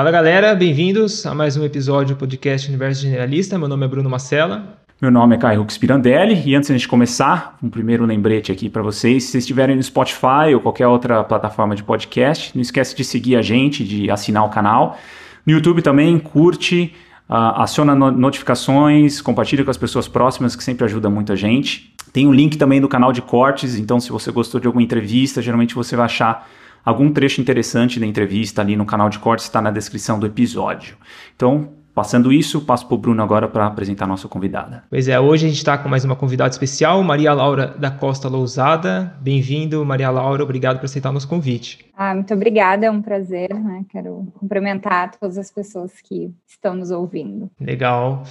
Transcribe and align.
Fala 0.00 0.10
galera, 0.10 0.54
bem-vindos 0.54 1.26
a 1.26 1.34
mais 1.34 1.58
um 1.58 1.62
episódio 1.62 2.16
do 2.16 2.18
podcast 2.18 2.66
Universo 2.66 3.02
Generalista. 3.02 3.58
Meu 3.58 3.68
nome 3.68 3.84
é 3.84 3.86
Bruno 3.86 4.08
Macella. 4.08 4.78
Meu 4.98 5.10
nome 5.10 5.34
é 5.34 5.38
Caio 5.38 5.66
Spirandelli 5.68 6.42
e 6.42 6.54
antes 6.54 6.68
de 6.68 6.72
a 6.72 6.78
gente 6.78 6.88
começar, 6.88 7.58
um 7.62 7.68
primeiro 7.68 8.06
lembrete 8.06 8.50
aqui 8.50 8.70
para 8.70 8.80
vocês, 8.80 9.24
se 9.24 9.32
vocês 9.32 9.44
estiverem 9.44 9.76
no 9.76 9.82
Spotify 9.82 10.54
ou 10.54 10.60
qualquer 10.62 10.86
outra 10.86 11.22
plataforma 11.22 11.76
de 11.76 11.82
podcast, 11.82 12.56
não 12.56 12.62
esquece 12.62 12.96
de 12.96 13.04
seguir 13.04 13.36
a 13.36 13.42
gente, 13.42 13.84
de 13.84 14.10
assinar 14.10 14.42
o 14.46 14.48
canal. 14.48 14.96
No 15.44 15.52
YouTube 15.52 15.82
também, 15.82 16.18
curte, 16.18 16.94
uh, 17.28 17.60
aciona 17.60 17.94
no 17.94 18.10
notificações, 18.10 19.20
compartilha 19.20 19.64
com 19.64 19.70
as 19.70 19.76
pessoas 19.76 20.08
próximas, 20.08 20.56
que 20.56 20.64
sempre 20.64 20.86
ajuda 20.86 21.10
muita 21.10 21.36
gente. 21.36 21.94
Tem 22.10 22.26
um 22.26 22.32
link 22.32 22.56
também 22.56 22.80
do 22.80 22.88
canal 22.88 23.12
de 23.12 23.20
cortes, 23.20 23.76
então 23.76 24.00
se 24.00 24.10
você 24.10 24.32
gostou 24.32 24.62
de 24.62 24.66
alguma 24.66 24.82
entrevista, 24.82 25.42
geralmente 25.42 25.74
você 25.74 25.94
vai 25.94 26.06
achar 26.06 26.48
algum 26.84 27.12
trecho 27.12 27.40
interessante 27.40 28.00
da 28.00 28.06
entrevista 28.06 28.60
ali 28.62 28.76
no 28.76 28.84
canal 28.84 29.08
de 29.08 29.18
cortes, 29.18 29.46
está 29.46 29.60
na 29.60 29.70
descrição 29.70 30.18
do 30.18 30.26
episódio. 30.26 30.96
Então, 31.34 31.70
Passando 31.92 32.32
isso, 32.32 32.60
passo 32.60 32.86
para 32.86 32.94
o 32.94 32.98
Bruno 32.98 33.22
agora 33.22 33.48
para 33.48 33.66
apresentar 33.66 34.04
a 34.04 34.08
nossa 34.08 34.28
convidada. 34.28 34.84
Pois 34.88 35.08
é, 35.08 35.18
hoje 35.18 35.46
a 35.46 35.48
gente 35.48 35.58
está 35.58 35.76
com 35.76 35.88
mais 35.88 36.04
uma 36.04 36.14
convidada 36.14 36.50
especial, 36.50 37.02
Maria 37.02 37.32
Laura 37.32 37.74
da 37.78 37.90
Costa 37.90 38.28
Lousada. 38.28 39.14
Bem-vindo, 39.20 39.84
Maria 39.84 40.08
Laura, 40.08 40.42
obrigado 40.42 40.78
por 40.78 40.84
aceitar 40.84 41.10
o 41.10 41.12
nosso 41.12 41.28
convite. 41.28 41.84
Ah, 41.96 42.14
muito 42.14 42.32
obrigada, 42.32 42.86
é 42.86 42.90
um 42.90 43.02
prazer, 43.02 43.52
né? 43.52 43.84
Quero 43.90 44.28
cumprimentar 44.38 45.10
todas 45.18 45.36
as 45.36 45.50
pessoas 45.50 45.92
que 46.00 46.32
estão 46.46 46.74
nos 46.74 46.92
ouvindo. 46.92 47.50
Legal. 47.60 48.22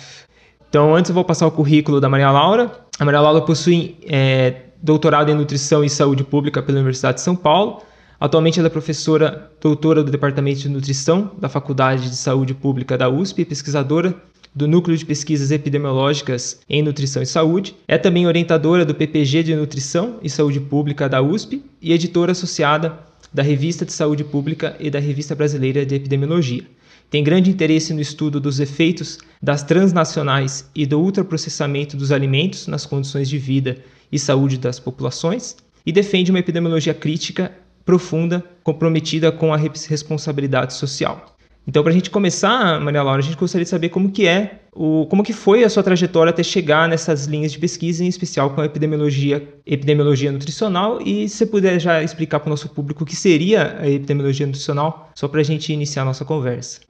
Então, 0.69 0.95
antes 0.95 1.09
eu 1.09 1.15
vou 1.15 1.25
passar 1.25 1.45
o 1.45 1.51
currículo 1.51 1.99
da 1.99 2.07
Maria 2.07 2.31
Laura. 2.31 2.71
A 2.97 3.03
Maria 3.03 3.19
Laura 3.19 3.41
possui 3.41 3.97
é, 4.07 4.67
doutorado 4.81 5.29
em 5.29 5.35
Nutrição 5.35 5.83
e 5.83 5.89
Saúde 5.89 6.23
Pública 6.23 6.63
pela 6.63 6.77
Universidade 6.77 7.15
de 7.17 7.21
São 7.21 7.35
Paulo 7.35 7.83
Atualmente 8.19 8.59
ela 8.59 8.67
é 8.67 8.69
professora 8.69 9.49
doutora 9.61 10.03
do 10.03 10.11
Departamento 10.11 10.59
de 10.59 10.67
Nutrição 10.67 11.31
da 11.39 11.47
Faculdade 11.47 12.09
de 12.09 12.17
Saúde 12.17 12.53
Pública 12.53 12.97
da 12.97 13.07
USP, 13.07 13.45
pesquisadora 13.45 14.13
do 14.53 14.67
Núcleo 14.67 14.97
de 14.97 15.05
Pesquisas 15.05 15.51
Epidemiológicas 15.51 16.59
em 16.69 16.81
Nutrição 16.81 17.23
e 17.23 17.25
Saúde. 17.25 17.77
É 17.87 17.97
também 17.97 18.27
orientadora 18.27 18.83
do 18.83 18.93
PPG 18.93 19.43
de 19.43 19.55
Nutrição 19.55 20.17
e 20.21 20.29
Saúde 20.29 20.59
Pública 20.59 21.07
da 21.07 21.21
USP 21.21 21.63
e 21.81 21.93
editora 21.93 22.33
associada 22.33 22.99
da 23.33 23.41
Revista 23.41 23.85
de 23.85 23.93
Saúde 23.93 24.25
Pública 24.25 24.75
e 24.81 24.89
da 24.89 24.99
Revista 24.99 25.33
Brasileira 25.33 25.85
de 25.85 25.95
Epidemiologia. 25.95 26.65
Tem 27.09 27.23
grande 27.23 27.49
interesse 27.49 27.93
no 27.93 28.01
estudo 28.01 28.37
dos 28.37 28.59
efeitos 28.59 29.19
das 29.41 29.63
transnacionais 29.63 30.69
e 30.75 30.85
do 30.85 30.99
ultraprocessamento 30.99 31.95
dos 31.95 32.11
alimentos 32.11 32.67
nas 32.67 32.85
condições 32.85 33.29
de 33.29 33.37
vida 33.37 33.77
e 34.11 34.19
saúde 34.19 34.57
das 34.57 34.77
populações 34.77 35.55
e 35.85 35.91
defende 35.93 36.31
uma 36.31 36.39
epidemiologia 36.39 36.93
crítica 36.93 37.51
profunda, 37.89 38.45
comprometida 38.63 39.31
com 39.31 39.51
a 39.51 39.57
responsabilidade 39.57 40.75
social. 40.75 41.35
Então, 41.67 41.81
para 41.81 41.91
a 41.91 41.93
gente 41.93 42.11
começar, 42.11 42.79
Maria 42.79 43.01
Laura, 43.01 43.19
a 43.19 43.23
gente 43.23 43.35
gostaria 43.35 43.63
de 43.63 43.69
saber 43.69 43.89
como 43.89 44.11
que 44.11 44.27
é, 44.27 44.59
o, 44.71 45.07
como 45.07 45.23
que 45.23 45.33
foi 45.33 45.63
a 45.63 45.69
sua 45.69 45.81
trajetória 45.81 46.29
até 46.29 46.43
chegar 46.43 46.87
nessas 46.87 47.25
linhas 47.25 47.51
de 47.51 47.57
pesquisa, 47.57 48.03
em 48.03 48.07
especial 48.07 48.51
com 48.51 48.61
a 48.61 48.65
epidemiologia, 48.65 49.55
epidemiologia 49.65 50.31
nutricional, 50.31 50.99
e 51.03 51.27
se 51.27 51.37
você 51.37 51.45
puder 51.47 51.79
já 51.79 52.03
explicar 52.03 52.39
para 52.39 52.49
o 52.49 52.51
nosso 52.51 52.69
público 52.69 53.03
o 53.03 53.07
que 53.07 53.15
seria 53.15 53.79
a 53.79 53.89
epidemiologia 53.89 54.45
nutricional, 54.45 55.09
só 55.15 55.27
para 55.27 55.41
a 55.41 55.43
gente 55.43 55.73
iniciar 55.73 56.03
a 56.03 56.05
nossa 56.05 56.23
conversa. 56.23 56.81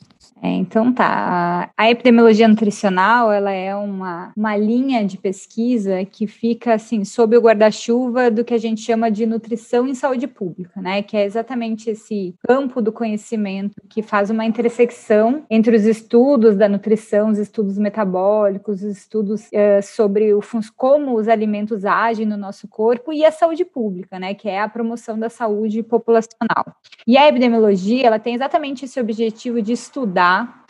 É, 0.41 0.47
então 0.49 0.93
tá, 0.93 1.69
a 1.75 1.89
epidemiologia 1.89 2.47
nutricional, 2.47 3.31
ela 3.31 3.51
é 3.51 3.75
uma, 3.75 4.31
uma 4.35 4.55
linha 4.55 5.05
de 5.05 5.17
pesquisa 5.17 6.05
que 6.05 6.27
fica 6.27 6.75
assim 6.75 7.03
sob 7.03 7.35
o 7.35 7.41
guarda-chuva 7.41 8.31
do 8.31 8.45
que 8.45 8.53
a 8.53 8.57
gente 8.57 8.81
chama 8.81 9.11
de 9.11 9.25
nutrição 9.25 9.85
em 9.85 9.93
saúde 9.93 10.27
pública, 10.27 10.81
né? 10.81 11.01
Que 11.01 11.17
é 11.17 11.25
exatamente 11.25 11.89
esse 11.89 12.33
campo 12.47 12.81
do 12.81 12.91
conhecimento 12.91 13.81
que 13.89 14.01
faz 14.01 14.29
uma 14.29 14.45
intersecção 14.45 15.43
entre 15.49 15.75
os 15.75 15.83
estudos 15.83 16.55
da 16.55 16.69
nutrição, 16.69 17.29
os 17.29 17.37
estudos 17.37 17.77
metabólicos, 17.77 18.81
os 18.81 18.97
estudos 18.97 19.47
uh, 19.47 19.83
sobre 19.83 20.33
o, 20.33 20.39
como 20.75 21.17
os 21.17 21.27
alimentos 21.27 21.83
agem 21.83 22.25
no 22.25 22.37
nosso 22.37 22.67
corpo 22.67 23.11
e 23.11 23.25
a 23.25 23.31
saúde 23.31 23.65
pública, 23.65 24.17
né? 24.17 24.33
Que 24.33 24.47
é 24.47 24.61
a 24.61 24.69
promoção 24.69 25.19
da 25.19 25.29
saúde 25.29 25.83
populacional. 25.83 26.77
E 27.05 27.17
a 27.17 27.27
epidemiologia, 27.27 28.07
ela 28.07 28.19
tem 28.19 28.35
exatamente 28.35 28.85
esse 28.85 28.99
objetivo 28.99 29.61
de 29.61 29.73
estudar 29.73 30.28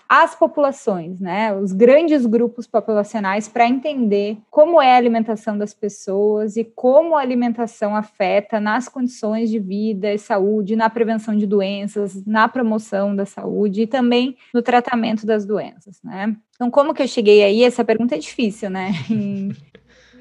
as 0.09 0.33
populações, 0.33 1.19
né, 1.19 1.53
os 1.53 1.71
grandes 1.71 2.25
grupos 2.25 2.65
populacionais, 2.65 3.47
para 3.47 3.67
entender 3.67 4.39
como 4.49 4.81
é 4.81 4.95
a 4.95 4.97
alimentação 4.97 5.55
das 5.55 5.71
pessoas 5.71 6.57
e 6.57 6.63
como 6.63 7.15
a 7.15 7.21
alimentação 7.21 7.95
afeta 7.95 8.59
nas 8.59 8.89
condições 8.89 9.51
de 9.51 9.59
vida 9.59 10.11
e 10.11 10.17
saúde, 10.17 10.75
na 10.75 10.89
prevenção 10.89 11.37
de 11.37 11.45
doenças, 11.45 12.25
na 12.25 12.47
promoção 12.47 13.15
da 13.15 13.25
saúde 13.25 13.83
e 13.83 13.87
também 13.87 14.35
no 14.51 14.63
tratamento 14.63 15.27
das 15.27 15.45
doenças, 15.45 15.99
né? 16.03 16.35
Então, 16.55 16.71
como 16.71 16.93
que 16.93 17.03
eu 17.03 17.07
cheguei 17.07 17.43
aí? 17.43 17.63
Essa 17.63 17.85
pergunta 17.85 18.15
é 18.15 18.17
difícil, 18.17 18.69
né? 18.71 18.91
Em 19.09 19.53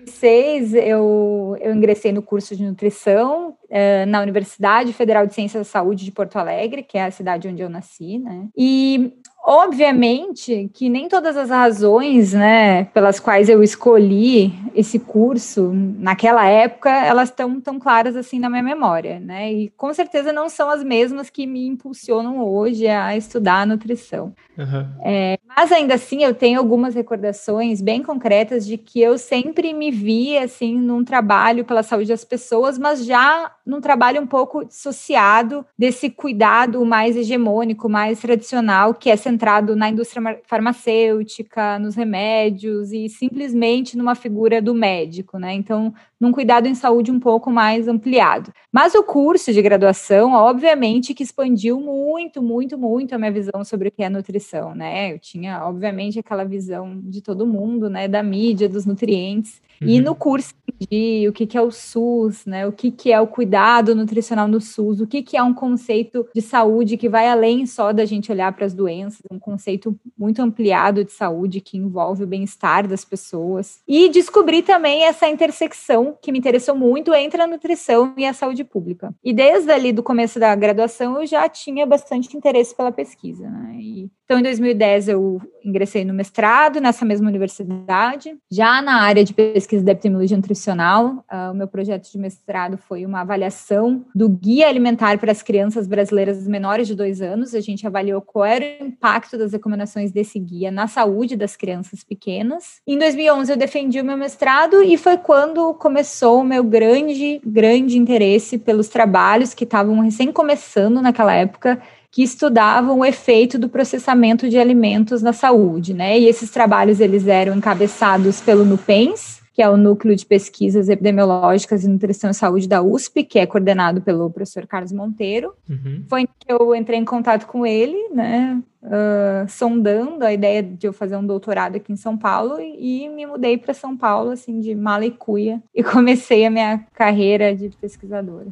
2006, 0.09 0.75
eu, 0.75 1.57
eu 1.61 1.75
ingressei 1.75 2.13
no 2.13 2.23
curso 2.23 2.57
de 2.57 2.65
nutrição 2.65 3.51
uh, 3.51 4.07
na 4.09 4.21
Universidade 4.23 4.93
Federal 4.93 5.27
de 5.27 5.35
Ciências 5.35 5.67
da 5.67 5.71
Saúde 5.71 6.05
de 6.05 6.13
Porto 6.13 6.37
Alegre, 6.37 6.83
que 6.83 6.97
é 6.97 7.05
a 7.05 7.11
cidade 7.11 7.49
onde 7.49 7.63
eu 7.63 7.69
nasci, 7.69 8.19
né? 8.19 8.49
E 8.57 9.13
Obviamente 9.51 10.71
que 10.75 10.91
nem 10.91 11.09
todas 11.09 11.35
as 11.35 11.49
razões, 11.49 12.35
né, 12.35 12.85
pelas 12.93 13.19
quais 13.19 13.49
eu 13.49 13.63
escolhi 13.63 14.53
esse 14.75 14.99
curso 14.99 15.73
naquela 15.73 16.47
época, 16.47 16.91
elas 16.91 17.31
estão 17.31 17.59
tão 17.59 17.79
claras 17.79 18.15
assim 18.15 18.39
na 18.39 18.51
minha 18.51 18.63
memória, 18.63 19.19
né? 19.19 19.51
E 19.51 19.71
com 19.71 19.91
certeza 19.95 20.35
não 20.35 20.51
são 20.51 20.69
as 20.69 20.85
mesmas 20.85 21.31
que 21.31 21.47
me 21.47 21.67
impulsionam 21.67 22.47
hoje 22.47 22.87
a 22.87 23.17
estudar 23.17 23.63
a 23.63 23.67
nutrição. 23.67 24.35
Uhum. 24.59 24.87
É, 25.03 25.39
mas 25.57 25.73
ainda 25.73 25.95
assim 25.95 26.23
eu 26.25 26.35
tenho 26.35 26.59
algumas 26.59 26.95
recordações 26.95 27.81
bem 27.81 28.03
concretas 28.03 28.67
de 28.67 28.77
que 28.77 29.01
eu 29.01 29.17
sempre 29.17 29.73
me 29.73 29.91
vi 29.91 30.37
assim 30.37 30.77
num 30.77 31.03
trabalho 31.03 31.65
pela 31.65 31.83
saúde 31.83 32.09
das 32.09 32.25
pessoas, 32.25 32.77
mas 32.77 33.05
já 33.05 33.51
num 33.65 33.81
trabalho 33.81 34.21
um 34.21 34.27
pouco 34.27 34.65
dissociado 34.65 35.65
desse 35.79 36.11
cuidado 36.11 36.85
mais 36.85 37.17
hegemônico, 37.17 37.89
mais 37.89 38.21
tradicional, 38.21 38.93
que 38.93 39.09
é 39.09 39.17
centrado 39.39 39.77
na 39.77 39.89
indústria 39.89 40.41
farmacêutica, 40.45 41.79
nos 41.79 41.95
remédios 41.95 42.93
e 42.93 43.09
simplesmente 43.09 43.97
numa 43.97 44.17
figura 44.17 44.61
do 44.61 44.75
médico, 44.75 45.39
né? 45.39 45.55
Então, 45.55 45.95
num 46.21 46.33
cuidado 46.33 46.67
em 46.67 46.75
saúde 46.75 47.13
um 47.13 47.21
pouco 47.21 47.51
mais 47.51 47.87
ampliado. 47.87 48.53
Mas 48.73 48.95
o 48.95 49.05
curso 49.05 49.53
de 49.53 49.63
graduação, 49.63 50.33
obviamente, 50.33 51.15
que 51.15 51.23
expandiu 51.23 51.81
muito, 51.81 52.43
muito, 52.43 52.77
muito 52.77 53.15
a 53.15 53.19
minha 53.19 53.31
visão 53.31 53.65
sobre 53.65 53.89
o 53.89 53.93
que 53.93 54.03
é 54.03 54.09
nutrição, 54.09 54.75
né? 54.75 55.13
Eu 55.13 55.19
tinha, 55.21 55.65
obviamente, 55.65 56.19
aquela 56.19 56.45
visão 56.45 57.01
de 57.05 57.23
todo 57.23 57.47
mundo, 57.47 57.89
né? 57.89 58.09
Da 58.09 58.23
mídia, 58.23 58.69
dos 58.69 58.85
nutrientes. 58.85 59.63
Uhum. 59.81 59.89
E 59.89 60.01
no 60.01 60.15
curso 60.15 60.55
de 60.91 61.27
o 61.29 61.33
que, 61.33 61.47
que 61.47 61.57
é 61.57 61.63
o 61.63 61.71
SUS, 61.71 62.45
né? 62.47 62.67
O 62.67 62.73
que, 62.73 62.91
que 62.91 63.13
é 63.13 63.21
o 63.21 63.27
cuidado 63.27 63.95
nutricional 63.95 64.47
no 64.47 64.61
SUS, 64.61 65.01
o 65.01 65.07
que, 65.07 65.23
que 65.23 65.37
é 65.37 65.43
um 65.43 65.55
conceito 65.55 66.27
de 66.35 66.43
saúde 66.43 66.97
que 66.97 67.09
vai 67.09 67.29
além 67.29 67.67
só 67.67 67.93
da 67.93 68.05
gente 68.05 68.31
olhar 68.31 68.53
para 68.53 68.67
as 68.67 68.75
doenças, 68.75 69.23
um 69.31 69.39
conceito 69.39 69.99
muito 70.17 70.41
ampliado 70.41 71.05
de 71.05 71.13
saúde 71.13 71.61
que 71.61 71.77
envolve 71.77 72.25
o 72.25 72.27
bem-estar 72.27 72.87
das 72.87 73.05
pessoas. 73.05 73.81
E 73.87 74.09
descobri 74.09 74.63
também 74.63 75.05
essa 75.05 75.29
intersecção 75.29 76.17
que 76.21 76.33
me 76.33 76.39
interessou 76.39 76.75
muito 76.75 77.15
entre 77.15 77.41
a 77.41 77.47
nutrição 77.47 78.15
e 78.17 78.25
a 78.25 78.33
saúde 78.33 78.65
pública. 78.65 79.15
E 79.23 79.33
desde 79.33 79.71
ali 79.71 79.93
do 79.93 80.03
começo 80.03 80.39
da 80.39 80.55
graduação 80.55 81.21
eu 81.21 81.27
já 81.27 81.49
tinha 81.49 81.87
bastante 81.87 82.37
interesse 82.37 82.75
pela 82.75 82.93
pesquisa, 82.93 83.49
né? 83.49 83.77
E, 83.79 84.11
então, 84.29 84.39
em 84.39 84.43
2010 84.43 85.09
eu 85.09 85.41
ingressei 85.65 86.05
no 86.05 86.13
mestrado 86.13 86.83
nessa 86.83 87.03
mesma 87.03 87.27
universidade, 87.29 88.37
já 88.51 88.83
na 88.83 89.01
área 89.01 89.25
de 89.25 89.33
pesquisa 89.33 89.83
da 89.83 89.93
epidemiologia 89.93 90.37
nutricional. 90.37 91.25
Uh, 91.33 91.53
o 91.53 91.55
meu 91.55 91.67
projeto 91.67 92.13
de 92.13 92.19
mestrado 92.19 92.77
foi 92.77 93.07
uma 93.07 93.23
avaliação 93.23 94.05
do 94.15 94.29
guia 94.29 94.69
alimentar 94.69 95.17
para 95.17 95.33
as 95.33 95.41
crianças 95.41 95.87
brasileiras 95.87 96.47
menores 96.47 96.87
de 96.87 96.95
dois 96.95 97.23
anos. 97.23 97.55
A 97.55 97.61
gente 97.61 97.87
avaliou 97.87 98.21
qual 98.21 98.45
era 98.45 98.85
o 98.85 98.87
impacto 98.89 99.39
das 99.39 99.53
recomendações 99.53 100.13
desse 100.13 100.39
guia 100.39 100.71
na 100.71 100.87
saúde 100.87 101.35
das 101.35 101.57
crianças 101.57 102.05
pequenas. 102.05 102.83
Em 102.87 102.99
2011 102.99 103.51
eu 103.51 103.57
defendi 103.57 103.99
o 103.99 104.05
meu 104.05 104.19
mestrado 104.19 104.83
e 104.83 104.99
foi 104.99 105.17
quando 105.17 105.73
começou 105.73 106.43
o 106.43 106.45
meu 106.45 106.63
grande, 106.63 107.41
grande 107.43 107.97
interesse 107.97 108.59
pelos 108.59 108.89
trabalhos 108.89 109.55
que 109.55 109.65
estavam 109.65 110.01
recém 110.01 110.31
começando 110.31 111.01
naquela 111.01 111.33
época 111.33 111.81
que 112.11 112.23
estudavam 112.23 113.01
o 113.01 113.05
efeito 113.05 113.59
do 113.59 113.69
processamento 113.69 114.49
de 114.49 114.59
alimentos 114.59 115.23
na 115.23 115.33
saúde, 115.33 115.93
né? 115.93 116.19
E 116.19 116.27
esses 116.27 116.51
trabalhos 116.51 117.01
eles 117.01 117.27
eram 117.27 117.57
encabeçados 117.57 118.41
pelo 118.41 118.65
NUPENS, 118.65 119.39
que 119.53 119.63
é 119.63 119.69
o 119.69 119.77
Núcleo 119.77 120.15
de 120.15 120.25
Pesquisas 120.25 120.89
Epidemiológicas 120.89 121.85
em 121.85 121.89
Nutrição 121.89 122.31
e 122.31 122.35
Saúde 122.35 122.69
da 122.69 122.81
USP, 122.81 123.25
que 123.25 123.41
é 123.41 123.45
coordenado 123.45 124.01
pelo 124.01 124.31
professor 124.31 124.67
Carlos 124.67 124.93
Monteiro. 124.93 125.53
Uhum. 125.69 126.05
Foi 126.09 126.29
que 126.39 126.53
eu 126.53 126.75
entrei 126.75 126.97
em 126.97 127.05
contato 127.05 127.45
com 127.47 127.67
ele, 127.67 128.09
né? 128.11 128.63
Uh, 128.81 129.49
sondando 129.49 130.25
a 130.25 130.33
ideia 130.33 130.63
de 130.63 130.87
eu 130.87 130.93
fazer 130.93 131.17
um 131.17 131.27
doutorado 131.27 131.75
aqui 131.75 131.93
em 131.93 131.97
São 131.97 132.17
Paulo 132.17 132.61
e, 132.61 133.05
e 133.05 133.09
me 133.09 133.27
mudei 133.27 133.59
para 133.59 133.75
São 133.75 133.97
Paulo, 133.97 134.31
assim, 134.31 134.61
de 134.61 134.77
mala 134.77 135.05
e 135.05 135.11
cuia, 135.11 135.61
e 135.75 135.83
comecei 135.85 136.47
a 136.47 136.51
minha 136.51 136.87
carreira 136.95 137.53
de 137.53 137.69
pesquisadora. 137.71 138.47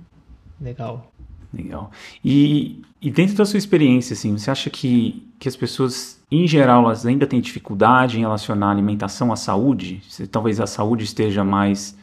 Legal. 0.61 1.13
Legal. 1.53 1.91
E, 2.25 2.83
e 3.01 3.11
dentro 3.11 3.37
da 3.37 3.45
sua 3.45 3.59
experiência, 3.59 4.15
assim, 4.15 4.37
você 4.37 4.51
acha 4.51 4.69
que, 4.71 5.27
que 5.39 5.49
as 5.49 5.57
pessoas, 5.57 6.21
em 6.31 6.47
geral, 6.47 6.85
elas 6.85 7.07
ainda 7.07 7.27
têm 7.27 7.41
dificuldade 7.41 8.19
em 8.19 8.21
relacionar 8.21 8.69
a 8.69 8.71
alimentação 8.71 9.33
à 9.33 9.37
saúde? 9.37 10.03
Se, 10.09 10.27
talvez 10.27 10.61
a 10.61 10.67
saúde 10.67 11.05
esteja 11.05 11.45
mais 11.45 11.97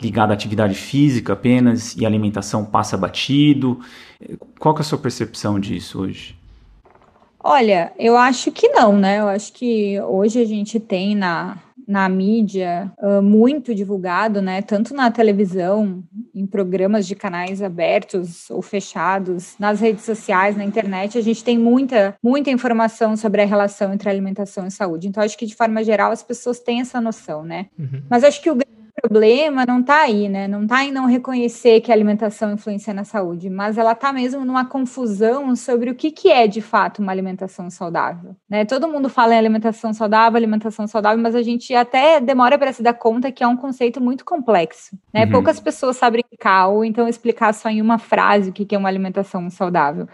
ligada 0.00 0.32
à 0.32 0.34
atividade 0.34 0.74
física 0.74 1.32
apenas 1.32 1.96
e 1.96 2.04
a 2.04 2.08
alimentação 2.08 2.64
passa 2.64 2.96
batido. 2.96 3.80
Qual 4.58 4.74
que 4.74 4.80
é 4.80 4.82
a 4.82 4.84
sua 4.84 4.98
percepção 4.98 5.58
disso 5.58 6.00
hoje? 6.00 6.36
Olha, 7.42 7.92
eu 7.98 8.16
acho 8.16 8.50
que 8.50 8.68
não, 8.68 8.96
né? 8.96 9.20
Eu 9.20 9.28
acho 9.28 9.52
que 9.52 10.00
hoje 10.00 10.40
a 10.40 10.44
gente 10.44 10.80
tem 10.80 11.14
na, 11.14 11.56
na 11.86 12.08
mídia 12.08 12.92
uh, 12.98 13.22
muito 13.22 13.74
divulgado, 13.74 14.42
né? 14.42 14.60
Tanto 14.60 14.92
na 14.94 15.10
televisão, 15.10 16.02
em 16.34 16.46
programas 16.46 17.06
de 17.06 17.14
canais 17.14 17.62
abertos 17.62 18.50
ou 18.50 18.60
fechados, 18.60 19.54
nas 19.58 19.80
redes 19.80 20.04
sociais, 20.04 20.56
na 20.56 20.64
internet, 20.64 21.16
a 21.16 21.22
gente 21.22 21.44
tem 21.44 21.58
muita, 21.58 22.14
muita 22.22 22.50
informação 22.50 23.16
sobre 23.16 23.42
a 23.42 23.46
relação 23.46 23.92
entre 23.92 24.08
alimentação 24.08 24.66
e 24.66 24.70
saúde. 24.70 25.06
Então, 25.08 25.22
acho 25.22 25.38
que 25.38 25.46
de 25.46 25.54
forma 25.54 25.84
geral 25.84 26.10
as 26.10 26.22
pessoas 26.22 26.58
têm 26.58 26.80
essa 26.80 27.00
noção, 27.00 27.44
né? 27.44 27.66
Uhum. 27.78 28.02
Mas 28.10 28.24
acho 28.24 28.42
que 28.42 28.50
o 28.50 28.56
problema 29.00 29.64
não 29.66 29.80
está 29.80 30.02
aí, 30.02 30.28
né? 30.28 30.48
Não 30.48 30.62
está 30.62 30.84
em 30.84 30.90
não 30.90 31.06
reconhecer 31.06 31.80
que 31.80 31.90
a 31.92 31.94
alimentação 31.94 32.52
influencia 32.52 32.94
na 32.94 33.04
saúde, 33.04 33.50
mas 33.50 33.76
ela 33.76 33.92
está 33.92 34.12
mesmo 34.12 34.44
numa 34.44 34.64
confusão 34.64 35.54
sobre 35.54 35.90
o 35.90 35.94
que, 35.94 36.10
que 36.10 36.30
é 36.30 36.46
de 36.46 36.60
fato 36.60 37.02
uma 37.02 37.12
alimentação 37.12 37.70
saudável. 37.70 38.34
Né? 38.48 38.64
Todo 38.64 38.88
mundo 38.88 39.08
fala 39.08 39.34
em 39.34 39.38
alimentação 39.38 39.92
saudável, 39.92 40.36
alimentação 40.36 40.86
saudável, 40.86 41.22
mas 41.22 41.34
a 41.34 41.42
gente 41.42 41.74
até 41.74 42.20
demora 42.20 42.58
para 42.58 42.72
se 42.72 42.82
dar 42.82 42.94
conta 42.94 43.30
que 43.30 43.44
é 43.44 43.46
um 43.46 43.56
conceito 43.56 44.00
muito 44.00 44.24
complexo. 44.24 44.96
Né? 45.12 45.24
Uhum. 45.24 45.30
Poucas 45.30 45.60
pessoas 45.60 45.96
sabem 45.96 46.20
explicar, 46.20 46.68
ou 46.68 46.84
então 46.84 47.06
explicar 47.06 47.52
só 47.52 47.68
em 47.68 47.82
uma 47.82 47.98
frase 47.98 48.50
o 48.50 48.52
que, 48.52 48.64
que 48.64 48.74
é 48.74 48.78
uma 48.78 48.88
alimentação 48.88 49.48
saudável. 49.50 50.08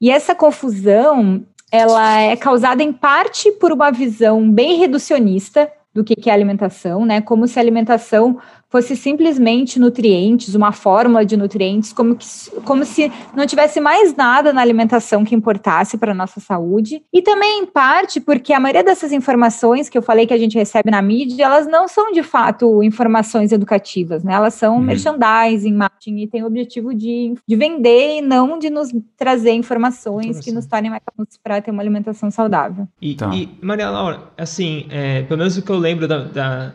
E 0.00 0.10
essa 0.10 0.34
confusão 0.34 1.44
ela 1.72 2.18
é 2.18 2.36
causada 2.36 2.82
em 2.82 2.92
parte 2.92 3.52
por 3.52 3.70
uma 3.70 3.92
visão 3.92 4.50
bem 4.50 4.76
reducionista 4.76 5.70
do 5.94 6.04
que, 6.04 6.14
que 6.14 6.30
é 6.30 6.32
alimentação, 6.32 7.04
né? 7.04 7.20
Como 7.20 7.46
se 7.46 7.58
a 7.58 7.62
alimentação 7.62 8.40
fosse 8.70 8.94
simplesmente 8.94 9.80
nutrientes, 9.80 10.54
uma 10.54 10.70
fórmula 10.70 11.26
de 11.26 11.36
nutrientes, 11.36 11.92
como, 11.92 12.14
que, 12.14 12.26
como 12.64 12.84
se 12.84 13.10
não 13.34 13.44
tivesse 13.44 13.80
mais 13.80 14.14
nada 14.14 14.52
na 14.52 14.60
alimentação 14.60 15.24
que 15.24 15.34
importasse 15.34 15.98
para 15.98 16.12
a 16.12 16.14
nossa 16.14 16.40
saúde. 16.40 17.02
E 17.12 17.20
também, 17.20 17.62
em 17.62 17.66
parte, 17.66 18.20
porque 18.20 18.52
a 18.52 18.60
maioria 18.60 18.84
dessas 18.84 19.12
informações 19.12 19.88
que 19.88 19.98
eu 19.98 20.02
falei 20.02 20.26
que 20.26 20.32
a 20.32 20.38
gente 20.38 20.56
recebe 20.56 20.90
na 20.90 21.02
mídia, 21.02 21.44
elas 21.44 21.66
não 21.66 21.88
são 21.88 22.12
de 22.12 22.22
fato 22.22 22.82
informações 22.82 23.50
educativas, 23.50 24.22
né? 24.22 24.34
Elas 24.34 24.54
são 24.54 24.76
uhum. 24.76 24.82
merchandising, 24.82 25.74
marketing, 25.74 26.18
e 26.18 26.26
tem 26.28 26.44
o 26.44 26.46
objetivo 26.46 26.94
de, 26.94 27.34
de 27.46 27.56
vender 27.56 28.18
e 28.18 28.22
não 28.22 28.56
de 28.56 28.70
nos 28.70 28.90
trazer 29.16 29.52
informações 29.52 30.38
que 30.38 30.52
nos 30.52 30.66
tornem 30.66 30.90
mais 30.90 31.02
para 31.42 31.60
ter 31.60 31.72
uma 31.72 31.82
alimentação 31.82 32.30
saudável. 32.30 32.86
E, 33.02 33.14
tá. 33.16 33.34
e 33.34 33.48
Maria 33.60 33.90
Laura, 33.90 34.22
assim, 34.38 34.86
é, 34.90 35.22
pelo 35.22 35.38
menos 35.38 35.56
o 35.56 35.62
que 35.62 35.70
eu 35.70 35.78
lembro 35.78 36.06
da, 36.06 36.24
da 36.24 36.74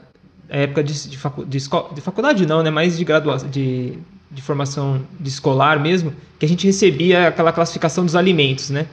época 0.50 0.84
de, 0.84 1.10
de, 1.10 1.18
facu, 1.18 1.46
de, 1.46 1.58
de, 1.94 2.02
faculdade 2.02 2.46
não, 2.46 2.62
né? 2.64 2.70
Mais 2.70 2.98
de 2.98 3.04
graduação, 3.04 3.50
de, 3.50 3.98
de 4.32 4.42
formação 4.42 5.02
de 5.20 5.30
escolar 5.30 5.80
mesmo, 5.80 6.14
que 6.40 6.46
a 6.46 6.50
gente 6.50 6.66
recebia 6.66 7.28
aquela 7.28 7.52
classificação 7.52 8.06
dos 8.06 8.16
alimentos, 8.16 8.70
né? 8.70 8.88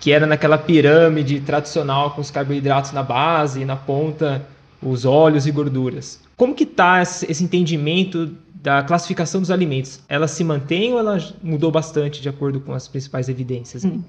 Que 0.00 0.12
era 0.12 0.26
naquela 0.26 0.58
pirâmide 0.58 1.40
tradicional 1.40 2.10
com 2.12 2.20
os 2.20 2.30
carboidratos 2.30 2.92
na 2.92 3.02
base 3.02 3.62
e 3.62 3.64
na 3.64 3.76
ponta 3.76 4.46
os 4.82 5.04
óleos 5.04 5.46
e 5.46 5.50
gorduras. 5.50 6.20
Como 6.36 6.54
que 6.54 6.66
tá 6.66 7.02
esse 7.02 7.42
entendimento 7.42 8.30
da 8.54 8.82
classificação 8.82 9.40
dos 9.40 9.50
alimentos? 9.50 10.00
Ela 10.08 10.28
se 10.28 10.44
mantém 10.44 10.92
ou 10.92 10.98
ela 10.98 11.18
mudou 11.42 11.70
bastante 11.70 12.20
de 12.20 12.28
acordo 12.28 12.60
com 12.60 12.72
as 12.72 12.86
principais 12.86 13.28
evidências? 13.28 13.84
Hum. 13.84 14.02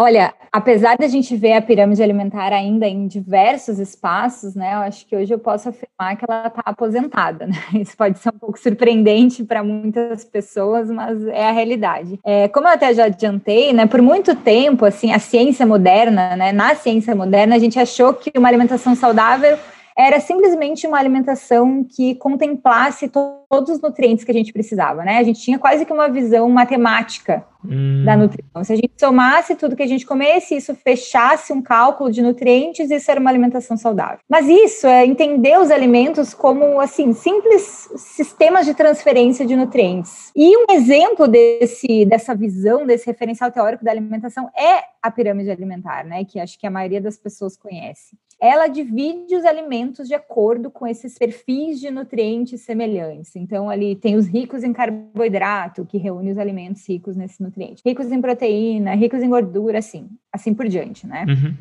Olha, 0.00 0.32
apesar 0.52 0.96
da 0.96 1.08
gente 1.08 1.34
ver 1.34 1.54
a 1.54 1.60
pirâmide 1.60 2.00
alimentar 2.00 2.52
ainda 2.52 2.86
em 2.86 3.08
diversos 3.08 3.80
espaços, 3.80 4.54
né, 4.54 4.74
eu 4.74 4.78
acho 4.78 5.04
que 5.04 5.16
hoje 5.16 5.34
eu 5.34 5.40
posso 5.40 5.70
afirmar 5.70 6.16
que 6.16 6.24
ela 6.24 6.46
está 6.46 6.62
aposentada. 6.64 7.48
Né? 7.48 7.54
Isso 7.82 7.96
pode 7.96 8.16
ser 8.20 8.28
um 8.28 8.38
pouco 8.38 8.56
surpreendente 8.60 9.42
para 9.42 9.60
muitas 9.64 10.24
pessoas, 10.24 10.88
mas 10.88 11.26
é 11.26 11.48
a 11.48 11.50
realidade. 11.50 12.20
É, 12.24 12.46
como 12.46 12.68
eu 12.68 12.72
até 12.74 12.94
já 12.94 13.06
adiantei, 13.06 13.72
né, 13.72 13.86
por 13.86 14.00
muito 14.00 14.36
tempo, 14.36 14.84
assim, 14.84 15.12
a 15.12 15.18
ciência 15.18 15.66
moderna, 15.66 16.36
né, 16.36 16.52
na 16.52 16.76
ciência 16.76 17.12
moderna, 17.12 17.56
a 17.56 17.58
gente 17.58 17.76
achou 17.76 18.14
que 18.14 18.30
uma 18.38 18.46
alimentação 18.46 18.94
saudável 18.94 19.58
era 19.98 20.20
simplesmente 20.20 20.86
uma 20.86 20.96
alimentação 20.96 21.82
que 21.82 22.14
contemplasse 22.14 23.08
todos 23.08 23.68
os 23.68 23.80
nutrientes 23.80 24.24
que 24.24 24.30
a 24.30 24.34
gente 24.34 24.52
precisava, 24.52 25.02
né? 25.02 25.18
A 25.18 25.24
gente 25.24 25.40
tinha 25.40 25.58
quase 25.58 25.84
que 25.84 25.92
uma 25.92 26.08
visão 26.08 26.48
matemática 26.48 27.44
hum. 27.64 28.04
da 28.04 28.16
nutrição. 28.16 28.64
Se 28.64 28.72
a 28.72 28.76
gente 28.76 28.92
somasse 28.96 29.54
tudo 29.54 29.76
que 29.76 29.82
a 29.82 29.86
gente 29.86 30.06
comesse, 30.06 30.56
isso 30.56 30.74
fechasse 30.74 31.52
um 31.52 31.62
cálculo 31.62 32.10
de 32.10 32.22
nutrientes, 32.22 32.90
isso 32.90 33.10
era 33.10 33.20
uma 33.20 33.30
alimentação 33.30 33.76
saudável. 33.76 34.18
Mas 34.28 34.48
isso 34.48 34.86
é 34.86 35.06
entender 35.06 35.58
os 35.58 35.70
alimentos 35.70 36.34
como, 36.34 36.80
assim, 36.80 37.12
simples 37.12 37.88
sistemas 37.96 38.66
de 38.66 38.74
transferência 38.74 39.46
de 39.46 39.56
nutrientes. 39.56 40.30
E 40.34 40.56
um 40.56 40.66
exemplo 40.70 41.26
desse, 41.26 42.04
dessa 42.04 42.34
visão, 42.34 42.86
desse 42.86 43.06
referencial 43.06 43.50
teórico 43.50 43.84
da 43.84 43.90
alimentação 43.90 44.48
é 44.56 44.84
a 45.02 45.10
pirâmide 45.10 45.50
alimentar, 45.50 46.04
né? 46.04 46.24
Que 46.24 46.40
acho 46.40 46.58
que 46.58 46.66
a 46.66 46.70
maioria 46.70 47.00
das 47.00 47.16
pessoas 47.16 47.56
conhece 47.56 48.16
ela 48.40 48.68
divide 48.68 49.34
os 49.34 49.44
alimentos 49.44 50.06
de 50.06 50.14
acordo 50.14 50.70
com 50.70 50.86
esses 50.86 51.18
perfis 51.18 51.80
de 51.80 51.90
nutrientes 51.90 52.60
semelhantes. 52.60 53.34
Então, 53.34 53.68
ali 53.68 53.96
tem 53.96 54.14
os 54.14 54.28
ricos 54.28 54.62
em 54.62 54.72
carboidrato, 54.72 55.84
que 55.84 55.98
reúne 55.98 56.30
os 56.30 56.38
alimentos 56.38 56.88
ricos 56.88 57.16
nesse 57.16 57.42
nutriente, 57.48 57.82
ricos 57.84 58.10
em 58.12 58.20
proteína, 58.20 58.94
ricos 58.94 59.22
em 59.22 59.28
gordura, 59.28 59.78
assim, 59.78 60.08
assim 60.32 60.54
por 60.54 60.68
diante, 60.68 61.06
né? 61.06 61.24
Uhum. 61.28 61.54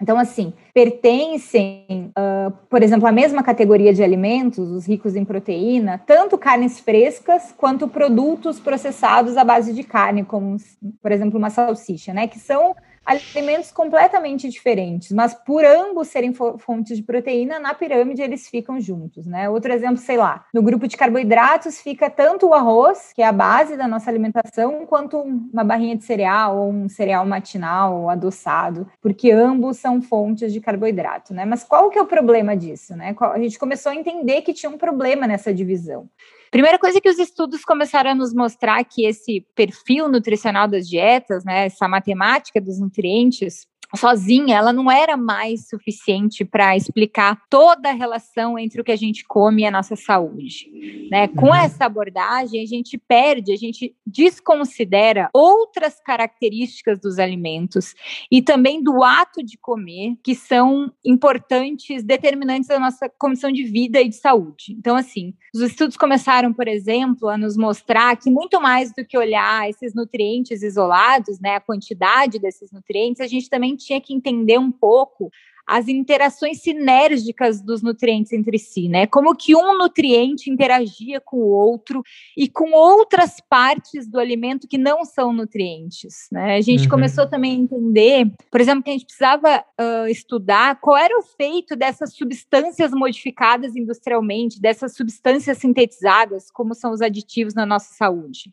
Então, 0.00 0.18
assim, 0.18 0.52
pertencem, 0.74 2.12
uh, 2.18 2.50
por 2.68 2.82
exemplo, 2.82 3.06
à 3.06 3.12
mesma 3.12 3.42
categoria 3.42 3.92
de 3.94 4.02
alimentos, 4.02 4.70
os 4.70 4.86
ricos 4.86 5.16
em 5.16 5.24
proteína, 5.24 5.98
tanto 5.98 6.36
carnes 6.36 6.80
frescas 6.80 7.54
quanto 7.56 7.88
produtos 7.88 8.60
processados 8.60 9.36
à 9.36 9.44
base 9.44 9.72
de 9.72 9.82
carne, 9.82 10.24
como, 10.24 10.56
por 11.00 11.12
exemplo, 11.12 11.38
uma 11.38 11.48
salsicha, 11.48 12.12
né? 12.12 12.26
Que 12.26 12.38
são 12.38 12.74
alimentos 13.04 13.70
completamente 13.70 14.48
diferentes, 14.48 15.12
mas 15.12 15.34
por 15.34 15.64
ambos 15.64 16.08
serem 16.08 16.32
fontes 16.32 16.96
de 16.96 17.02
proteína, 17.02 17.58
na 17.58 17.74
pirâmide 17.74 18.22
eles 18.22 18.48
ficam 18.48 18.80
juntos, 18.80 19.26
né? 19.26 19.48
Outro 19.48 19.72
exemplo, 19.72 19.98
sei 19.98 20.16
lá, 20.16 20.46
no 20.52 20.62
grupo 20.62 20.88
de 20.88 20.96
carboidratos 20.96 21.80
fica 21.80 22.08
tanto 22.08 22.48
o 22.48 22.54
arroz, 22.54 23.12
que 23.12 23.22
é 23.22 23.26
a 23.26 23.32
base 23.32 23.76
da 23.76 23.86
nossa 23.86 24.10
alimentação, 24.10 24.86
quanto 24.86 25.18
uma 25.18 25.64
barrinha 25.64 25.96
de 25.96 26.04
cereal 26.04 26.56
ou 26.56 26.70
um 26.70 26.88
cereal 26.88 27.26
matinal 27.26 28.08
adoçado, 28.08 28.88
porque 29.00 29.30
ambos 29.30 29.76
são 29.76 30.00
fontes 30.00 30.52
de 30.52 30.60
carboidrato, 30.60 31.34
né? 31.34 31.44
Mas 31.44 31.64
qual 31.64 31.90
que 31.90 31.98
é 31.98 32.02
o 32.02 32.06
problema 32.06 32.56
disso, 32.56 32.96
né? 32.96 33.14
A 33.20 33.38
gente 33.38 33.58
começou 33.58 33.92
a 33.92 33.94
entender 33.96 34.42
que 34.42 34.54
tinha 34.54 34.70
um 34.70 34.78
problema 34.78 35.26
nessa 35.26 35.52
divisão. 35.52 36.08
Primeira 36.54 36.78
coisa 36.78 37.00
que 37.00 37.08
os 37.08 37.18
estudos 37.18 37.64
começaram 37.64 38.12
a 38.12 38.14
nos 38.14 38.32
mostrar 38.32 38.84
que 38.84 39.04
esse 39.04 39.44
perfil 39.56 40.08
nutricional 40.08 40.68
das 40.68 40.88
dietas, 40.88 41.44
né, 41.44 41.66
essa 41.66 41.88
matemática 41.88 42.60
dos 42.60 42.78
nutrientes, 42.78 43.66
sozinha, 43.96 44.56
ela 44.56 44.72
não 44.72 44.90
era 44.90 45.16
mais 45.16 45.68
suficiente 45.68 46.44
para 46.44 46.76
explicar 46.76 47.40
toda 47.48 47.90
a 47.90 47.92
relação 47.92 48.58
entre 48.58 48.80
o 48.80 48.84
que 48.84 48.92
a 48.92 48.96
gente 48.96 49.24
come 49.24 49.62
e 49.62 49.66
a 49.66 49.70
nossa 49.70 49.96
saúde. 49.96 50.70
Né? 51.10 51.28
Com 51.28 51.46
uhum. 51.46 51.54
essa 51.54 51.84
abordagem, 51.84 52.62
a 52.62 52.66
gente 52.66 52.98
perde, 52.98 53.52
a 53.52 53.56
gente 53.56 53.94
desconsidera 54.06 55.28
outras 55.32 56.00
características 56.00 56.98
dos 57.00 57.18
alimentos 57.18 57.94
e 58.30 58.42
também 58.42 58.82
do 58.82 59.02
ato 59.02 59.42
de 59.42 59.58
comer, 59.58 60.16
que 60.22 60.34
são 60.34 60.92
importantes, 61.04 62.02
determinantes 62.02 62.68
da 62.68 62.78
nossa 62.78 63.08
condição 63.08 63.50
de 63.50 63.64
vida 63.64 64.00
e 64.00 64.08
de 64.08 64.16
saúde. 64.16 64.76
Então, 64.78 64.96
assim, 64.96 65.34
os 65.54 65.60
estudos 65.60 65.96
começaram, 65.96 66.52
por 66.52 66.68
exemplo, 66.68 67.28
a 67.28 67.36
nos 67.36 67.56
mostrar 67.56 68.16
que 68.16 68.30
muito 68.30 68.60
mais 68.60 68.92
do 68.92 69.04
que 69.04 69.16
olhar 69.16 69.68
esses 69.68 69.94
nutrientes 69.94 70.62
isolados, 70.62 71.40
né, 71.40 71.56
a 71.56 71.60
quantidade 71.60 72.38
desses 72.38 72.72
nutrientes, 72.72 73.20
a 73.20 73.26
gente 73.26 73.48
também 73.48 73.76
tinha 73.84 74.00
que 74.00 74.14
entender 74.14 74.58
um 74.58 74.70
pouco 74.70 75.30
as 75.66 75.88
interações 75.88 76.60
sinérgicas 76.60 77.60
dos 77.62 77.82
nutrientes 77.82 78.32
entre 78.32 78.58
si, 78.58 78.88
né? 78.88 79.06
Como 79.06 79.34
que 79.34 79.56
um 79.56 79.78
nutriente 79.78 80.50
interagia 80.50 81.20
com 81.20 81.38
o 81.38 81.48
outro 81.48 82.02
e 82.36 82.48
com 82.48 82.72
outras 82.72 83.36
partes 83.48 84.06
do 84.06 84.18
alimento 84.18 84.68
que 84.68 84.76
não 84.76 85.04
são 85.04 85.32
nutrientes, 85.32 86.28
né? 86.30 86.56
A 86.56 86.60
gente 86.60 86.84
uhum. 86.84 86.90
começou 86.90 87.26
também 87.26 87.52
a 87.52 87.60
entender, 87.60 88.30
por 88.50 88.60
exemplo, 88.60 88.82
que 88.82 88.90
a 88.90 88.92
gente 88.92 89.06
precisava 89.06 89.64
uh, 89.80 90.06
estudar 90.08 90.78
qual 90.80 90.96
era 90.96 91.16
o 91.16 91.20
efeito 91.20 91.74
dessas 91.74 92.14
substâncias 92.14 92.92
modificadas 92.92 93.74
industrialmente, 93.74 94.60
dessas 94.60 94.94
substâncias 94.94 95.58
sintetizadas, 95.58 96.50
como 96.50 96.74
são 96.74 96.92
os 96.92 97.00
aditivos 97.00 97.54
na 97.54 97.64
nossa 97.64 97.94
saúde 97.94 98.52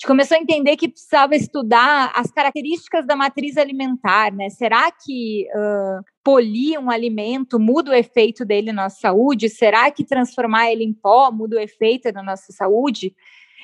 gente 0.00 0.06
começou 0.06 0.38
a 0.38 0.40
entender 0.40 0.76
que 0.78 0.88
precisava 0.88 1.36
estudar 1.36 2.10
as 2.14 2.30
características 2.30 3.06
da 3.06 3.14
matriz 3.14 3.58
alimentar, 3.58 4.32
né? 4.32 4.48
Será 4.48 4.90
que 4.90 5.46
uh, 5.54 6.02
polir 6.24 6.80
um 6.80 6.90
alimento 6.90 7.60
muda 7.60 7.90
o 7.90 7.94
efeito 7.94 8.42
dele 8.42 8.72
na 8.72 8.84
nossa 8.84 8.98
saúde? 8.98 9.50
Será 9.50 9.90
que 9.90 10.02
transformar 10.02 10.72
ele 10.72 10.84
em 10.84 10.92
pó 10.94 11.30
muda 11.30 11.56
o 11.56 11.60
efeito 11.60 12.10
da 12.10 12.22
nossa 12.22 12.50
saúde? 12.50 13.14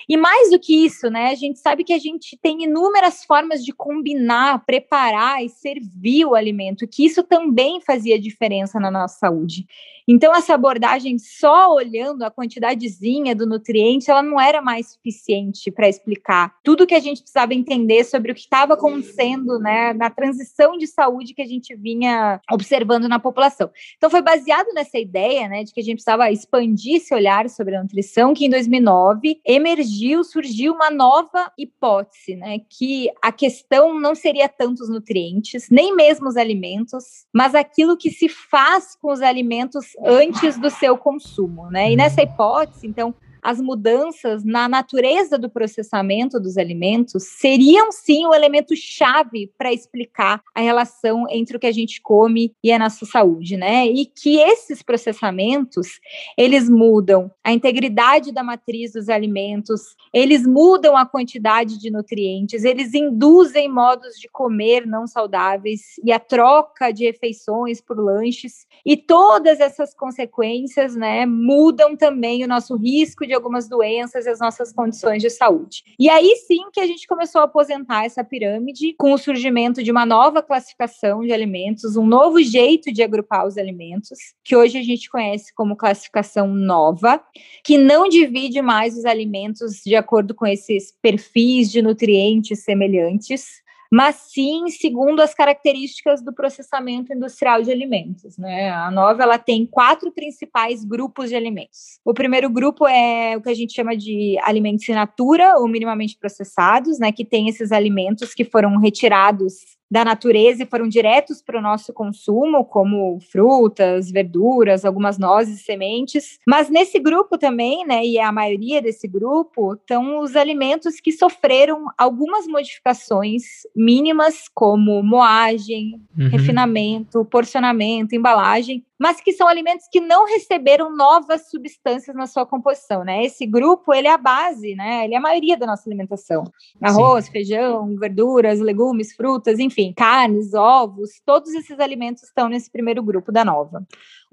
E 0.08 0.16
mais 0.16 0.50
do 0.50 0.58
que 0.58 0.84
isso, 0.84 1.08
né? 1.10 1.30
A 1.30 1.34
gente 1.34 1.58
sabe 1.58 1.84
que 1.84 1.92
a 1.92 1.98
gente 1.98 2.36
tem 2.40 2.64
inúmeras 2.64 3.24
formas 3.24 3.64
de 3.64 3.72
combinar, 3.72 4.64
preparar 4.64 5.44
e 5.44 5.48
servir 5.48 6.24
o 6.24 6.34
alimento, 6.34 6.86
que 6.86 7.04
isso 7.04 7.22
também 7.22 7.80
fazia 7.80 8.18
diferença 8.18 8.78
na 8.78 8.90
nossa 8.90 9.18
saúde. 9.18 9.66
Então, 10.08 10.32
essa 10.34 10.54
abordagem 10.54 11.18
só 11.18 11.74
olhando 11.74 12.22
a 12.22 12.30
quantidadezinha 12.30 13.34
do 13.34 13.44
nutriente, 13.44 14.08
ela 14.08 14.22
não 14.22 14.40
era 14.40 14.62
mais 14.62 14.92
suficiente 14.92 15.68
para 15.72 15.88
explicar 15.88 16.54
tudo 16.62 16.86
que 16.86 16.94
a 16.94 17.00
gente 17.00 17.22
precisava 17.22 17.54
entender 17.54 18.04
sobre 18.04 18.30
o 18.30 18.34
que 18.34 18.42
estava 18.42 18.74
acontecendo 18.74 19.58
né, 19.58 19.92
na 19.92 20.08
transição 20.08 20.78
de 20.78 20.86
saúde 20.86 21.34
que 21.34 21.42
a 21.42 21.46
gente 21.46 21.74
vinha 21.74 22.40
observando 22.52 23.08
na 23.08 23.18
população. 23.18 23.68
Então, 23.96 24.08
foi 24.08 24.22
baseado 24.22 24.72
nessa 24.74 24.96
ideia 24.96 25.48
né, 25.48 25.64
de 25.64 25.72
que 25.72 25.80
a 25.80 25.82
gente 25.82 25.96
precisava 25.96 26.30
expandir 26.30 26.96
esse 26.96 27.12
olhar 27.12 27.50
sobre 27.50 27.74
a 27.74 27.82
nutrição, 27.82 28.32
que 28.32 28.46
em 28.46 28.50
2009 28.50 29.40
emergiu, 29.44 29.85
surgiu 30.24 30.74
uma 30.74 30.90
nova 30.90 31.50
hipótese, 31.58 32.36
né, 32.36 32.58
que 32.68 33.10
a 33.22 33.32
questão 33.32 33.98
não 33.98 34.14
seria 34.14 34.48
tanto 34.48 34.82
os 34.82 34.88
nutrientes, 34.88 35.68
nem 35.70 35.94
mesmo 35.94 36.28
os 36.28 36.36
alimentos, 36.36 37.26
mas 37.32 37.54
aquilo 37.54 37.96
que 37.96 38.10
se 38.10 38.28
faz 38.28 38.96
com 38.96 39.12
os 39.12 39.20
alimentos 39.22 39.86
antes 40.04 40.58
do 40.58 40.70
seu 40.70 40.96
consumo, 40.96 41.70
né? 41.70 41.92
E 41.92 41.96
nessa 41.96 42.22
hipótese, 42.22 42.86
então, 42.86 43.14
as 43.46 43.60
mudanças 43.60 44.44
na 44.44 44.68
natureza 44.68 45.38
do 45.38 45.48
processamento 45.48 46.40
dos 46.40 46.58
alimentos 46.58 47.28
seriam 47.38 47.92
sim 47.92 48.26
o 48.26 48.34
elemento 48.34 48.74
chave 48.74 49.52
para 49.56 49.72
explicar 49.72 50.42
a 50.52 50.60
relação 50.60 51.26
entre 51.30 51.56
o 51.56 51.60
que 51.60 51.68
a 51.68 51.72
gente 51.72 52.02
come 52.02 52.52
e 52.60 52.72
a 52.72 52.78
nossa 52.78 53.06
saúde, 53.06 53.56
né? 53.56 53.86
E 53.86 54.04
que 54.04 54.40
esses 54.40 54.82
processamentos, 54.82 56.00
eles 56.36 56.68
mudam 56.68 57.30
a 57.44 57.52
integridade 57.52 58.32
da 58.32 58.42
matriz 58.42 58.94
dos 58.94 59.08
alimentos, 59.08 59.94
eles 60.12 60.44
mudam 60.44 60.96
a 60.96 61.06
quantidade 61.06 61.78
de 61.78 61.88
nutrientes, 61.88 62.64
eles 62.64 62.94
induzem 62.94 63.72
modos 63.72 64.16
de 64.18 64.28
comer 64.28 64.84
não 64.84 65.06
saudáveis 65.06 65.82
e 66.02 66.10
a 66.10 66.18
troca 66.18 66.90
de 66.90 67.04
refeições 67.04 67.80
por 67.80 67.96
lanches, 67.96 68.66
e 68.84 68.96
todas 68.96 69.60
essas 69.60 69.94
consequências, 69.94 70.96
né, 70.96 71.24
mudam 71.26 71.96
também 71.96 72.42
o 72.42 72.48
nosso 72.48 72.74
risco 72.74 73.24
de 73.24 73.35
algumas 73.36 73.68
doenças 73.68 74.26
e 74.26 74.30
as 74.30 74.40
nossas 74.40 74.72
condições 74.72 75.22
de 75.22 75.30
saúde. 75.30 75.82
E 75.98 76.08
aí 76.08 76.34
sim 76.46 76.70
que 76.72 76.80
a 76.80 76.86
gente 76.86 77.06
começou 77.06 77.40
a 77.40 77.44
aposentar 77.44 78.04
essa 78.04 78.24
pirâmide 78.24 78.94
com 78.98 79.12
o 79.12 79.18
surgimento 79.18 79.82
de 79.82 79.90
uma 79.90 80.04
nova 80.04 80.42
classificação 80.42 81.20
de 81.20 81.32
alimentos, 81.32 81.96
um 81.96 82.06
novo 82.06 82.42
jeito 82.42 82.92
de 82.92 83.02
agrupar 83.02 83.46
os 83.46 83.56
alimentos, 83.56 84.18
que 84.44 84.56
hoje 84.56 84.78
a 84.78 84.82
gente 84.82 85.10
conhece 85.10 85.54
como 85.54 85.76
classificação 85.76 86.48
nova, 86.48 87.22
que 87.62 87.78
não 87.78 88.08
divide 88.08 88.60
mais 88.62 88.96
os 88.96 89.04
alimentos 89.04 89.82
de 89.84 89.94
acordo 89.94 90.34
com 90.34 90.46
esses 90.46 90.92
perfis 91.02 91.70
de 91.70 91.82
nutrientes 91.82 92.64
semelhantes, 92.64 93.65
mas 93.96 94.16
sim 94.28 94.68
segundo 94.68 95.20
as 95.20 95.32
características 95.32 96.22
do 96.22 96.30
processamento 96.30 97.14
industrial 97.14 97.62
de 97.62 97.70
alimentos. 97.70 98.36
Né? 98.36 98.68
A 98.68 98.90
nova 98.90 99.22
ela 99.22 99.38
tem 99.38 99.64
quatro 99.64 100.12
principais 100.12 100.84
grupos 100.84 101.30
de 101.30 101.34
alimentos. 101.34 101.98
O 102.04 102.12
primeiro 102.12 102.50
grupo 102.50 102.86
é 102.86 103.34
o 103.38 103.40
que 103.40 103.48
a 103.48 103.54
gente 103.54 103.72
chama 103.72 103.96
de 103.96 104.36
alimentos 104.42 104.86
in 104.86 104.92
natura 104.92 105.56
ou 105.56 105.66
minimamente 105.66 106.14
processados, 106.18 106.98
né, 106.98 107.10
que 107.10 107.24
tem 107.24 107.48
esses 107.48 107.72
alimentos 107.72 108.34
que 108.34 108.44
foram 108.44 108.78
retirados 108.78 109.54
da 109.90 110.04
natureza 110.04 110.62
e 110.62 110.66
foram 110.66 110.88
diretos 110.88 111.40
para 111.42 111.58
o 111.58 111.62
nosso 111.62 111.92
consumo, 111.92 112.64
como 112.64 113.18
frutas, 113.20 114.10
verduras, 114.10 114.84
algumas 114.84 115.18
nozes, 115.18 115.64
sementes. 115.64 116.38
Mas 116.46 116.68
nesse 116.68 116.98
grupo 116.98 117.38
também, 117.38 117.86
né, 117.86 118.04
e 118.04 118.18
é 118.18 118.24
a 118.24 118.32
maioria 118.32 118.82
desse 118.82 119.06
grupo, 119.06 119.74
estão 119.74 120.20
os 120.20 120.34
alimentos 120.34 121.00
que 121.00 121.12
sofreram 121.12 121.86
algumas 121.96 122.46
modificações 122.46 123.42
mínimas, 123.74 124.48
como 124.52 125.02
moagem, 125.02 126.00
uhum. 126.18 126.28
refinamento, 126.28 127.24
porcionamento, 127.24 128.14
embalagem, 128.14 128.84
mas 128.98 129.20
que 129.20 129.32
são 129.32 129.46
alimentos 129.46 129.86
que 129.90 130.00
não 130.00 130.26
receberam 130.26 130.94
novas 130.94 131.50
substâncias 131.50 132.16
na 132.16 132.26
sua 132.26 132.46
composição, 132.46 133.04
né? 133.04 133.24
Esse 133.24 133.46
grupo, 133.46 133.92
ele 133.92 134.08
é 134.08 134.12
a 134.12 134.18
base, 134.18 134.74
né? 134.74 135.04
Ele 135.04 135.14
é 135.14 135.18
a 135.18 135.20
maioria 135.20 135.56
da 135.56 135.66
nossa 135.66 135.88
alimentação. 135.88 136.44
Arroz, 136.80 137.26
Sim. 137.26 137.32
feijão, 137.32 137.96
verduras, 137.96 138.60
legumes, 138.60 139.14
frutas, 139.14 139.58
enfim, 139.58 139.92
carnes, 139.94 140.54
ovos, 140.54 141.20
todos 141.24 141.52
esses 141.54 141.78
alimentos 141.78 142.22
estão 142.22 142.48
nesse 142.48 142.70
primeiro 142.70 143.02
grupo 143.02 143.30
da 143.30 143.44
nova. 143.44 143.86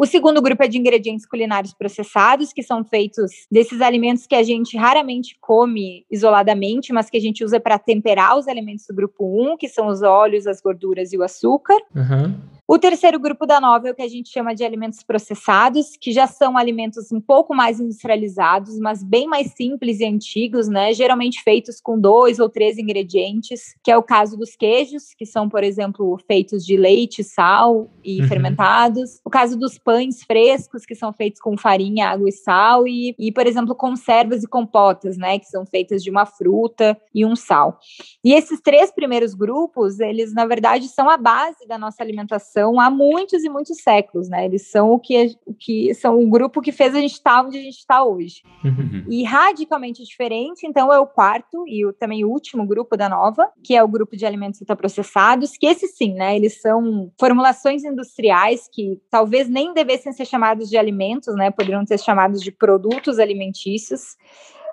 O 0.03 0.05
segundo 0.05 0.41
grupo 0.41 0.61
é 0.61 0.67
de 0.67 0.77
ingredientes 0.77 1.25
culinários 1.25 1.73
processados, 1.73 2.51
que 2.51 2.61
são 2.61 2.83
feitos 2.83 3.31
desses 3.49 3.79
alimentos 3.79 4.27
que 4.27 4.35
a 4.35 4.43
gente 4.43 4.75
raramente 4.75 5.37
come 5.39 6.05
isoladamente, 6.11 6.91
mas 6.91 7.09
que 7.09 7.15
a 7.15 7.21
gente 7.21 7.41
usa 7.41 7.57
para 7.57 7.79
temperar 7.79 8.37
os 8.37 8.49
alimentos 8.49 8.85
do 8.85 8.93
grupo 8.93 9.23
1, 9.53 9.55
que 9.55 9.69
são 9.69 9.87
os 9.87 10.01
óleos, 10.01 10.45
as 10.45 10.59
gorduras 10.59 11.13
e 11.13 11.17
o 11.17 11.23
açúcar. 11.23 11.77
Uhum. 11.95 12.35
O 12.65 12.79
terceiro 12.79 13.19
grupo 13.19 13.45
da 13.45 13.61
nova 13.61 13.87
é 13.87 13.91
o 13.91 13.95
que 13.95 14.01
a 14.01 14.07
gente 14.07 14.29
chama 14.29 14.55
de 14.55 14.63
alimentos 14.63 15.03
processados, 15.03 15.97
que 15.99 16.11
já 16.11 16.25
são 16.25 16.57
alimentos 16.57 17.11
um 17.11 17.19
pouco 17.19 17.53
mais 17.53 17.79
industrializados, 17.79 18.79
mas 18.79 19.03
bem 19.03 19.27
mais 19.27 19.51
simples 19.51 19.99
e 19.99 20.05
antigos, 20.05 20.69
né? 20.69 20.93
Geralmente 20.93 21.43
feitos 21.43 21.81
com 21.81 21.99
dois 21.99 22.39
ou 22.39 22.49
três 22.49 22.77
ingredientes, 22.77 23.75
que 23.83 23.91
é 23.91 23.97
o 23.97 24.01
caso 24.01 24.37
dos 24.37 24.55
queijos, 24.55 25.13
que 25.13 25.25
são, 25.25 25.49
por 25.49 25.61
exemplo, 25.61 26.17
feitos 26.25 26.65
de 26.65 26.77
leite, 26.77 27.21
sal 27.21 27.91
e 28.03 28.21
uhum. 28.21 28.27
fermentados. 28.27 29.19
O 29.25 29.29
caso 29.29 29.55
dos 29.59 29.77
pães 29.77 29.92
frescos, 30.25 30.85
que 30.85 30.95
são 30.95 31.11
feitos 31.13 31.39
com 31.39 31.57
farinha, 31.57 32.09
água 32.09 32.29
e 32.29 32.31
sal. 32.31 32.87
E, 32.87 33.15
e, 33.17 33.31
por 33.31 33.45
exemplo, 33.47 33.75
conservas 33.75 34.43
e 34.43 34.47
compotas, 34.47 35.17
né? 35.17 35.39
Que 35.39 35.45
são 35.45 35.65
feitas 35.65 36.03
de 36.03 36.09
uma 36.09 36.25
fruta 36.25 36.97
e 37.13 37.25
um 37.25 37.35
sal. 37.35 37.79
E 38.23 38.33
esses 38.33 38.61
três 38.61 38.91
primeiros 38.91 39.33
grupos, 39.33 39.99
eles, 39.99 40.33
na 40.33 40.45
verdade, 40.45 40.87
são 40.87 41.09
a 41.09 41.17
base 41.17 41.67
da 41.67 41.77
nossa 41.77 42.03
alimentação 42.03 42.79
há 42.79 42.89
muitos 42.89 43.43
e 43.43 43.49
muitos 43.49 43.81
séculos, 43.81 44.29
né? 44.29 44.45
Eles 44.45 44.69
são 44.69 44.91
o 44.91 44.99
que, 44.99 45.35
o 45.45 45.53
que 45.53 45.93
são 45.93 46.19
o 46.19 46.29
grupo 46.29 46.61
que 46.61 46.71
fez 46.71 46.95
a 46.95 46.99
gente 46.99 47.13
estar 47.13 47.43
onde 47.45 47.57
a 47.57 47.61
gente 47.61 47.77
está 47.77 48.03
hoje. 48.03 48.41
Uhum. 48.63 49.05
E 49.09 49.23
radicalmente 49.23 50.03
diferente, 50.03 50.65
então, 50.65 50.91
é 50.91 50.99
o 50.99 51.07
quarto 51.07 51.63
e 51.67 51.85
o, 51.85 51.93
também 51.93 52.23
o 52.23 52.29
último 52.29 52.65
grupo 52.65 52.95
da 52.95 53.09
nova, 53.09 53.49
que 53.63 53.75
é 53.75 53.83
o 53.83 53.87
grupo 53.87 54.15
de 54.15 54.25
alimentos 54.25 54.61
ultraprocessados, 54.61 55.57
que 55.57 55.67
esse 55.67 55.87
sim, 55.87 56.13
né? 56.13 56.35
Eles 56.35 56.61
são 56.61 57.11
formulações 57.19 57.83
industriais 57.83 58.69
que 58.71 58.99
talvez 59.09 59.49
nem 59.49 59.72
devessem 59.73 60.13
ser 60.13 60.25
chamados 60.25 60.69
de 60.69 60.77
alimentos, 60.77 61.35
né? 61.35 61.51
Poderiam 61.51 61.85
ser 61.85 61.99
chamados 61.99 62.41
de 62.41 62.51
produtos 62.51 63.19
alimentícios 63.19 64.15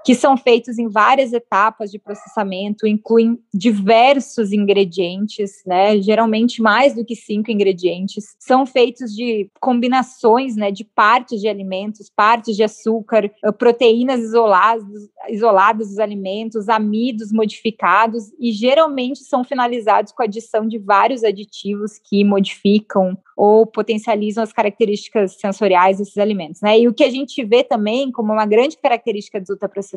que 0.04 0.14
são 0.14 0.37
feitos 0.37 0.78
em 0.78 0.88
várias 0.88 1.33
etapas 1.33 1.90
de 1.90 1.99
processamento, 1.99 2.87
incluem 2.87 3.38
diversos 3.52 4.52
ingredientes, 4.52 5.62
né? 5.66 6.00
Geralmente 6.00 6.62
mais 6.62 6.95
do 6.95 7.04
que 7.04 7.14
cinco 7.14 7.50
ingredientes. 7.50 8.37
São 8.38 8.64
feitos 8.64 9.14
de 9.14 9.50
combinações, 9.61 10.57
né? 10.57 10.71
De 10.71 10.85
partes 10.85 11.40
de 11.40 11.49
alimentos, 11.49 12.11
partes 12.14 12.57
de 12.57 12.62
açúcar, 12.62 13.25
eh, 13.25 13.52
proteínas 13.52 14.21
isoladas, 14.21 14.85
isoladas 15.28 15.88
dos 15.88 15.99
alimentos, 15.99 16.69
amidos 16.69 17.33
modificados 17.33 18.25
e 18.38 18.52
geralmente 18.52 19.21
são 19.21 19.45
finalizados 19.45 20.12
com 20.12 20.23
a 20.23 20.26
adição 20.26 20.66
de 20.66 20.78
vários 20.78 21.25
aditivos 21.25 21.99
que 21.99 22.25
modificam 22.25 23.16
ou 23.37 23.66
potencializam 23.66 24.42
as 24.42 24.52
características 24.52 25.38
sensoriais 25.40 25.99
desses 25.99 26.19
alimentos, 26.19 26.61
né? 26.61 26.78
E 26.78 26.87
o 26.87 26.92
que 26.92 27.04
a 27.04 27.11
gente 27.11 27.42
vê 27.45 27.64
também 27.64 28.12
como 28.12 28.33
uma 28.33 28.45
grande 28.45 28.76
característica 28.76 29.40
dos 29.40 29.50
ultraprocessados, 29.50 29.89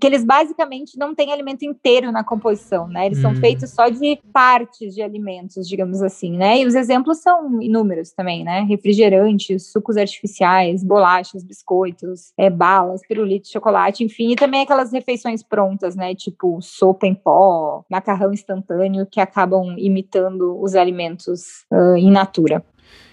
que 0.00 0.06
eles 0.06 0.24
basicamente 0.24 0.98
não 0.98 1.14
têm 1.14 1.32
alimento 1.32 1.64
inteiro 1.64 2.10
na 2.10 2.24
composição, 2.24 2.88
né? 2.88 3.06
Eles 3.06 3.18
hum. 3.18 3.22
são 3.22 3.36
feitos 3.36 3.70
só 3.70 3.88
de 3.88 4.18
partes 4.32 4.94
de 4.94 5.02
alimentos, 5.02 5.68
digamos 5.68 6.02
assim, 6.02 6.36
né? 6.36 6.60
E 6.60 6.66
os 6.66 6.74
exemplos 6.74 7.18
são 7.18 7.60
inúmeros 7.60 8.12
também, 8.12 8.44
né? 8.44 8.60
Refrigerantes, 8.60 9.70
sucos 9.70 9.96
artificiais, 9.96 10.82
bolachas, 10.82 11.44
biscoitos, 11.44 12.32
é, 12.36 12.50
balas, 12.50 13.02
pirulitos, 13.06 13.50
chocolate, 13.50 14.04
enfim, 14.04 14.32
e 14.32 14.36
também 14.36 14.62
aquelas 14.62 14.92
refeições 14.92 15.42
prontas, 15.42 15.94
né? 15.96 16.14
Tipo 16.14 16.60
sopa 16.60 17.06
em 17.06 17.14
pó, 17.14 17.84
macarrão 17.90 18.32
instantâneo, 18.32 19.06
que 19.10 19.20
acabam 19.20 19.76
imitando 19.78 20.60
os 20.60 20.74
alimentos 20.74 21.64
uh, 21.72 21.96
in 21.96 22.10
natura. 22.10 22.64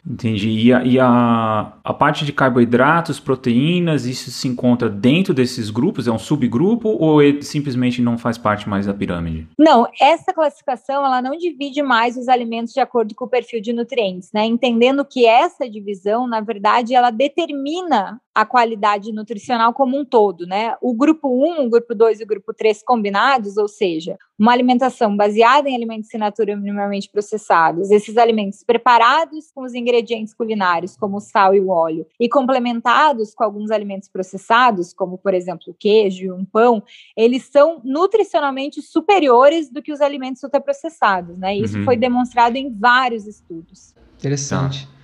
Entendi. 0.08 0.50
E, 0.50 0.74
a, 0.74 0.84
e 0.84 1.00
a, 1.00 1.74
a 1.84 1.94
parte 1.94 2.26
de 2.26 2.34
carboidratos, 2.34 3.20
proteínas, 3.20 4.06
isso 4.06 4.32
se 4.32 4.48
encontra 4.48 4.90
dentro 4.90 5.34
desses 5.34 5.70
grupos? 5.70 6.08
É 6.08 6.12
um 6.12 6.20
subgrupo 6.20 6.90
ou 6.90 7.22
ele 7.22 7.42
simplesmente 7.42 8.02
não 8.02 8.18
faz 8.18 8.38
parte 8.38 8.68
mais 8.68 8.86
da 8.86 8.94
pirâmide? 8.94 9.48
Não, 9.58 9.88
essa 10.00 10.34
classificação 10.34 11.06
ela 11.06 11.22
não 11.22 11.38
divide 11.38 11.82
mais 11.82 12.18
os 12.18 12.28
alimentos 12.28 12.74
de 12.74 12.80
acordo 12.80 13.14
com 13.16 13.26
o 13.26 13.30
perfil 13.30 13.62
de 13.62 13.74
nutrientes, 13.74 14.32
né? 14.34 14.46
Entendendo 14.46 15.06
que 15.06 15.26
essa 15.26 15.70
divisão, 15.70 16.28
na 16.28 16.42
verdade, 16.42 16.96
ela 16.96 17.12
determina 17.12 18.20
a 18.34 18.46
qualidade 18.46 19.12
nutricional 19.12 19.74
como 19.74 20.00
um 20.00 20.06
todo, 20.06 20.46
né? 20.46 20.76
O 20.82 20.94
grupo 20.94 21.28
1, 21.28 21.66
o 21.66 21.70
grupo 21.70 21.94
2 21.94 22.22
e 22.22 22.24
o 22.24 22.28
grupo 22.28 22.54
3 22.54 22.82
combinados, 22.84 23.58
ou 23.58 23.68
seja, 23.68 24.18
uma 24.38 24.54
alimentação 24.54 25.16
baseada 25.16 25.68
em 25.70 25.76
alimentos 25.76 26.14
in 26.14 26.18
natura 26.18 26.56
minimamente 26.56 27.10
processados, 27.12 27.92
esses 27.92 28.16
alimentos 28.16 28.64
preparados 28.64 29.52
com 29.54 29.64
os 29.64 29.74
ingredientes 29.74 29.89
ingredientes 29.90 30.34
culinários, 30.34 30.96
como 30.96 31.18
o 31.18 31.20
sal 31.20 31.56
e 31.56 31.60
o 31.60 31.70
óleo, 31.70 32.06
e 32.20 32.30
complementados 32.30 33.34
com 33.34 33.44
alguns 33.44 33.72
alimentos 33.72 34.08
processados, 34.08 34.94
como, 34.94 35.18
por 35.18 35.34
exemplo, 35.34 35.66
o 35.70 35.74
queijo 35.74 36.26
e 36.26 36.32
um 36.32 36.46
pão, 36.46 36.84
eles 37.18 37.50
são 37.52 37.82
nutricionalmente 37.84 38.82
superiores 38.82 39.70
do 39.70 39.82
que 39.82 39.92
os 39.92 40.02
alimentos 40.02 40.44
ultraprocessados, 40.44 41.38
né? 41.38 41.56
Isso 41.56 41.78
uhum. 41.78 41.86
foi 41.86 41.98
demonstrado 41.98 42.58
em 42.58 42.72
vários 42.72 43.26
estudos. 43.26 43.94
Interessante. 44.18 44.86
Tá. 44.86 45.00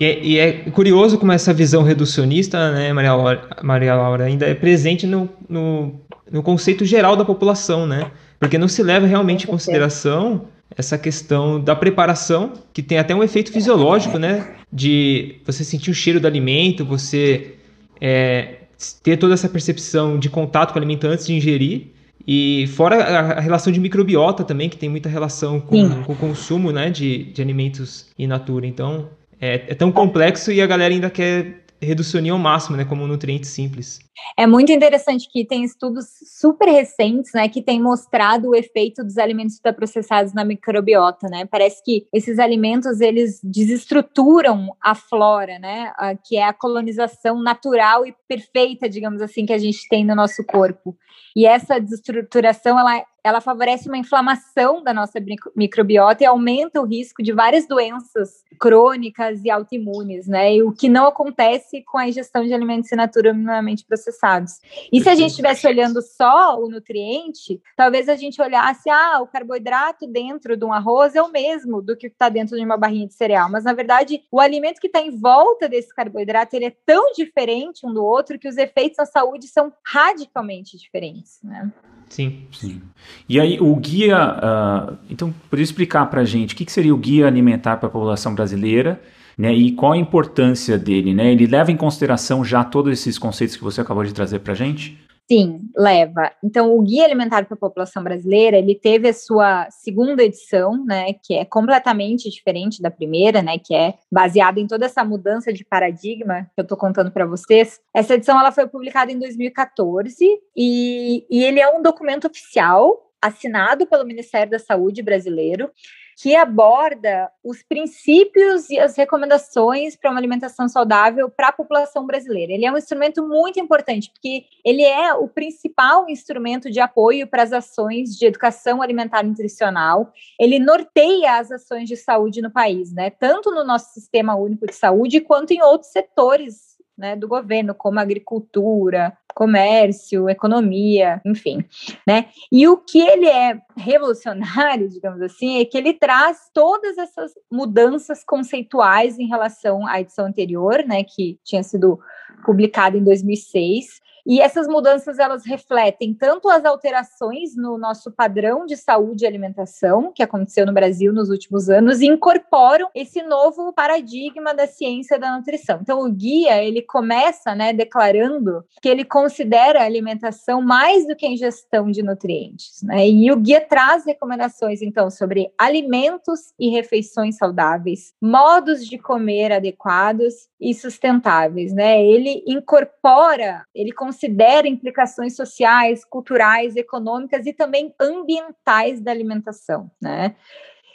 E 0.00 0.04
é, 0.04 0.24
e 0.24 0.38
é, 0.38 0.52
curioso 0.70 1.18
como 1.18 1.32
essa 1.32 1.52
visão 1.52 1.82
reducionista, 1.82 2.70
né, 2.70 2.92
Maria 2.92 3.14
Laura, 3.14 3.48
Maria 3.64 3.94
Laura 3.96 4.24
ainda 4.24 4.46
é 4.46 4.54
presente 4.54 5.06
no, 5.08 5.28
no, 5.48 6.00
no 6.30 6.40
conceito 6.40 6.84
geral 6.84 7.16
da 7.16 7.24
população, 7.24 7.84
né? 7.84 8.12
Porque 8.38 8.56
não 8.56 8.68
se 8.68 8.80
leva 8.80 9.06
realmente 9.06 9.44
em 9.44 9.48
consideração 9.48 10.46
essa 10.76 10.98
questão 10.98 11.60
da 11.60 11.74
preparação, 11.74 12.52
que 12.72 12.82
tem 12.82 12.98
até 12.98 13.14
um 13.14 13.22
efeito 13.22 13.52
fisiológico, 13.52 14.18
né? 14.18 14.56
De 14.72 15.36
você 15.44 15.64
sentir 15.64 15.90
o 15.90 15.94
cheiro 15.94 16.20
do 16.20 16.26
alimento, 16.26 16.84
você 16.84 17.54
é, 18.00 18.56
ter 19.02 19.16
toda 19.16 19.34
essa 19.34 19.48
percepção 19.48 20.18
de 20.18 20.28
contato 20.28 20.72
com 20.72 20.78
o 20.78 20.82
alimento 20.82 21.06
antes 21.06 21.26
de 21.26 21.34
ingerir. 21.34 21.88
E 22.26 22.66
fora 22.68 22.96
a, 22.96 23.40
relação 23.40 23.72
de 23.72 23.80
microbiota 23.80 24.44
também, 24.44 24.68
que 24.68 24.76
tem 24.76 24.88
muita 24.88 25.08
relação 25.08 25.60
com, 25.60 26.02
com 26.02 26.12
o 26.12 26.16
consumo 26.16 26.70
né, 26.70 26.90
de, 26.90 27.24
de 27.24 27.40
alimentos 27.40 28.06
in 28.18 28.26
natura. 28.26 28.66
Então, 28.66 29.08
é, 29.40 29.64
é 29.68 29.74
tão 29.74 29.90
complexo 29.90 30.52
e 30.52 30.60
a 30.60 30.66
galera 30.66 30.92
ainda 30.92 31.08
quer 31.08 31.64
reducionir 31.80 32.32
ao 32.32 32.38
máximo, 32.38 32.76
né, 32.76 32.84
como 32.84 33.04
um 33.04 33.06
nutriente 33.06 33.46
simples. 33.46 34.00
É 34.36 34.46
muito 34.46 34.72
interessante 34.72 35.28
que 35.30 35.44
tem 35.44 35.62
estudos 35.62 36.06
super 36.38 36.68
recentes, 36.68 37.32
né, 37.32 37.48
que 37.48 37.62
têm 37.62 37.80
mostrado 37.80 38.48
o 38.48 38.54
efeito 38.54 39.04
dos 39.04 39.16
alimentos 39.16 39.56
ultraprocessados 39.56 40.34
na 40.34 40.44
microbiota, 40.44 41.28
né? 41.28 41.46
Parece 41.46 41.82
que 41.84 42.06
esses 42.12 42.38
alimentos 42.38 43.00
eles 43.00 43.40
desestruturam 43.42 44.74
a 44.80 44.94
flora, 44.94 45.58
né, 45.58 45.92
que 46.26 46.36
é 46.36 46.44
a 46.44 46.52
colonização 46.52 47.40
natural 47.42 48.04
e 48.06 48.14
perfeita, 48.26 48.88
digamos 48.88 49.22
assim, 49.22 49.46
que 49.46 49.52
a 49.52 49.58
gente 49.58 49.88
tem 49.88 50.04
no 50.04 50.14
nosso 50.14 50.44
corpo. 50.44 50.96
E 51.36 51.46
essa 51.46 51.78
desestruturação 51.78 52.78
ela 52.78 53.04
ela 53.28 53.40
favorece 53.40 53.88
uma 53.88 53.98
inflamação 53.98 54.82
da 54.82 54.92
nossa 54.92 55.18
microbiota 55.54 56.22
e 56.22 56.26
aumenta 56.26 56.80
o 56.80 56.84
risco 56.84 57.22
de 57.22 57.32
várias 57.32 57.66
doenças 57.66 58.44
crônicas 58.58 59.44
e 59.44 59.50
autoimunes, 59.50 60.26
né? 60.26 60.56
E 60.56 60.62
o 60.62 60.72
que 60.72 60.88
não 60.88 61.06
acontece 61.06 61.82
com 61.82 61.98
a 61.98 62.08
ingestão 62.08 62.44
de 62.44 62.52
alimentos 62.52 62.90
naturalmente 62.92 63.84
processados. 63.84 64.60
E 64.92 65.00
se 65.00 65.08
a 65.08 65.14
gente 65.14 65.30
estivesse 65.30 65.66
olhando 65.66 66.02
só 66.02 66.58
o 66.58 66.68
nutriente, 66.68 67.60
talvez 67.76 68.08
a 68.08 68.16
gente 68.16 68.40
olhasse, 68.42 68.90
ah, 68.90 69.20
o 69.20 69.26
carboidrato 69.26 70.06
dentro 70.06 70.56
de 70.56 70.64
um 70.64 70.72
arroz 70.72 71.14
é 71.14 71.22
o 71.22 71.30
mesmo 71.30 71.80
do 71.80 71.96
que 71.96 72.08
está 72.08 72.28
dentro 72.28 72.56
de 72.56 72.64
uma 72.64 72.76
barrinha 72.76 73.06
de 73.06 73.14
cereal, 73.14 73.50
mas 73.50 73.64
na 73.64 73.72
verdade 73.72 74.22
o 74.30 74.40
alimento 74.40 74.80
que 74.80 74.86
está 74.86 75.00
em 75.00 75.10
volta 75.10 75.68
desse 75.68 75.94
carboidrato 75.94 76.56
ele 76.56 76.66
é 76.66 76.76
tão 76.84 77.12
diferente 77.12 77.86
um 77.86 77.92
do 77.92 78.04
outro 78.04 78.38
que 78.38 78.48
os 78.48 78.56
efeitos 78.56 78.98
na 78.98 79.06
saúde 79.06 79.46
são 79.46 79.72
radicalmente 79.84 80.76
diferentes, 80.76 81.40
né? 81.42 81.72
Sim. 82.08 82.40
Sim. 82.52 82.80
E 83.28 83.40
aí, 83.40 83.58
o 83.60 83.74
guia. 83.76 84.16
Uh, 84.18 84.96
então, 85.10 85.34
poderia 85.50 85.64
explicar 85.64 86.06
para 86.06 86.22
a 86.22 86.24
gente 86.24 86.54
o 86.54 86.56
que, 86.56 86.64
que, 86.64 86.72
seria 86.72 86.94
o 86.94 86.98
guia 86.98 87.26
alimentar 87.26 87.76
para 87.76 87.88
a 87.88 87.90
população 87.90 88.34
brasileira 88.34 89.00
né, 89.36 89.54
e 89.54 89.72
qual 89.72 89.92
a 89.92 89.96
importância 89.96 90.76
dele? 90.76 91.14
Né? 91.14 91.32
Ele 91.32 91.46
leva 91.46 91.70
em 91.70 91.76
consideração 91.76 92.44
já 92.44 92.64
todos 92.64 92.92
esses 92.92 93.18
conceitos 93.18 93.56
que 93.56 93.62
você 93.62 93.80
acabou 93.80 94.04
de 94.04 94.12
trazer 94.12 94.40
para 94.40 94.52
a 94.52 94.56
gente? 94.56 94.98
Sim, 95.30 95.68
leva. 95.76 96.32
Então, 96.42 96.74
o 96.74 96.80
Guia 96.80 97.04
Alimentar 97.04 97.44
para 97.44 97.54
a 97.54 97.58
População 97.58 98.02
Brasileira, 98.02 98.56
ele 98.56 98.74
teve 98.74 99.10
a 99.10 99.12
sua 99.12 99.68
segunda 99.70 100.22
edição, 100.22 100.82
né, 100.86 101.12
que 101.12 101.34
é 101.34 101.44
completamente 101.44 102.30
diferente 102.30 102.80
da 102.80 102.90
primeira, 102.90 103.42
né, 103.42 103.58
que 103.58 103.74
é 103.74 103.98
baseada 104.10 104.58
em 104.58 104.66
toda 104.66 104.86
essa 104.86 105.04
mudança 105.04 105.52
de 105.52 105.66
paradigma 105.66 106.44
que 106.54 106.60
eu 106.60 106.62
estou 106.62 106.78
contando 106.78 107.10
para 107.10 107.26
vocês. 107.26 107.78
Essa 107.92 108.14
edição 108.14 108.40
ela 108.40 108.50
foi 108.50 108.66
publicada 108.66 109.12
em 109.12 109.18
2014 109.18 110.24
e, 110.56 111.26
e 111.30 111.44
ele 111.44 111.60
é 111.60 111.68
um 111.68 111.82
documento 111.82 112.26
oficial 112.26 113.12
assinado 113.20 113.86
pelo 113.86 114.06
Ministério 114.06 114.50
da 114.50 114.58
Saúde 114.58 115.02
brasileiro 115.02 115.70
que 116.20 116.34
aborda 116.34 117.30
os 117.44 117.62
princípios 117.62 118.68
e 118.70 118.78
as 118.78 118.96
recomendações 118.96 119.94
para 119.94 120.10
uma 120.10 120.18
alimentação 120.18 120.68
saudável 120.68 121.30
para 121.30 121.48
a 121.48 121.52
população 121.52 122.04
brasileira. 122.04 122.52
Ele 122.52 122.66
é 122.66 122.72
um 122.72 122.76
instrumento 122.76 123.24
muito 123.24 123.60
importante, 123.60 124.10
porque 124.10 124.44
ele 124.64 124.82
é 124.82 125.14
o 125.14 125.28
principal 125.28 126.10
instrumento 126.10 126.72
de 126.72 126.80
apoio 126.80 127.28
para 127.28 127.44
as 127.44 127.52
ações 127.52 128.16
de 128.16 128.26
educação 128.26 128.82
alimentar 128.82 129.24
e 129.24 129.28
nutricional. 129.28 130.12
Ele 130.40 130.58
norteia 130.58 131.38
as 131.38 131.52
ações 131.52 131.88
de 131.88 131.96
saúde 131.96 132.42
no 132.42 132.50
país, 132.50 132.92
né? 132.92 133.10
Tanto 133.10 133.52
no 133.52 133.62
nosso 133.62 133.92
sistema 133.92 134.34
único 134.34 134.66
de 134.66 134.74
saúde 134.74 135.20
quanto 135.20 135.52
em 135.52 135.62
outros 135.62 135.92
setores 135.92 136.76
né, 136.98 137.14
do 137.14 137.28
governo, 137.28 137.76
como 137.76 138.00
agricultura, 138.00 139.16
comércio, 139.34 140.28
economia, 140.28 141.20
enfim, 141.24 141.64
né? 142.06 142.26
E 142.50 142.66
o 142.66 142.76
que 142.76 143.00
ele 143.00 143.26
é 143.26 143.60
revolucionário, 143.76 144.88
digamos 144.90 145.22
assim, 145.22 145.60
é 145.60 145.64
que 145.64 145.78
ele 145.78 145.94
traz 145.94 146.50
todas 146.52 146.98
essas 146.98 147.32
mudanças 147.50 148.24
conceituais 148.24 149.18
em 149.18 149.26
relação 149.26 149.86
à 149.86 150.00
edição 150.00 150.26
anterior, 150.26 150.84
né, 150.86 151.04
que 151.04 151.38
tinha 151.44 151.62
sido 151.62 151.98
publicada 152.44 152.96
em 152.96 153.04
2006, 153.04 154.00
e 154.28 154.42
essas 154.42 154.68
mudanças 154.68 155.18
elas 155.18 155.46
refletem 155.46 156.12
tanto 156.12 156.50
as 156.50 156.62
alterações 156.62 157.56
no 157.56 157.78
nosso 157.78 158.12
padrão 158.12 158.66
de 158.66 158.76
saúde 158.76 159.24
e 159.24 159.26
alimentação 159.26 160.12
que 160.14 160.22
aconteceu 160.22 160.66
no 160.66 160.72
Brasil 160.74 161.14
nos 161.14 161.30
últimos 161.30 161.70
anos 161.70 162.02
e 162.02 162.06
incorporam 162.08 162.90
esse 162.94 163.22
novo 163.22 163.72
paradigma 163.72 164.52
da 164.52 164.66
ciência 164.66 165.18
da 165.18 165.34
nutrição. 165.34 165.78
Então 165.80 166.00
o 166.00 166.12
guia 166.12 166.62
ele 166.62 166.82
começa, 166.82 167.54
né, 167.54 167.72
declarando 167.72 168.62
que 168.82 168.88
ele 168.90 169.02
considera 169.18 169.80
a 169.80 169.84
alimentação 169.84 170.62
mais 170.62 171.04
do 171.04 171.16
que 171.16 171.26
a 171.26 171.28
ingestão 171.28 171.90
de 171.90 172.04
nutrientes, 172.04 172.80
né? 172.84 173.08
E 173.08 173.32
o 173.32 173.36
guia 173.36 173.60
traz 173.60 174.06
recomendações 174.06 174.80
então 174.80 175.10
sobre 175.10 175.52
alimentos 175.58 176.52
e 176.56 176.70
refeições 176.70 177.36
saudáveis, 177.36 178.14
modos 178.22 178.86
de 178.86 178.96
comer 178.96 179.50
adequados 179.50 180.48
e 180.60 180.72
sustentáveis, 180.72 181.72
né? 181.72 182.00
Ele 182.00 182.44
incorpora, 182.46 183.64
ele 183.74 183.90
considera 183.90 184.68
implicações 184.68 185.34
sociais, 185.34 186.04
culturais, 186.04 186.76
econômicas 186.76 187.44
e 187.44 187.52
também 187.52 187.92
ambientais 188.00 189.00
da 189.00 189.10
alimentação, 189.10 189.90
né? 190.00 190.36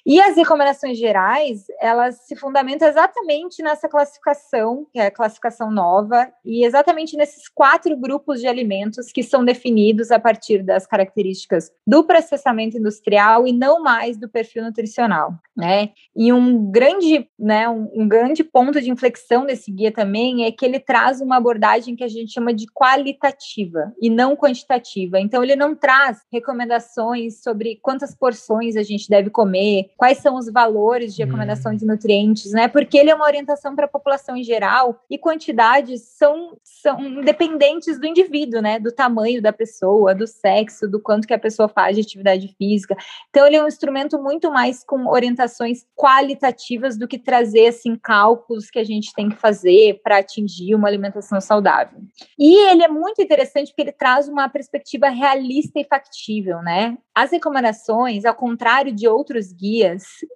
E 0.06 0.20
as 0.20 0.36
recomendações 0.36 0.98
gerais, 0.98 1.64
elas 1.80 2.16
se 2.28 2.36
fundamentam 2.36 2.88
exatamente 2.88 3.64
nessa 3.64 3.88
classificação, 3.88 4.86
que 4.92 5.00
é 5.00 5.06
a 5.06 5.12
classificação 5.12 5.72
nova, 5.72 6.30
e 6.44 6.66
exatamente 6.66 7.16
nesses 7.16 7.48
quatro 7.48 7.96
grupos 7.96 8.42
de 8.42 8.48
alimentos 8.48 9.14
que 9.14 9.24
são 9.24 9.46
definidos 9.46 10.12
a 10.12 10.20
partir 10.20 10.62
das 10.62 10.86
características 10.86 11.72
do 11.88 12.04
processamento 12.04 12.78
industrial 12.78 13.48
e 13.48 13.54
não 13.54 13.82
mais 13.82 14.18
do 14.18 14.28
perfil 14.28 14.64
nutricional, 14.64 15.36
né? 15.56 15.92
E 16.14 16.34
um 16.34 16.70
grande, 16.70 17.30
né, 17.40 17.70
um, 17.70 17.90
um 17.94 18.08
grande 18.08 18.44
ponto 18.44 18.82
de 18.82 18.92
inflexão 18.92 19.46
desse 19.46 19.72
guia 19.72 19.92
também 19.92 20.44
é 20.44 20.52
que 20.52 20.66
ele 20.66 20.82
traz 20.82 21.22
uma 21.22 21.38
abordagem 21.38 21.96
que 21.96 22.04
a 22.04 22.10
gente 22.10 22.34
chama 22.34 22.54
de 22.54 22.66
qualitativa 22.74 23.94
e 24.02 24.10
não 24.10 24.36
quantitativa. 24.36 25.18
Então 25.18 25.42
ele 25.42 25.56
não 25.56 25.74
traz 25.74 26.20
recomendações 26.32 27.42
sobre 27.42 27.80
quantas 27.82 28.14
porções 28.14 28.76
a 28.76 28.84
gente 28.84 29.10
deve 29.10 29.30
comer, 29.30 29.93
quais 29.98 30.20
são 30.20 30.36
os 30.36 30.50
valores 30.52 31.16
de 31.16 31.24
recomendação 31.24 31.72
hum. 31.72 31.76
de 31.76 31.86
nutrientes, 31.86 32.52
né? 32.52 32.68
Porque 32.68 32.98
ele 32.98 33.10
é 33.10 33.16
uma 33.16 33.26
orientação 33.26 33.76
para 33.76 33.86
a 33.86 33.90
população 33.90 34.36
em 34.36 34.44
geral 34.44 35.00
e 35.10 35.18
quantidades 35.18 36.02
são, 36.02 36.58
são 36.64 37.22
dependentes 37.22 38.00
do 38.00 38.06
indivíduo, 38.06 38.62
né? 38.62 38.80
Do 38.80 38.92
tamanho 38.92 39.42
da 39.42 39.54
pessoa, 39.54 40.14
do 40.14 40.28
sexo, 40.28 40.88
do 40.88 41.00
quanto 41.00 41.28
que 41.28 41.34
a 41.34 41.40
pessoa 41.40 41.68
faz 41.68 41.96
de 41.96 42.02
atividade 42.02 42.54
física. 42.58 42.96
Então, 43.30 43.46
ele 43.46 43.56
é 43.56 43.64
um 43.64 43.68
instrumento 43.68 44.22
muito 44.22 44.52
mais 44.52 44.84
com 44.84 45.08
orientações 45.08 45.86
qualitativas 45.96 46.98
do 46.98 47.08
que 47.08 47.18
trazer, 47.18 47.68
assim, 47.68 47.96
cálculos 47.96 48.70
que 48.70 48.80
a 48.80 48.84
gente 48.84 49.14
tem 49.14 49.30
que 49.30 49.36
fazer 49.36 50.02
para 50.04 50.18
atingir 50.18 50.76
uma 50.76 50.88
alimentação 50.88 51.40
saudável. 51.40 52.02
E 52.38 52.70
ele 52.70 52.84
é 52.84 52.88
muito 52.88 53.22
interessante 53.22 53.68
porque 53.70 53.82
ele 53.82 53.92
traz 53.92 54.28
uma 54.28 54.50
perspectiva 54.50 55.10
realista 55.10 55.80
e 55.80 55.86
factível, 55.86 56.62
né? 56.62 56.98
As 57.16 57.32
recomendações, 57.32 58.26
ao 58.26 58.34
contrário 58.34 58.92
de 58.92 59.08
outros 59.08 59.52
guias, 59.52 59.83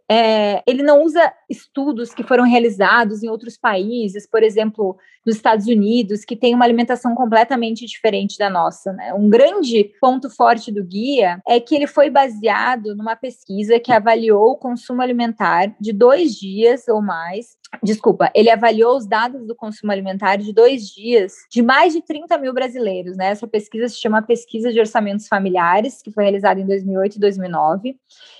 é, 0.09 0.63
ele 0.67 0.83
não 0.83 1.03
usa 1.03 1.33
estudos 1.49 2.13
que 2.13 2.23
foram 2.23 2.43
realizados 2.43 3.23
em 3.23 3.29
outros 3.29 3.57
países, 3.57 4.27
por 4.29 4.43
exemplo, 4.43 4.97
nos 5.25 5.35
Estados 5.35 5.67
Unidos, 5.67 6.23
que 6.23 6.35
tem 6.35 6.55
uma 6.55 6.63
alimentação 6.63 7.13
completamente 7.13 7.85
diferente 7.85 8.37
da 8.37 8.49
nossa. 8.49 8.93
Né? 8.93 9.13
Um 9.13 9.29
grande 9.29 9.91
ponto 9.99 10.29
forte 10.29 10.71
do 10.71 10.83
guia 10.83 11.41
é 11.45 11.59
que 11.59 11.75
ele 11.75 11.87
foi 11.87 12.09
baseado 12.09 12.95
numa 12.95 13.15
pesquisa 13.15 13.79
que 13.79 13.91
avaliou 13.91 14.51
o 14.51 14.57
consumo 14.57 15.01
alimentar 15.01 15.75
de 15.79 15.91
dois 15.91 16.33
dias 16.33 16.87
ou 16.87 17.01
mais 17.01 17.57
Desculpa, 17.83 18.31
ele 18.33 18.49
avaliou 18.49 18.95
os 18.95 19.05
dados 19.05 19.45
do 19.45 19.55
consumo 19.55 19.91
alimentar 19.91 20.37
de 20.37 20.53
dois 20.53 20.87
dias 20.87 21.33
de 21.49 21.61
mais 21.61 21.93
de 21.93 22.01
30 22.01 22.37
mil 22.37 22.53
brasileiros. 22.53 23.17
Né? 23.17 23.27
Essa 23.27 23.47
pesquisa 23.47 23.89
se 23.89 23.99
chama 23.99 24.21
Pesquisa 24.21 24.71
de 24.71 24.79
Orçamentos 24.79 25.27
Familiares, 25.27 26.01
que 26.01 26.11
foi 26.11 26.23
realizada 26.23 26.59
em 26.59 26.65
2008 26.65 27.15
e 27.15 27.19
2009. 27.19 27.99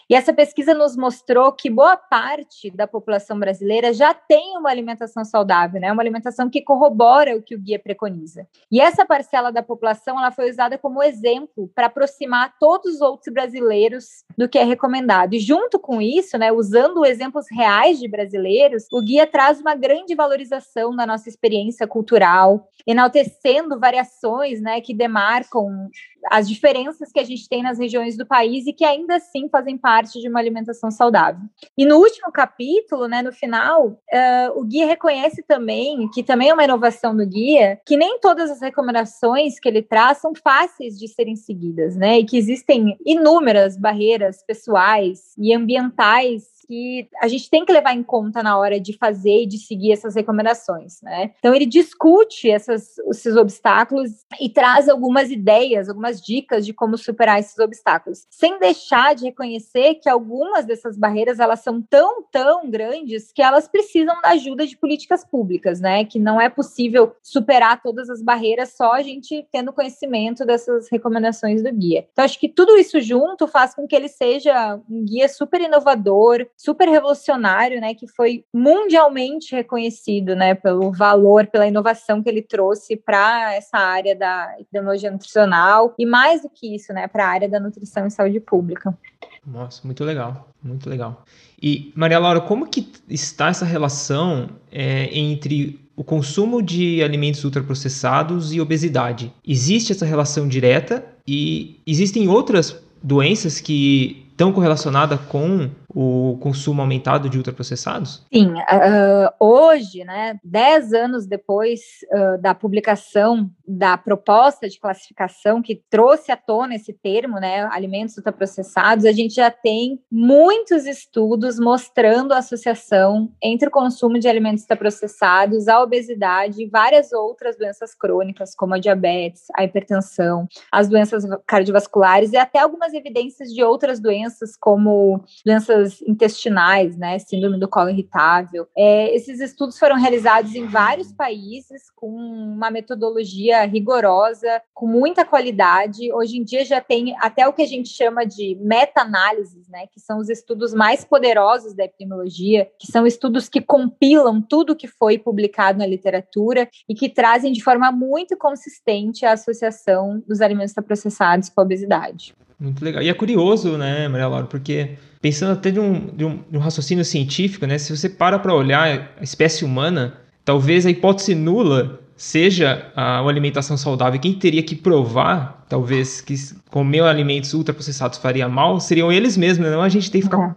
E 0.10 0.16
essa 0.16 0.32
pesquisa 0.32 0.74
nos 0.74 0.96
mostrou 0.96 1.52
que 1.52 1.70
boa 1.70 1.98
parte 1.98 2.72
da 2.72 2.88
população 2.88 3.38
brasileira 3.38 3.92
já 3.94 4.14
tem 4.14 4.58
uma 4.58 4.70
alimentação 4.70 5.26
saudável, 5.26 5.82
né? 5.82 5.92
Uma 5.92 6.02
alimentação 6.02 6.50
que 6.50 6.62
corrobora 6.62 7.36
o 7.36 7.42
que 7.42 7.56
o 7.56 7.60
guia 7.60 7.78
preconiza. 7.78 8.48
E 8.72 8.80
essa 8.80 9.06
parcela 9.06 9.52
da 9.52 9.62
população, 9.62 10.18
ela 10.18 10.32
foi 10.32 10.50
usada 10.50 10.78
como 10.78 11.04
exemplo 11.04 11.70
para 11.76 11.88
aproximar 11.88 12.54
todos 12.58 12.96
os 12.96 13.02
outros 13.02 13.34
brasileiros 13.34 14.24
do 14.38 14.48
que 14.48 14.58
é 14.58 14.64
recomendado. 14.64 15.34
E 15.34 15.40
junto 15.40 15.78
com 15.78 16.02
isso, 16.02 16.38
né, 16.38 16.54
usando 16.54 17.06
exemplos 17.06 17.46
reais 17.52 18.00
de 18.00 18.08
brasileiros, 18.08 18.86
o 18.94 19.02
guia 19.02 19.17
traz 19.26 19.60
uma 19.60 19.76
grande 19.76 20.14
valorização 20.14 20.96
da 20.96 21.06
nossa 21.06 21.30
experiência 21.30 21.88
cultural, 21.88 22.68
enaltecendo 22.86 23.80
variações, 23.80 24.62
né, 24.62 24.82
que 24.82 24.94
demarcam 24.94 25.90
as 26.30 26.48
diferenças 26.48 27.12
que 27.12 27.20
a 27.20 27.24
gente 27.24 27.48
tem 27.48 27.64
nas 27.64 27.80
regiões 27.80 28.18
do 28.18 28.26
país 28.26 28.68
e 28.68 28.74
que 28.74 28.84
ainda 28.84 29.16
assim 29.16 29.48
fazem 29.50 29.78
parte 29.78 30.20
de 30.20 30.28
uma 30.28 30.40
alimentação 30.40 30.92
saudável. 30.92 31.42
E 31.78 31.86
no 31.86 31.98
último 31.98 32.32
capítulo, 32.32 33.08
né, 33.08 33.22
no 33.22 33.32
final, 33.32 33.88
uh, 33.88 34.60
o 34.60 34.64
guia 34.64 34.86
reconhece 34.86 35.44
também, 35.44 36.10
que 36.14 36.24
também 36.24 36.50
é 36.50 36.54
uma 36.54 36.64
inovação 36.64 37.16
do 37.16 37.26
guia, 37.26 37.80
que 37.86 37.96
nem 37.96 38.20
todas 38.20 38.52
as 38.52 38.62
recomendações 38.62 39.60
que 39.60 39.68
ele 39.68 39.82
traz 39.82 40.18
são 40.18 40.34
fáceis 40.36 40.98
de 40.98 41.08
serem 41.08 41.36
seguidas, 41.36 41.96
né, 41.96 42.20
e 42.20 42.26
que 42.26 42.38
existem 42.38 42.98
inúmeras 43.06 43.78
barreiras 43.78 44.44
pessoais 44.44 45.34
e 45.38 45.54
ambientais 45.54 46.57
que 46.68 47.08
a 47.22 47.28
gente 47.28 47.50
tem 47.50 47.66
que 47.66 47.72
levar 47.72 47.94
em 47.94 48.04
conta 48.04 48.44
na 48.44 48.58
hora 48.58 48.80
de 48.80 48.94
fazer 48.98 49.44
e 49.44 49.48
de 49.48 49.58
seguir 49.58 49.94
essas 49.94 50.16
recomendações, 50.16 51.02
né? 51.02 51.32
Então 51.40 51.54
ele 51.56 51.66
discute 51.66 52.50
essas, 52.50 52.98
esses 53.10 53.36
obstáculos 53.36 54.12
e 54.40 54.50
traz 54.50 54.90
algumas 54.90 55.32
ideias, 55.32 55.88
algumas 55.88 56.22
dicas 56.22 56.66
de 56.66 56.74
como 56.74 56.98
superar 56.98 57.40
esses 57.40 57.58
obstáculos, 57.58 58.28
sem 58.30 58.60
deixar 58.60 59.16
de 59.16 59.26
reconhecer 59.26 59.96
que 59.96 60.10
algumas 60.10 60.66
dessas 60.66 60.98
barreiras 60.98 61.40
elas 61.40 61.62
são 61.62 61.82
tão 61.82 62.24
tão 62.32 62.70
grandes 62.70 63.32
que 63.32 63.42
elas 63.42 63.68
precisam 63.68 64.20
da 64.22 64.30
ajuda 64.30 64.68
de 64.68 64.78
políticas 64.78 65.26
públicas, 65.26 65.80
né? 65.80 66.04
Que 66.04 66.20
não 66.20 66.40
é 66.40 66.50
possível 66.50 67.16
superar 67.24 67.82
todas 67.82 68.10
as 68.10 68.22
barreiras 68.22 68.76
só 68.76 68.94
a 68.94 69.02
gente 69.02 69.48
tendo 69.52 69.72
conhecimento 69.72 70.46
dessas 70.46 70.90
recomendações 70.92 71.64
do 71.64 71.72
guia. 71.72 72.08
Então 72.12 72.26
acho 72.26 72.40
que 72.40 72.50
tudo 72.50 72.78
isso 72.78 73.00
junto 73.00 73.48
faz 73.48 73.74
com 73.74 73.88
que 73.88 73.96
ele 73.96 74.10
seja 74.10 74.80
um 74.90 75.06
guia 75.06 75.30
super 75.30 75.62
inovador, 75.62 76.46
super 76.58 76.90
revolucionário, 76.90 77.80
né, 77.80 77.94
que 77.94 78.08
foi 78.08 78.44
mundialmente 78.52 79.56
reconhecido, 79.56 80.36
né, 80.36 80.56
pelo 80.56 80.92
valor, 80.92 81.46
pela 81.46 81.68
inovação 81.68 82.22
que 82.24 82.28
ele 82.28 82.42
trouxe 82.42 82.98
para 82.98 83.54
essa 83.54 83.78
área 83.78 84.16
da 84.16 84.56
epidemiologia 84.60 85.12
nutricional 85.12 85.94
e 86.00 86.06
mais 86.06 86.42
do 86.42 86.50
que 86.50 86.76
isso, 86.76 86.92
né, 86.92 87.08
para 87.08 87.26
a 87.26 87.30
área 87.30 87.48
da 87.48 87.60
nutrição 87.60 88.08
e 88.08 88.12
saúde 88.12 88.40
pública. 88.40 88.98
Nossa, 89.46 89.82
muito 89.86 90.04
legal, 90.04 90.50
muito 90.62 90.90
legal. 90.90 91.24
E 91.62 91.94
Maria 91.96 92.20
Laura, 92.20 92.42
como 92.42 92.68
que 92.68 92.92
está 93.08 93.50
essa 93.50 93.66
relação 93.66 94.50
é, 94.72 95.10
entre 95.18 95.80
o 95.96 96.04
consumo 96.04 96.62
de 96.62 97.02
alimentos 97.02 97.44
ultraprocessados 97.44 98.52
e 98.54 98.60
obesidade? 98.60 99.32
Existe 99.48 99.92
essa 99.92 100.06
relação 100.06 100.48
direta 100.48 101.06
e 101.26 101.80
existem 101.86 102.28
outras 102.28 102.84
doenças 103.02 103.62
que 103.62 104.27
estão 104.38 104.54
correlacionadas 104.54 105.20
com 105.22 105.68
o 105.90 106.38
consumo 106.40 106.80
aumentado 106.80 107.28
de 107.28 107.38
ultraprocessados? 107.40 108.24
Sim, 108.32 108.54
uh, 108.54 109.34
hoje, 109.40 110.04
né, 110.04 110.40
dez 110.44 110.94
anos 110.94 111.26
depois 111.26 111.80
uh, 112.14 112.40
da 112.40 112.54
publicação 112.54 113.50
da 113.68 113.98
proposta 113.98 114.70
de 114.70 114.80
classificação 114.80 115.60
que 115.60 115.82
trouxe 115.90 116.32
à 116.32 116.38
tona 116.38 116.76
esse 116.76 116.94
termo, 116.94 117.40
né, 117.40 117.68
alimentos 117.72 118.16
ultraprocessados, 118.16 119.06
a 119.06 119.12
gente 119.12 119.34
já 119.34 119.50
tem 119.50 120.00
muitos 120.12 120.86
estudos 120.86 121.60
mostrando 121.60 122.32
a 122.32 122.38
associação 122.38 123.32
entre 123.42 123.70
o 123.70 123.72
consumo 123.72 124.20
de 124.20 124.28
alimentos 124.28 124.62
ultraprocessados, 124.62 125.68
a 125.68 125.82
obesidade 125.82 126.62
e 126.62 126.70
várias 126.70 127.12
outras 127.12 127.58
doenças 127.58 127.96
crônicas, 127.96 128.54
como 128.54 128.76
a 128.76 128.80
diabetes, 128.80 129.46
a 129.56 129.64
hipertensão, 129.64 130.48
as 130.72 130.88
doenças 130.88 131.24
cardiovasculares 131.48 132.34
e 132.34 132.38
até 132.38 132.60
algumas 132.60 132.94
evidências 132.94 133.50
de 133.50 133.64
outras 133.64 134.00
doenças, 134.00 134.27
como 134.60 135.24
doenças 135.46 135.68
doenças 135.68 136.02
intestinais, 136.02 136.98
né, 136.98 137.20
síndrome 137.20 137.60
do 137.60 137.68
colo 137.68 137.90
irritável. 137.90 138.68
É, 138.76 139.14
esses 139.16 139.40
estudos 139.40 139.78
foram 139.78 139.96
realizados 139.96 140.56
em 140.56 140.68
vários 140.68 141.12
países 141.12 141.90
com 141.96 142.10
uma 142.10 142.72
metodologia 142.72 143.66
rigorosa, 143.66 144.62
com 144.74 144.88
muita 144.88 145.26
qualidade. 145.26 146.12
Hoje 146.14 146.38
em 146.38 146.44
dia 146.44 146.64
já 146.64 146.82
tem 146.82 147.16
até 147.20 147.48
o 147.48 147.54
que 147.54 147.62
a 147.62 147.68
gente 147.68 147.90
chama 147.90 148.26
de 148.26 148.58
meta-análises, 148.62 149.68
né, 149.70 149.88
que 149.92 150.00
são 150.00 150.20
os 150.20 150.30
estudos 150.30 150.74
mais 150.74 151.04
poderosos 151.04 151.76
da 151.76 151.86
epidemiologia, 151.86 152.70
que 152.80 152.88
são 152.92 153.06
estudos 153.06 153.50
que 153.50 153.62
compilam 153.62 154.42
tudo 154.42 154.76
que 154.76 154.88
foi 154.88 155.18
publicado 155.18 155.80
na 155.80 155.86
literatura 155.86 156.70
e 156.88 156.96
que 156.96 157.10
trazem 157.10 157.52
de 157.52 157.64
forma 157.64 157.92
muito 157.92 158.38
consistente 158.38 159.26
a 159.26 159.34
associação 159.34 160.24
dos 160.28 160.42
alimentos 160.42 160.74
processados 160.74 161.50
com 161.50 161.62
a 161.62 161.64
obesidade. 161.64 162.36
Muito 162.60 162.84
legal. 162.84 163.04
E 163.04 163.10
é 163.10 163.14
curioso, 163.14 163.78
né, 163.78 164.08
Maria 164.08 164.28
Laura, 164.28 164.48
porque 164.48 164.98
pensando 165.22 165.54
até 165.54 165.70
de 165.70 165.80
um, 165.80 166.08
de 166.16 166.26
um, 166.26 166.40
de 166.50 166.58
um 166.58 166.60
raciocínio 166.60 167.06
científico, 167.06 167.66
né, 167.68 167.78
se 167.78 167.96
você 167.96 168.10
para 168.10 168.40
para 168.40 168.54
olhar 168.54 169.12
a 169.20 169.24
espécie 169.24 169.64
humana, 169.64 170.18
talvez 170.44 170.86
a 170.86 170.90
hipótese 170.90 171.36
nula 171.36 172.00
seja 172.16 172.92
a, 172.96 173.20
a 173.20 173.28
alimentação 173.28 173.78
saudável. 173.78 174.20
Quem 174.20 174.34
teria 174.34 174.64
que 174.64 174.76
provar, 174.76 175.66
talvez, 175.70 176.20
que 176.20 176.34
comer 176.72 177.04
alimentos 177.04 177.54
ultraprocessados 177.54 178.18
faria 178.18 178.50
mal, 178.50 178.80
seriam 178.80 179.12
eles 179.12 179.38
mesmos, 179.38 179.68
né? 179.68 179.72
não 179.72 179.84
a 179.84 179.90
gente 179.90 180.10
tem 180.10 180.22
que 180.22 180.26
ficar 180.26 180.40
uhum. 180.40 180.56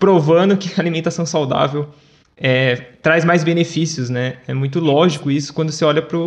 provando 0.00 0.56
que 0.56 0.72
a 0.76 0.82
alimentação 0.82 1.24
saudável 1.24 1.88
é, 2.38 2.76
traz 3.00 3.24
mais 3.24 3.42
benefícios, 3.42 4.10
né? 4.10 4.36
É 4.46 4.52
muito 4.52 4.78
lógico 4.78 5.30
isso 5.30 5.54
quando 5.54 5.72
você 5.72 5.84
olha 5.86 6.02
para 6.02 6.18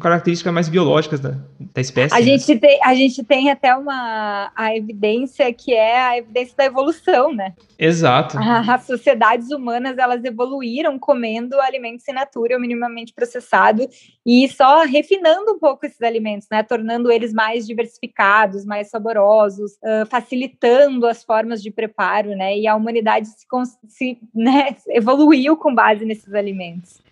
características 0.00 0.52
mais 0.52 0.68
biológicas 0.68 1.20
da, 1.20 1.36
da 1.60 1.80
espécie. 1.80 2.12
A, 2.12 2.18
né? 2.18 2.24
gente 2.24 2.58
tem, 2.58 2.80
a 2.82 2.94
gente 2.96 3.22
tem 3.22 3.48
até 3.48 3.72
uma 3.76 4.50
a 4.56 4.76
evidência 4.76 5.52
que 5.52 5.72
é 5.72 6.02
a 6.02 6.18
evidência 6.18 6.54
da 6.56 6.64
evolução, 6.64 7.32
né? 7.32 7.54
Exato. 7.78 8.38
as 8.38 8.84
sociedades 8.86 9.50
humanas 9.52 9.96
elas 9.98 10.24
evoluíram 10.24 10.98
comendo 10.98 11.60
alimentos 11.60 12.08
in 12.08 12.12
natura 12.12 12.56
ou 12.56 12.60
minimamente 12.60 13.12
processado 13.12 13.88
e 14.24 14.48
só 14.48 14.82
refinando 14.84 15.52
um 15.52 15.58
pouco 15.58 15.84
esses 15.84 16.00
alimentos, 16.00 16.46
né? 16.50 16.62
Tornando 16.62 17.10
eles 17.10 17.32
mais 17.32 17.66
diversificados, 17.66 18.64
mais 18.64 18.88
saborosos, 18.88 19.72
uh, 19.74 20.06
facilitando 20.08 21.06
as 21.06 21.24
formas 21.24 21.62
de 21.62 21.70
preparo, 21.70 22.30
né? 22.30 22.56
E 22.56 22.66
a 22.66 22.76
humanidade 22.76 23.28
se, 23.28 23.46
se 23.88 24.18
né, 24.34 24.76
evoluiu 24.88 25.56
com 25.56 25.74
base 25.74 26.04
nesses 26.04 26.32
alimentos. 26.34 27.02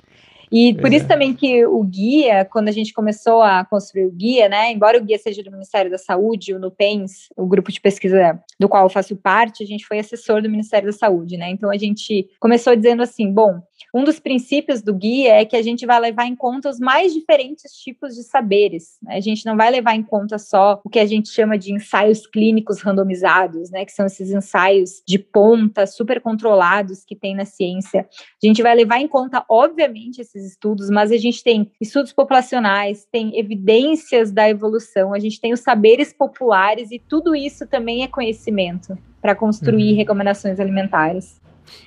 E 0.52 0.74
por 0.74 0.92
isso 0.92 1.04
é. 1.04 1.08
também 1.08 1.32
que 1.32 1.64
o 1.64 1.82
guia, 1.84 2.44
quando 2.44 2.68
a 2.68 2.72
gente 2.72 2.92
começou 2.92 3.40
a 3.40 3.64
construir 3.64 4.06
o 4.06 4.10
guia, 4.10 4.48
né, 4.48 4.72
embora 4.72 4.98
o 4.98 5.04
guia 5.04 5.16
seja 5.16 5.44
do 5.44 5.50
Ministério 5.50 5.90
da 5.90 5.98
Saúde, 5.98 6.52
o 6.52 6.58
NUPENS, 6.58 7.28
o 7.36 7.46
grupo 7.46 7.70
de 7.70 7.80
pesquisa 7.80 8.38
do 8.58 8.68
qual 8.68 8.84
eu 8.84 8.90
faço 8.90 9.14
parte, 9.14 9.62
a 9.62 9.66
gente 9.66 9.86
foi 9.86 10.00
assessor 10.00 10.42
do 10.42 10.50
Ministério 10.50 10.90
da 10.90 10.92
Saúde, 10.92 11.36
né? 11.36 11.50
Então 11.50 11.70
a 11.70 11.76
gente 11.76 12.28
começou 12.40 12.74
dizendo 12.74 13.00
assim, 13.00 13.32
bom, 13.32 13.62
um 13.94 14.04
dos 14.04 14.18
princípios 14.20 14.82
do 14.82 14.94
guia 14.94 15.34
é 15.34 15.44
que 15.44 15.56
a 15.56 15.62
gente 15.62 15.86
vai 15.86 15.98
levar 15.98 16.26
em 16.26 16.36
conta 16.36 16.68
os 16.68 16.78
mais 16.78 17.12
diferentes 17.12 17.72
tipos 17.72 18.14
de 18.14 18.22
saberes. 18.22 18.98
Né? 19.02 19.16
A 19.16 19.20
gente 19.20 19.44
não 19.46 19.56
vai 19.56 19.70
levar 19.70 19.94
em 19.94 20.02
conta 20.02 20.38
só 20.38 20.80
o 20.84 20.88
que 20.88 20.98
a 20.98 21.06
gente 21.06 21.28
chama 21.28 21.58
de 21.58 21.72
ensaios 21.72 22.26
clínicos 22.26 22.80
randomizados, 22.80 23.70
né? 23.70 23.84
que 23.84 23.92
são 23.92 24.06
esses 24.06 24.30
ensaios 24.30 25.02
de 25.06 25.18
ponta 25.18 25.86
super 25.86 26.20
controlados 26.20 27.04
que 27.04 27.16
tem 27.16 27.34
na 27.34 27.44
ciência. 27.44 28.08
A 28.42 28.46
gente 28.46 28.62
vai 28.62 28.74
levar 28.74 29.00
em 29.00 29.08
conta, 29.08 29.44
obviamente, 29.48 30.20
esses 30.20 30.44
estudos, 30.44 30.90
mas 30.90 31.10
a 31.10 31.16
gente 31.16 31.42
tem 31.42 31.70
estudos 31.80 32.12
populacionais, 32.12 33.06
tem 33.10 33.38
evidências 33.38 34.30
da 34.30 34.48
evolução, 34.48 35.12
a 35.12 35.18
gente 35.18 35.40
tem 35.40 35.52
os 35.52 35.60
saberes 35.60 36.12
populares 36.12 36.90
e 36.90 36.98
tudo 36.98 37.34
isso 37.34 37.66
também 37.66 38.02
é 38.02 38.08
conhecimento 38.08 38.96
para 39.20 39.34
construir 39.34 39.92
uhum. 39.92 39.96
recomendações 39.96 40.58
alimentares. 40.58 41.40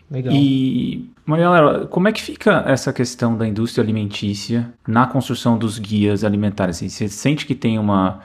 Legal. 0.10 0.34
E, 0.34 1.10
Mariela, 1.26 1.88
como 1.88 2.08
é 2.08 2.12
que 2.12 2.22
fica 2.22 2.64
essa 2.68 2.94
questão 2.94 3.38
da 3.38 3.48
indústria 3.48 3.84
alimentícia 3.84 4.74
na 4.88 5.08
construção 5.08 5.58
dos 5.58 5.80
guias 5.80 6.24
alimentares? 6.24 6.78
Assim, 6.78 6.90
você 6.90 7.08
sente 7.08 7.46
que 7.46 7.56
tem 7.56 7.80
uma, 7.80 8.20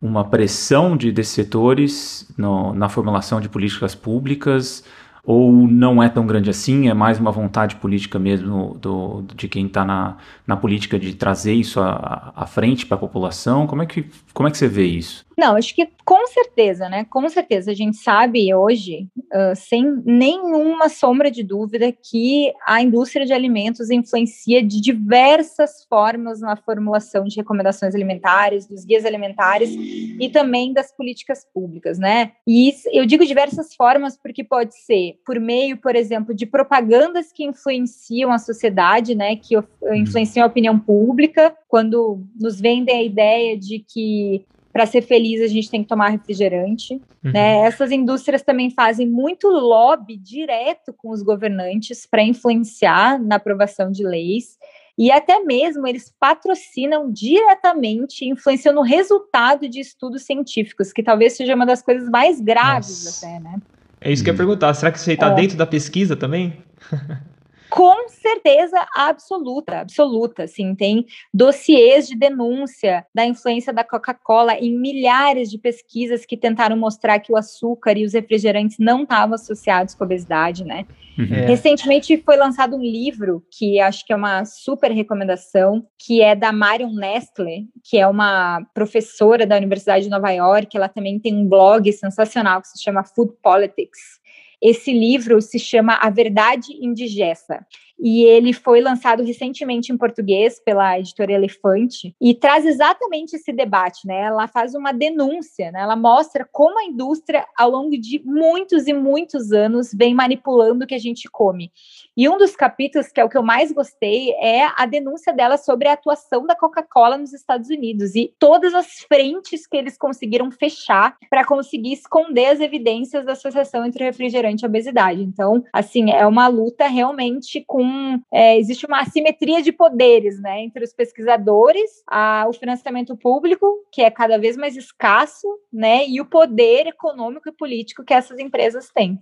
uma 0.00 0.24
pressão 0.24 0.96
de, 0.96 1.12
desses 1.12 1.34
setores 1.34 2.32
no, 2.36 2.72
na 2.74 2.88
formulação 2.88 3.40
de 3.40 3.48
políticas 3.48 3.94
públicas? 3.94 4.84
Ou 5.26 5.66
não 5.66 6.02
é 6.02 6.08
tão 6.10 6.26
grande 6.26 6.50
assim, 6.50 6.88
é 6.88 6.92
mais 6.92 7.18
uma 7.18 7.32
vontade 7.32 7.76
política 7.76 8.18
mesmo 8.18 8.76
do, 8.78 9.22
de 9.34 9.48
quem 9.48 9.66
está 9.66 9.82
na, 9.82 10.18
na 10.46 10.54
política 10.54 10.98
de 10.98 11.14
trazer 11.14 11.54
isso 11.54 11.80
à, 11.80 12.32
à 12.36 12.46
frente 12.46 12.84
para 12.84 12.96
a 12.96 13.00
população? 13.00 13.66
Como 13.66 13.82
é, 13.82 13.86
que, 13.86 14.04
como 14.34 14.46
é 14.46 14.50
que 14.50 14.58
você 14.58 14.68
vê 14.68 14.84
isso? 14.84 15.24
Não, 15.36 15.56
acho 15.56 15.74
que 15.74 15.88
Com 16.04 16.26
certeza, 16.26 16.88
né? 16.88 17.04
Com 17.04 17.26
certeza. 17.28 17.70
A 17.70 17.74
gente 17.74 17.96
sabe 17.96 18.54
hoje, 18.54 19.08
uh, 19.32 19.56
sem 19.56 19.82
nenhuma 20.04 20.88
sombra 20.88 21.30
de 21.30 21.42
dúvida, 21.42 21.90
que 21.90 22.52
a 22.66 22.82
indústria 22.82 23.24
de 23.24 23.32
alimentos 23.32 23.88
influencia 23.90 24.62
de 24.62 24.80
diversas 24.80 25.84
formas 25.88 26.40
na 26.40 26.56
formulação 26.56 27.24
de 27.24 27.36
recomendações 27.36 27.94
alimentares, 27.94 28.66
dos 28.66 28.84
guias 28.84 29.06
alimentares 29.06 29.70
e 29.70 30.28
também 30.28 30.74
das 30.74 30.94
políticas 30.94 31.46
públicas, 31.54 31.98
né? 31.98 32.32
E 32.46 32.68
isso, 32.68 32.88
eu 32.92 33.06
digo 33.06 33.24
diversas 33.24 33.74
formas 33.74 34.16
porque 34.16 34.44
pode 34.44 34.74
ser 34.76 35.18
por 35.24 35.40
meio, 35.40 35.78
por 35.78 35.96
exemplo, 35.96 36.34
de 36.34 36.44
propagandas 36.44 37.32
que 37.32 37.44
influenciam 37.44 38.30
a 38.30 38.38
sociedade, 38.38 39.14
né? 39.14 39.36
Que 39.36 39.56
uhum. 39.56 39.64
influenciam 39.94 40.44
a 40.44 40.48
opinião 40.48 40.78
pública, 40.78 41.56
quando 41.66 42.22
nos 42.38 42.60
vendem 42.60 42.96
a 42.96 43.02
ideia 43.02 43.58
de 43.58 43.78
que 43.78 44.44
para 44.74 44.86
ser 44.86 45.02
feliz 45.02 45.40
a 45.40 45.46
gente 45.46 45.70
tem 45.70 45.84
que 45.84 45.88
tomar 45.88 46.08
refrigerante. 46.08 46.94
Uhum. 47.24 47.30
Né? 47.32 47.58
Essas 47.60 47.92
indústrias 47.92 48.42
também 48.42 48.70
fazem 48.70 49.08
muito 49.08 49.46
lobby 49.46 50.16
direto 50.16 50.92
com 50.92 51.10
os 51.10 51.22
governantes 51.22 52.04
para 52.04 52.24
influenciar 52.24 53.22
na 53.22 53.36
aprovação 53.36 53.88
de 53.88 54.04
leis. 54.04 54.58
E 54.98 55.12
até 55.12 55.38
mesmo 55.44 55.86
eles 55.86 56.12
patrocinam 56.18 57.08
diretamente, 57.08 58.24
influenciando 58.24 58.80
o 58.80 58.82
resultado 58.82 59.68
de 59.68 59.78
estudos 59.78 60.24
científicos, 60.24 60.92
que 60.92 61.04
talvez 61.04 61.36
seja 61.36 61.54
uma 61.54 61.66
das 61.66 61.80
coisas 61.80 62.08
mais 62.08 62.40
graves 62.40 63.04
Nossa. 63.04 63.26
até, 63.26 63.38
né? 63.38 63.58
É 64.00 64.10
isso 64.10 64.24
que 64.24 64.30
eu 64.30 64.34
ia 64.34 64.38
perguntar. 64.38 64.74
Será 64.74 64.90
que 64.90 64.98
isso 64.98 65.08
aí 65.08 65.14
está 65.14 65.30
é. 65.30 65.34
dentro 65.36 65.56
da 65.56 65.66
pesquisa 65.66 66.16
também? 66.16 66.58
com 67.74 68.08
certeza 68.08 68.86
absoluta, 68.94 69.80
absoluta, 69.80 70.44
assim, 70.44 70.76
tem 70.76 71.04
dossiês 71.32 72.06
de 72.06 72.16
denúncia 72.16 73.04
da 73.12 73.26
influência 73.26 73.72
da 73.72 73.82
Coca-Cola 73.82 74.54
em 74.54 74.78
milhares 74.78 75.50
de 75.50 75.58
pesquisas 75.58 76.24
que 76.24 76.36
tentaram 76.36 76.76
mostrar 76.76 77.18
que 77.18 77.32
o 77.32 77.36
açúcar 77.36 77.98
e 77.98 78.04
os 78.04 78.12
refrigerantes 78.12 78.76
não 78.78 79.02
estavam 79.02 79.34
associados 79.34 79.92
com 79.92 80.04
a 80.04 80.06
obesidade, 80.06 80.64
né? 80.64 80.86
Uhum. 81.18 81.34
É. 81.34 81.46
Recentemente 81.46 82.16
foi 82.24 82.36
lançado 82.36 82.76
um 82.76 82.80
livro 82.80 83.42
que 83.50 83.80
acho 83.80 84.06
que 84.06 84.12
é 84.12 84.16
uma 84.16 84.44
super 84.44 84.92
recomendação, 84.92 85.84
que 85.98 86.22
é 86.22 86.36
da 86.36 86.52
Marion 86.52 86.94
Nestle, 86.94 87.66
que 87.82 87.98
é 87.98 88.06
uma 88.06 88.64
professora 88.72 89.44
da 89.44 89.56
Universidade 89.56 90.04
de 90.04 90.10
Nova 90.10 90.30
York. 90.30 90.76
Ela 90.76 90.88
também 90.88 91.18
tem 91.18 91.34
um 91.34 91.48
blog 91.48 91.92
sensacional 91.92 92.62
que 92.62 92.68
se 92.68 92.80
chama 92.80 93.02
Food 93.02 93.32
Politics. 93.42 94.22
Esse 94.60 94.92
livro 94.92 95.40
se 95.40 95.58
chama 95.58 95.94
A 95.94 96.10
Verdade 96.10 96.72
Indigesta 96.80 97.66
e 97.98 98.24
ele 98.24 98.52
foi 98.52 98.80
lançado 98.80 99.22
recentemente 99.22 99.92
em 99.92 99.96
português 99.96 100.60
pela 100.60 100.98
editora 100.98 101.32
Elefante 101.32 102.14
e 102.20 102.34
traz 102.34 102.66
exatamente 102.66 103.36
esse 103.36 103.52
debate, 103.52 104.06
né? 104.06 104.22
Ela 104.22 104.48
faz 104.48 104.74
uma 104.74 104.92
denúncia, 104.92 105.70
né? 105.70 105.80
Ela 105.80 105.96
mostra 105.96 106.48
como 106.50 106.78
a 106.78 106.84
indústria 106.84 107.46
ao 107.56 107.70
longo 107.70 107.98
de 107.98 108.22
muitos 108.24 108.86
e 108.86 108.92
muitos 108.92 109.52
anos 109.52 109.90
vem 109.94 110.14
manipulando 110.14 110.84
o 110.84 110.86
que 110.86 110.94
a 110.94 110.98
gente 110.98 111.28
come. 111.30 111.70
E 112.16 112.28
um 112.28 112.36
dos 112.36 112.54
capítulos 112.56 113.08
que 113.08 113.20
é 113.20 113.24
o 113.24 113.28
que 113.28 113.38
eu 113.38 113.42
mais 113.42 113.72
gostei 113.72 114.32
é 114.32 114.68
a 114.76 114.86
denúncia 114.86 115.32
dela 115.32 115.56
sobre 115.56 115.88
a 115.88 115.92
atuação 115.92 116.46
da 116.46 116.54
Coca-Cola 116.54 117.16
nos 117.16 117.32
Estados 117.32 117.68
Unidos 117.68 118.14
e 118.14 118.32
todas 118.38 118.74
as 118.74 119.00
frentes 119.08 119.66
que 119.66 119.76
eles 119.76 119.96
conseguiram 119.96 120.50
fechar 120.50 121.16
para 121.30 121.44
conseguir 121.44 121.92
esconder 121.92 122.46
as 122.46 122.60
evidências 122.60 123.24
da 123.24 123.32
associação 123.32 123.84
entre 123.84 124.04
refrigerante 124.04 124.64
e 124.64 124.66
obesidade. 124.66 125.22
Então, 125.22 125.64
assim, 125.72 126.10
é 126.10 126.26
uma 126.26 126.48
luta 126.48 126.86
realmente 126.86 127.64
com 127.66 127.83
é, 128.32 128.58
existe 128.58 128.86
uma 128.86 129.00
assimetria 129.00 129.62
de 129.62 129.72
poderes, 129.72 130.40
né, 130.40 130.62
entre 130.62 130.84
os 130.84 130.92
pesquisadores, 130.92 132.02
a, 132.06 132.46
o 132.48 132.52
financiamento 132.52 133.16
público, 133.16 133.66
que 133.92 134.02
é 134.02 134.10
cada 134.10 134.38
vez 134.38 134.56
mais 134.56 134.76
escasso, 134.76 135.46
né, 135.72 136.06
e 136.08 136.20
o 136.20 136.24
poder 136.24 136.86
econômico 136.86 137.48
e 137.48 137.52
político 137.52 138.04
que 138.04 138.14
essas 138.14 138.38
empresas 138.38 138.90
têm. 138.94 139.18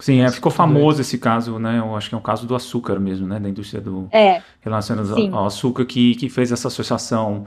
Sim, 0.00 0.20
é, 0.20 0.30
ficou 0.30 0.52
famoso 0.52 1.00
esse 1.00 1.18
caso, 1.18 1.58
né? 1.58 1.78
Eu 1.78 1.96
acho 1.96 2.08
que 2.08 2.14
é 2.14 2.18
um 2.18 2.22
caso 2.22 2.46
do 2.46 2.54
açúcar 2.54 3.00
mesmo, 3.00 3.26
né? 3.26 3.40
Da 3.40 3.48
indústria 3.48 3.80
do 3.80 4.08
é, 4.12 4.42
relacionado 4.60 5.12
ao 5.34 5.46
açúcar 5.46 5.84
que, 5.84 6.14
que 6.14 6.28
fez 6.28 6.52
essa 6.52 6.68
associação 6.68 7.44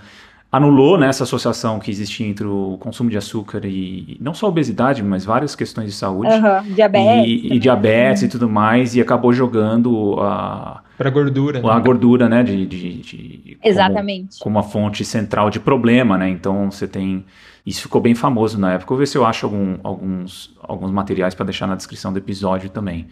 anulou 0.51 0.97
né, 0.97 1.07
essa 1.07 1.23
associação 1.23 1.79
que 1.79 1.89
existia 1.89 2.27
entre 2.27 2.45
o 2.45 2.77
consumo 2.79 3.09
de 3.09 3.17
açúcar 3.17 3.61
e 3.63 4.17
não 4.19 4.33
só 4.33 4.49
obesidade, 4.49 5.01
mas 5.01 5.23
várias 5.23 5.55
questões 5.55 5.87
de 5.87 5.95
saúde. 5.95 6.29
Uhum, 6.33 6.73
diabetes. 6.73 7.25
E, 7.25 7.53
e 7.53 7.59
diabetes 7.59 8.21
uhum. 8.21 8.27
e 8.27 8.31
tudo 8.31 8.49
mais, 8.49 8.95
e 8.95 9.01
acabou 9.01 9.31
jogando 9.31 10.19
a. 10.19 10.81
Para 10.97 11.09
gordura. 11.09 11.59
A 11.59 11.75
né? 11.75 11.81
gordura, 11.83 12.27
né? 12.27 12.43
De, 12.43 12.65
de, 12.65 13.01
de 13.01 13.57
Exatamente. 13.63 14.37
Como, 14.39 14.43
como 14.43 14.57
uma 14.57 14.63
fonte 14.63 15.05
central 15.05 15.49
de 15.49 15.59
problema, 15.59 16.17
né? 16.17 16.29
Então 16.29 16.69
você 16.69 16.87
tem. 16.87 17.23
Isso 17.65 17.83
ficou 17.83 18.01
bem 18.01 18.13
famoso 18.13 18.59
na 18.59 18.73
época. 18.73 18.89
Vou 18.89 18.97
ver 18.97 19.05
se 19.05 19.17
eu 19.17 19.25
acho 19.25 19.45
algum, 19.45 19.77
alguns, 19.83 20.53
alguns 20.61 20.91
materiais 20.91 21.33
para 21.33 21.45
deixar 21.45 21.67
na 21.67 21.75
descrição 21.75 22.11
do 22.11 22.19
episódio 22.19 22.69
também. 22.69 23.07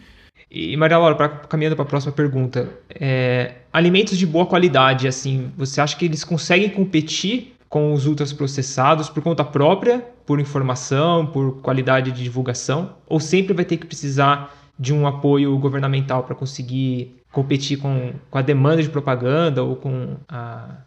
E 0.50 0.76
Maria 0.76 0.98
Laura, 0.98 1.14
pra, 1.14 1.28
caminhando 1.28 1.76
para 1.76 1.84
a 1.84 1.88
próxima 1.88 2.12
pergunta, 2.12 2.68
é, 2.90 3.54
alimentos 3.72 4.18
de 4.18 4.26
boa 4.26 4.44
qualidade, 4.46 5.06
assim, 5.06 5.52
você 5.56 5.80
acha 5.80 5.96
que 5.96 6.04
eles 6.04 6.24
conseguem 6.24 6.68
competir 6.68 7.54
com 7.68 7.92
os 7.92 8.04
ultraprocessados 8.04 9.08
por 9.08 9.22
conta 9.22 9.44
própria, 9.44 10.04
por 10.26 10.40
informação, 10.40 11.24
por 11.24 11.60
qualidade 11.60 12.10
de 12.10 12.24
divulgação, 12.24 12.96
ou 13.06 13.20
sempre 13.20 13.54
vai 13.54 13.64
ter 13.64 13.76
que 13.76 13.86
precisar 13.86 14.52
de 14.76 14.92
um 14.92 15.06
apoio 15.06 15.56
governamental 15.56 16.24
para 16.24 16.34
conseguir 16.34 17.14
competir 17.30 17.78
com, 17.78 18.12
com 18.28 18.38
a 18.38 18.42
demanda 18.42 18.82
de 18.82 18.88
propaganda 18.88 19.62
ou 19.62 19.76
com 19.76 20.16
a, 20.28 20.78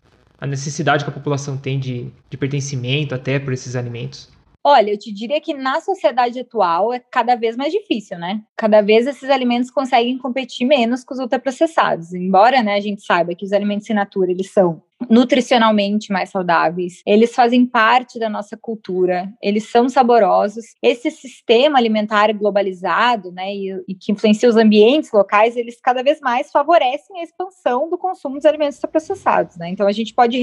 a 0.42 0.46
necessidade 0.46 1.06
que 1.06 1.10
a 1.10 1.14
população 1.14 1.56
tem 1.56 1.80
de, 1.80 2.08
de 2.30 2.36
pertencimento 2.36 3.16
até 3.16 3.40
por 3.40 3.54
esses 3.54 3.78
alimentos? 3.78 4.30
Olha, 4.66 4.92
eu 4.92 4.98
te 4.98 5.12
diria 5.14 5.42
que 5.42 5.54
na 5.54 5.82
sociedade 5.82 6.40
atual 6.40 6.94
é 6.94 7.00
cada 7.00 7.36
vez 7.36 7.58
mais 7.58 7.74
difícil, 7.74 8.18
né? 8.18 8.42
Cada 8.56 8.82
vez 8.82 9.06
esses 9.06 9.30
alimentos 9.30 9.70
conseguem 9.70 10.18
competir 10.18 10.66
menos 10.66 11.04
com 11.04 11.14
os 11.14 11.20
ultraprocessados. 11.20 12.14
Embora, 12.14 12.64
né, 12.64 12.76
a 12.76 12.80
gente 12.80 13.02
saiba 13.02 13.36
que 13.36 13.46
os 13.46 13.52
alimentos 13.52 13.90
in 13.90 13.94
natura, 13.94 14.32
eles 14.32 14.52
são 14.52 14.82
nutricionalmente 15.10 16.12
mais 16.12 16.30
saudáveis, 16.30 17.02
eles 17.06 17.34
fazem 17.36 17.66
parte 17.66 18.18
da 18.18 18.30
nossa 18.30 18.56
cultura, 18.56 19.32
eles 19.42 19.70
são 19.70 19.90
saborosos. 19.90 20.66
Esse 20.82 21.12
sistema 21.12 21.78
alimentar 21.78 22.32
globalizado, 22.34 23.32
né, 23.32 23.54
e, 23.54 23.84
e, 23.88 23.96
que 23.96 24.12
influencia 24.12 24.48
os 24.48 24.56
ambientes 24.56 25.12
locais, 25.12 25.56
eles 25.58 25.80
cada 25.82 26.02
vez 26.04 26.20
mais 26.22 26.52
favorecem 26.52 27.20
a 27.20 27.24
expansão 27.24 27.90
do 27.90 27.98
consumo 27.98 28.36
dos 28.36 28.46
alimentos 28.46 28.80
processados, 28.80 29.58
né? 29.58 29.70
Então 29.70 29.88
a 29.88 29.92
gente 29.92 30.14
pode 30.14 30.40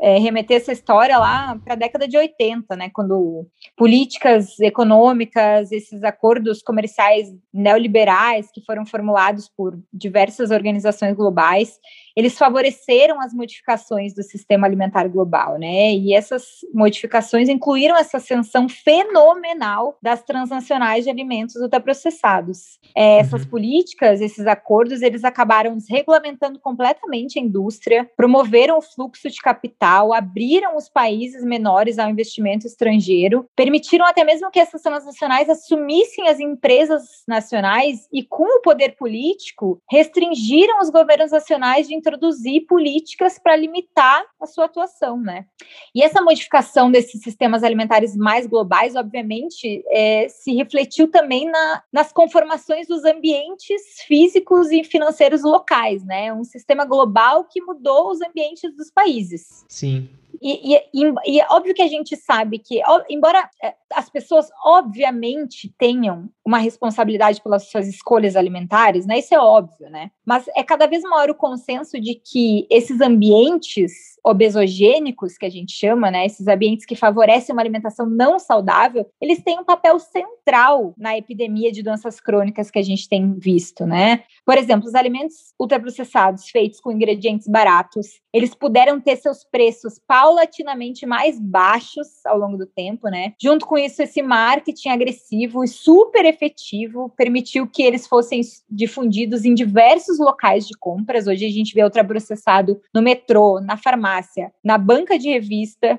é, 0.00 0.18
remeter 0.18 0.56
essa 0.56 0.72
história 0.72 1.18
lá 1.18 1.58
para 1.64 1.74
a 1.74 1.76
década 1.76 2.06
de 2.06 2.16
80, 2.16 2.76
né, 2.76 2.90
quando 2.92 3.46
políticas 3.76 4.58
econômicas, 4.60 5.70
esses 5.72 6.02
acordos 6.02 6.62
comerciais 6.62 7.28
neoliberais 7.52 8.50
que 8.52 8.64
foram 8.64 8.84
formulados 8.84 9.48
por 9.48 9.78
diversas 9.92 10.50
organizações 10.50 11.14
globais, 11.14 11.78
eles 12.16 12.38
favoreceram 12.38 13.20
as 13.20 13.32
modificações 13.32 14.14
do 14.14 14.22
sistema 14.22 14.66
alimentar 14.66 15.08
global, 15.08 15.58
né? 15.58 15.92
E 15.94 16.14
essas 16.14 16.60
modificações 16.72 17.48
incluíram 17.48 17.96
essa 17.96 18.18
ascensão 18.18 18.68
fenomenal 18.68 19.98
das 20.00 20.22
transnacionais 20.22 21.04
de 21.04 21.10
alimentos 21.10 21.56
ultraprocessados. 21.56 22.78
É, 22.96 23.18
essas 23.18 23.42
uhum. 23.42 23.50
políticas, 23.50 24.20
esses 24.20 24.46
acordos, 24.46 25.02
eles 25.02 25.24
acabaram 25.24 25.76
desregulamentando 25.76 26.58
completamente 26.58 27.38
a 27.38 27.42
indústria, 27.42 28.08
promoveram 28.16 28.78
o 28.78 28.82
fluxo 28.82 29.28
de 29.28 29.38
capital, 29.38 30.12
abriram 30.14 30.76
os 30.76 30.88
países 30.88 31.44
menores 31.44 31.98
ao 31.98 32.08
investimento 32.10 32.66
estrangeiro, 32.66 33.46
permitiram 33.56 34.06
até 34.06 34.24
mesmo 34.24 34.50
que 34.50 34.60
essas 34.60 34.82
transnacionais 34.82 35.48
assumissem 35.48 36.28
as 36.28 36.38
empresas 36.38 37.24
nacionais 37.26 38.06
e, 38.12 38.22
com 38.22 38.44
o 38.58 38.60
poder 38.60 38.96
político, 38.96 39.80
restringiram 39.90 40.80
os 40.80 40.90
governos 40.90 41.32
nacionais 41.32 41.88
de 41.88 41.94
introduzir 42.04 42.66
políticas 42.66 43.38
para 43.38 43.56
limitar 43.56 44.24
a 44.38 44.46
sua 44.46 44.66
atuação, 44.66 45.18
né? 45.18 45.46
E 45.94 46.02
essa 46.02 46.20
modificação 46.20 46.90
desses 46.90 47.22
sistemas 47.22 47.64
alimentares 47.64 48.14
mais 48.14 48.46
globais, 48.46 48.94
obviamente, 48.94 49.82
é, 49.88 50.28
se 50.28 50.54
refletiu 50.54 51.10
também 51.10 51.50
na, 51.50 51.82
nas 51.90 52.12
conformações 52.12 52.86
dos 52.86 53.04
ambientes 53.04 53.80
físicos 54.06 54.70
e 54.70 54.84
financeiros 54.84 55.42
locais, 55.42 56.04
né? 56.04 56.32
Um 56.32 56.44
sistema 56.44 56.84
global 56.84 57.44
que 57.44 57.62
mudou 57.62 58.10
os 58.10 58.20
ambientes 58.20 58.74
dos 58.76 58.90
países. 58.90 59.64
Sim. 59.68 60.08
E, 60.44 60.76
e, 60.92 61.14
e, 61.26 61.40
é 61.40 61.46
óbvio 61.48 61.72
que 61.72 61.80
a 61.80 61.88
gente 61.88 62.14
sabe 62.16 62.58
que, 62.58 62.82
embora 63.08 63.48
é, 63.62 63.72
as 63.94 64.10
pessoas 64.10 64.50
obviamente 64.62 65.72
tenham 65.78 66.28
uma 66.44 66.58
responsabilidade 66.58 67.40
pelas 67.40 67.70
suas 67.70 67.88
escolhas 67.88 68.36
alimentares, 68.36 69.06
né? 69.06 69.18
Isso 69.18 69.34
é 69.34 69.38
óbvio, 69.38 69.88
né? 69.88 70.10
Mas 70.22 70.46
é 70.54 70.62
cada 70.62 70.86
vez 70.86 71.02
maior 71.02 71.30
o 71.30 71.34
consenso 71.34 71.98
de 71.98 72.14
que 72.14 72.66
esses 72.68 73.00
ambientes 73.00 74.14
obesogênicos, 74.22 75.38
que 75.38 75.46
a 75.46 75.50
gente 75.50 75.72
chama, 75.72 76.10
né, 76.10 76.24
esses 76.24 76.48
ambientes 76.48 76.86
que 76.86 76.96
favorecem 76.96 77.52
uma 77.52 77.60
alimentação 77.60 78.06
não 78.06 78.38
saudável, 78.38 79.06
eles 79.20 79.42
têm 79.42 79.58
um 79.58 79.64
papel 79.64 79.98
central 79.98 80.94
na 80.96 81.16
epidemia 81.16 81.70
de 81.70 81.82
doenças 81.82 82.20
crônicas 82.20 82.70
que 82.70 82.78
a 82.78 82.82
gente 82.82 83.08
tem 83.08 83.34
visto, 83.38 83.86
né? 83.86 84.24
Por 84.44 84.56
exemplo, 84.58 84.88
os 84.88 84.94
alimentos 84.94 85.54
ultraprocessados 85.58 86.48
feitos 86.48 86.80
com 86.80 86.92
ingredientes 86.92 87.46
baratos, 87.46 88.20
eles 88.32 88.54
puderam 88.54 89.00
ter 89.00 89.16
seus 89.16 89.44
preços 89.44 90.00
paulatinamente 90.34 91.06
mais 91.06 91.38
baixos 91.38 92.26
ao 92.26 92.36
longo 92.36 92.56
do 92.56 92.66
tempo, 92.66 93.08
né? 93.08 93.34
Junto 93.40 93.64
com 93.66 93.78
isso, 93.78 94.02
esse 94.02 94.20
marketing 94.20 94.88
agressivo 94.88 95.62
e 95.62 95.68
super 95.68 96.24
efetivo 96.24 97.08
permitiu 97.16 97.66
que 97.66 97.82
eles 97.82 98.06
fossem 98.06 98.40
difundidos 98.68 99.44
em 99.44 99.54
diversos 99.54 100.18
locais 100.18 100.66
de 100.66 100.76
compras. 100.76 101.26
Hoje 101.26 101.46
a 101.46 101.50
gente 101.50 101.74
vê 101.74 101.84
ultraprocessado 101.84 102.80
no 102.92 103.00
metrô, 103.00 103.60
na 103.60 103.76
farmácia, 103.76 104.52
na 104.62 104.76
banca 104.76 105.18
de 105.18 105.28
revista 105.28 105.98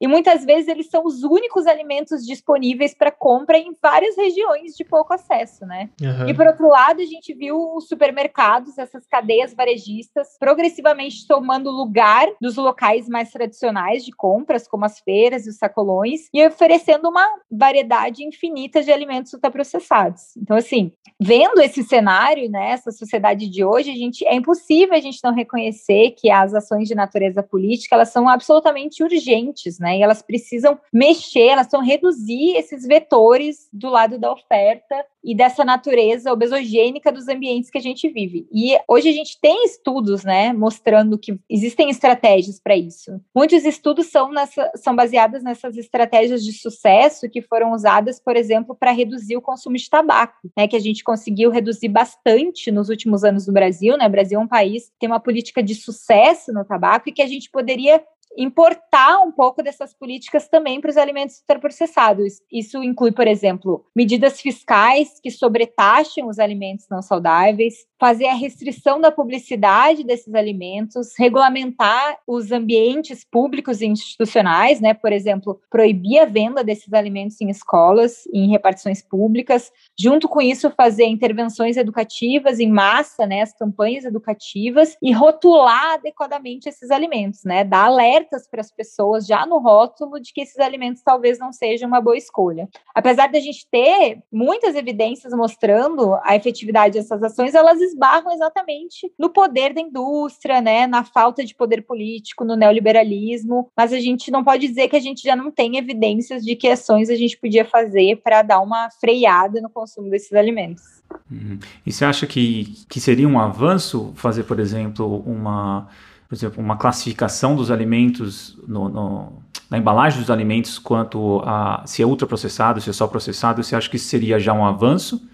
e 0.00 0.06
muitas 0.06 0.44
vezes 0.44 0.68
eles 0.68 0.88
são 0.88 1.04
os 1.04 1.22
únicos 1.22 1.66
alimentos 1.66 2.24
disponíveis 2.24 2.94
para 2.94 3.10
compra 3.10 3.58
em 3.58 3.74
várias 3.80 4.16
regiões 4.16 4.74
de 4.74 4.84
pouco 4.84 5.12
acesso, 5.12 5.64
né? 5.66 5.90
Uhum. 6.00 6.28
E 6.28 6.34
por 6.34 6.46
outro 6.46 6.68
lado, 6.68 7.00
a 7.00 7.04
gente 7.04 7.32
viu 7.34 7.74
os 7.74 7.88
supermercados, 7.88 8.78
essas 8.78 9.06
cadeias 9.06 9.54
varejistas, 9.54 10.36
progressivamente 10.38 11.26
tomando 11.26 11.70
lugar 11.70 12.28
dos 12.40 12.56
locais 12.56 13.08
mais 13.08 13.30
tradicionais 13.30 14.04
de 14.04 14.12
compras, 14.12 14.68
como 14.68 14.84
as 14.84 14.98
feiras 15.00 15.46
e 15.46 15.50
os 15.50 15.56
sacolões, 15.56 16.28
e 16.32 16.46
oferecendo 16.46 17.08
uma 17.08 17.26
variedade 17.50 18.24
infinita 18.24 18.82
de 18.82 18.92
alimentos 18.92 19.32
ultraprocessados. 19.32 20.36
Então, 20.36 20.56
assim, 20.56 20.92
vendo 21.20 21.60
esse 21.60 21.82
cenário, 21.82 22.50
né, 22.50 22.70
essa 22.70 22.90
sociedade 22.90 23.48
de 23.48 23.64
hoje, 23.64 23.90
a 23.90 23.94
gente 23.94 24.26
é 24.26 24.34
impossível 24.34 24.94
a 24.94 25.00
gente 25.00 25.20
não 25.22 25.32
reconhecer 25.32 26.12
que 26.12 26.30
as 26.30 26.54
ações 26.54 26.88
de 26.88 26.94
natureza 26.94 27.42
política 27.42 27.94
elas 27.94 28.10
são 28.10 28.28
absolutamente 28.28 29.02
urgentes, 29.02 29.78
né? 29.78 29.85
Né? 29.86 29.98
E 29.98 30.02
elas 30.02 30.20
precisam 30.20 30.76
mexer, 30.92 31.46
elas 31.46 31.68
precisam 31.68 31.86
reduzir 31.86 32.56
esses 32.56 32.84
vetores 32.84 33.68
do 33.72 33.88
lado 33.88 34.18
da 34.18 34.32
oferta 34.32 35.06
e 35.22 35.32
dessa 35.32 35.64
natureza 35.64 36.32
obesogênica 36.32 37.12
dos 37.12 37.28
ambientes 37.28 37.70
que 37.70 37.78
a 37.78 37.80
gente 37.80 38.08
vive. 38.08 38.48
E 38.52 38.76
hoje 38.88 39.08
a 39.08 39.12
gente 39.12 39.38
tem 39.40 39.64
estudos, 39.64 40.24
né, 40.24 40.52
mostrando 40.52 41.16
que 41.16 41.38
existem 41.48 41.88
estratégias 41.88 42.60
para 42.60 42.76
isso. 42.76 43.20
Muitos 43.34 43.64
estudos 43.64 44.06
são, 44.06 44.32
nessa, 44.32 44.72
são 44.74 44.94
baseados 44.96 45.44
nessas 45.44 45.76
estratégias 45.76 46.44
de 46.44 46.52
sucesso 46.52 47.30
que 47.30 47.40
foram 47.40 47.72
usadas, 47.72 48.18
por 48.18 48.36
exemplo, 48.36 48.74
para 48.74 48.90
reduzir 48.90 49.36
o 49.36 49.42
consumo 49.42 49.76
de 49.76 49.88
tabaco, 49.88 50.50
né, 50.56 50.66
que 50.66 50.76
a 50.76 50.80
gente 50.80 51.04
conseguiu 51.04 51.50
reduzir 51.50 51.88
bastante 51.88 52.72
nos 52.72 52.88
últimos 52.88 53.22
anos 53.22 53.46
no 53.46 53.52
Brasil, 53.52 53.96
né? 53.96 54.06
O 54.08 54.10
Brasil 54.10 54.40
é 54.40 54.42
um 54.42 54.48
país 54.48 54.88
que 54.88 54.98
tem 54.98 55.08
uma 55.08 55.20
política 55.20 55.62
de 55.62 55.76
sucesso 55.76 56.52
no 56.52 56.64
tabaco 56.64 57.08
e 57.08 57.12
que 57.12 57.22
a 57.22 57.26
gente 57.26 57.50
poderia 57.50 58.02
importar 58.36 59.20
um 59.22 59.32
pouco 59.32 59.62
dessas 59.62 59.94
políticas 59.94 60.48
também 60.48 60.80
para 60.80 60.90
os 60.90 60.96
alimentos 60.96 61.38
ultraprocessados. 61.40 62.40
Isso 62.50 62.82
inclui, 62.82 63.12
por 63.12 63.26
exemplo, 63.26 63.84
medidas 63.94 64.40
fiscais 64.40 65.20
que 65.22 65.30
sobretaxem 65.30 66.24
os 66.24 66.38
alimentos 66.38 66.86
não 66.90 67.02
saudáveis, 67.02 67.86
fazer 67.98 68.26
a 68.26 68.34
restrição 68.34 69.00
da 69.00 69.10
publicidade 69.10 70.04
desses 70.04 70.34
alimentos, 70.34 71.12
regulamentar 71.18 72.18
os 72.26 72.52
ambientes 72.52 73.24
públicos 73.24 73.80
e 73.80 73.86
institucionais, 73.86 74.80
né? 74.80 74.92
Por 74.92 75.12
exemplo, 75.12 75.60
proibir 75.70 76.18
a 76.18 76.24
venda 76.24 76.62
desses 76.62 76.92
alimentos 76.92 77.40
em 77.40 77.48
escolas, 77.48 78.24
em 78.32 78.50
repartições 78.50 79.02
públicas. 79.02 79.72
Junto 79.98 80.28
com 80.28 80.40
isso, 80.40 80.70
fazer 80.70 81.04
intervenções 81.04 81.76
educativas 81.76 82.60
em 82.60 82.70
massa, 82.70 83.26
né? 83.26 83.42
As 83.42 83.52
campanhas 83.52 84.04
educativas 84.04 84.96
e 85.02 85.12
rotular 85.12 85.94
adequadamente 85.94 86.68
esses 86.68 86.90
alimentos, 86.90 87.44
né? 87.44 87.64
Dar 87.64 87.88
alertas 88.26 88.48
para 88.48 88.60
as 88.60 88.70
pessoas 88.70 89.26
já 89.26 89.46
no 89.46 89.58
rótulo 89.58 90.20
de 90.20 90.32
que 90.32 90.40
esses 90.40 90.58
alimentos 90.58 91.02
talvez 91.02 91.38
não 91.38 91.52
sejam 91.52 91.88
uma 91.88 92.00
boa 92.00 92.16
escolha. 92.16 92.68
Apesar 92.94 93.28
de 93.28 93.38
a 93.38 93.40
gente 93.40 93.66
ter 93.70 94.22
muitas 94.30 94.74
evidências 94.74 95.32
mostrando 95.32 96.14
a 96.22 96.34
efetividade 96.36 96.94
dessas 96.94 97.22
ações, 97.22 97.54
elas 97.54 97.80
esbarram 97.80 98.32
exatamente 98.32 99.10
no 99.18 99.30
poder 99.30 99.72
da 99.72 99.80
indústria, 99.80 100.60
né, 100.60 100.86
na 100.86 101.04
falta 101.04 101.44
de 101.44 101.54
poder 101.54 101.82
político, 101.82 102.44
no 102.44 102.56
neoliberalismo, 102.56 103.70
mas 103.76 103.92
a 103.92 104.00
gente 104.00 104.30
não 104.30 104.44
pode 104.44 104.66
dizer 104.66 104.88
que 104.88 104.96
a 104.96 105.00
gente 105.00 105.22
já 105.22 105.36
não 105.36 105.50
tem 105.50 105.76
evidências 105.76 106.44
de 106.44 106.56
que 106.56 106.68
ações 106.68 107.08
a 107.08 107.14
gente 107.14 107.38
podia 107.38 107.64
fazer 107.64 108.16
para 108.22 108.42
dar 108.42 108.60
uma 108.60 108.90
freada 108.90 109.60
no 109.60 109.70
consumo 109.70 110.10
desses 110.10 110.32
alimentos. 110.32 110.82
Uhum. 111.30 111.58
E 111.84 111.92
você 111.92 112.04
acha 112.04 112.26
que, 112.26 112.84
que 112.88 113.00
seria 113.00 113.28
um 113.28 113.38
avanço 113.38 114.12
fazer, 114.16 114.44
por 114.44 114.58
exemplo, 114.58 115.22
uma, 115.26 115.88
por 116.28 116.34
exemplo, 116.34 116.62
uma 116.62 116.76
classificação 116.76 117.54
dos 117.54 117.70
alimentos 117.70 118.58
no, 118.66 118.88
no, 118.88 119.32
na 119.70 119.78
embalagem 119.78 120.20
dos 120.20 120.30
alimentos 120.30 120.78
quanto 120.78 121.40
a 121.44 121.82
se 121.86 122.02
é 122.02 122.06
ultraprocessado, 122.06 122.80
se 122.80 122.90
é 122.90 122.92
só 122.92 123.06
processado? 123.06 123.62
Você 123.62 123.76
acha 123.76 123.88
que 123.88 123.96
isso 123.96 124.08
seria 124.08 124.38
já 124.38 124.52
um 124.52 124.64
avanço? 124.64 125.28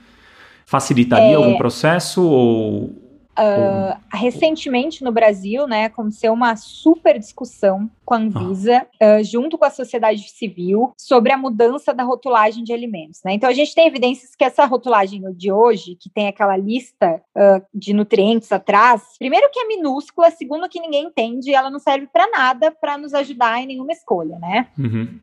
Facilitaria 0.66 1.32
é... 1.32 1.34
algum 1.34 1.56
processo 1.56 2.22
ou 2.22 3.02
Uh, 3.32 3.98
recentemente 4.12 5.02
no 5.02 5.10
Brasil, 5.10 5.66
né, 5.66 5.86
aconteceu 5.86 6.34
uma 6.34 6.54
super 6.54 7.18
discussão 7.18 7.90
com 8.12 8.16
a 8.16 8.18
Anvisa, 8.18 8.86
ah. 9.00 9.18
uh, 9.18 9.24
junto 9.24 9.56
com 9.56 9.64
a 9.64 9.70
sociedade 9.70 10.28
civil, 10.28 10.92
sobre 10.98 11.32
a 11.32 11.38
mudança 11.38 11.94
da 11.94 12.02
rotulagem 12.02 12.62
de 12.62 12.72
alimentos. 12.72 13.22
Né? 13.24 13.32
Então, 13.32 13.48
a 13.48 13.54
gente 13.54 13.74
tem 13.74 13.86
evidências 13.86 14.36
que 14.36 14.44
essa 14.44 14.66
rotulagem 14.66 15.22
de 15.34 15.50
hoje, 15.50 15.96
que 15.98 16.10
tem 16.10 16.28
aquela 16.28 16.56
lista 16.56 17.22
uh, 17.34 17.64
de 17.72 17.94
nutrientes 17.94 18.52
atrás, 18.52 19.02
primeiro 19.18 19.48
que 19.50 19.60
é 19.60 19.66
minúscula, 19.66 20.30
segundo 20.30 20.68
que 20.68 20.80
ninguém 20.80 21.04
entende, 21.04 21.54
ela 21.54 21.70
não 21.70 21.78
serve 21.78 22.06
para 22.12 22.28
nada 22.30 22.70
para 22.70 22.98
nos 22.98 23.14
ajudar 23.14 23.62
em 23.62 23.66
nenhuma 23.66 23.92
escolha, 23.92 24.38
né? 24.38 24.68
Uhum. 24.78 25.20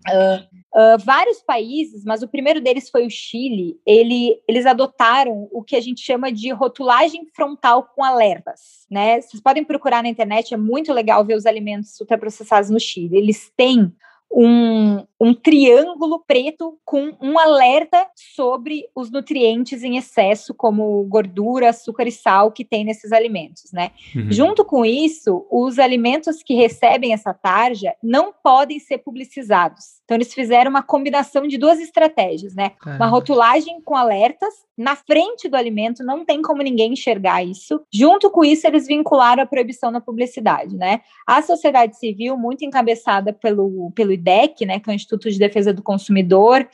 vários 1.03 1.41
países, 1.41 2.03
mas 2.03 2.23
o 2.23 2.27
primeiro 2.27 2.61
deles 2.61 2.89
foi 2.89 3.05
o 3.05 3.09
Chile, 3.09 3.79
ele, 3.85 4.39
eles 4.47 4.65
adotaram 4.65 5.47
o 5.51 5.63
que 5.63 5.75
a 5.75 5.81
gente 5.81 6.01
chama 6.01 6.31
de 6.31 6.49
rotulagem 6.51 7.27
frontal 7.35 7.83
com 7.95 8.03
alertas, 8.03 8.85
né? 8.89 9.21
Vocês 9.21 9.41
podem 9.41 9.63
procurar 9.63 10.01
na 10.01 10.09
internet, 10.09 10.53
é 10.53 10.57
muito 10.57 10.93
legal 10.93 11.23
ver 11.25 11.35
os 11.35 11.45
alimentos 11.45 11.99
ultraprocessados 11.99 12.69
no 12.69 12.78
Chile. 12.79 13.17
Eles 13.17 13.51
têm 13.55 13.93
um, 14.31 15.03
um 15.19 15.33
triângulo 15.33 16.23
preto 16.25 16.77
com 16.85 17.15
um 17.21 17.37
alerta 17.37 18.07
sobre 18.15 18.85
os 18.95 19.11
nutrientes 19.11 19.83
em 19.83 19.97
excesso, 19.97 20.53
como 20.53 21.03
gordura, 21.05 21.69
açúcar 21.69 22.07
e 22.07 22.11
sal 22.11 22.51
que 22.51 22.63
tem 22.63 22.85
nesses 22.85 23.11
alimentos, 23.11 23.71
né? 23.73 23.91
Uhum. 24.15 24.31
Junto 24.31 24.63
com 24.63 24.85
isso, 24.85 25.45
os 25.51 25.79
alimentos 25.79 26.43
que 26.43 26.53
recebem 26.53 27.13
essa 27.13 27.33
tarja 27.33 27.93
não 28.03 28.31
podem 28.31 28.79
ser 28.79 28.99
publicizados. 28.99 29.99
Então, 30.05 30.15
eles 30.15 30.33
fizeram 30.33 30.69
uma 30.69 30.83
combinação 30.83 31.47
de 31.47 31.57
duas 31.57 31.79
estratégias, 31.79 32.55
né? 32.55 32.71
Caramba. 32.79 33.03
Uma 33.03 33.11
rotulagem 33.11 33.81
com 33.81 33.95
alertas 33.95 34.53
na 34.79 34.95
frente 34.95 35.49
do 35.49 35.57
alimento, 35.57 36.05
não 36.05 36.23
tem 36.23 36.41
como 36.41 36.63
ninguém 36.63 36.93
enxergar 36.93 37.43
isso. 37.43 37.81
Junto 37.93 38.31
com 38.31 38.45
isso, 38.45 38.65
eles 38.65 38.87
vincularam 38.87 39.43
a 39.43 39.45
proibição 39.45 39.91
da 39.91 39.99
publicidade, 39.99 40.73
né? 40.77 41.01
A 41.27 41.41
sociedade 41.41 41.99
civil, 41.99 42.37
muito 42.37 42.63
encabeçada 42.63 43.33
pelo, 43.33 43.91
pelo 43.93 44.13
IDEC, 44.19 44.65
né, 44.65 44.79
que 44.79 44.89
é 44.89 44.93
o 44.93 44.95
Instituto 44.95 45.29
de 45.29 45.39
Defesa 45.39 45.73
do 45.73 45.81
Consumidor, 45.81 46.67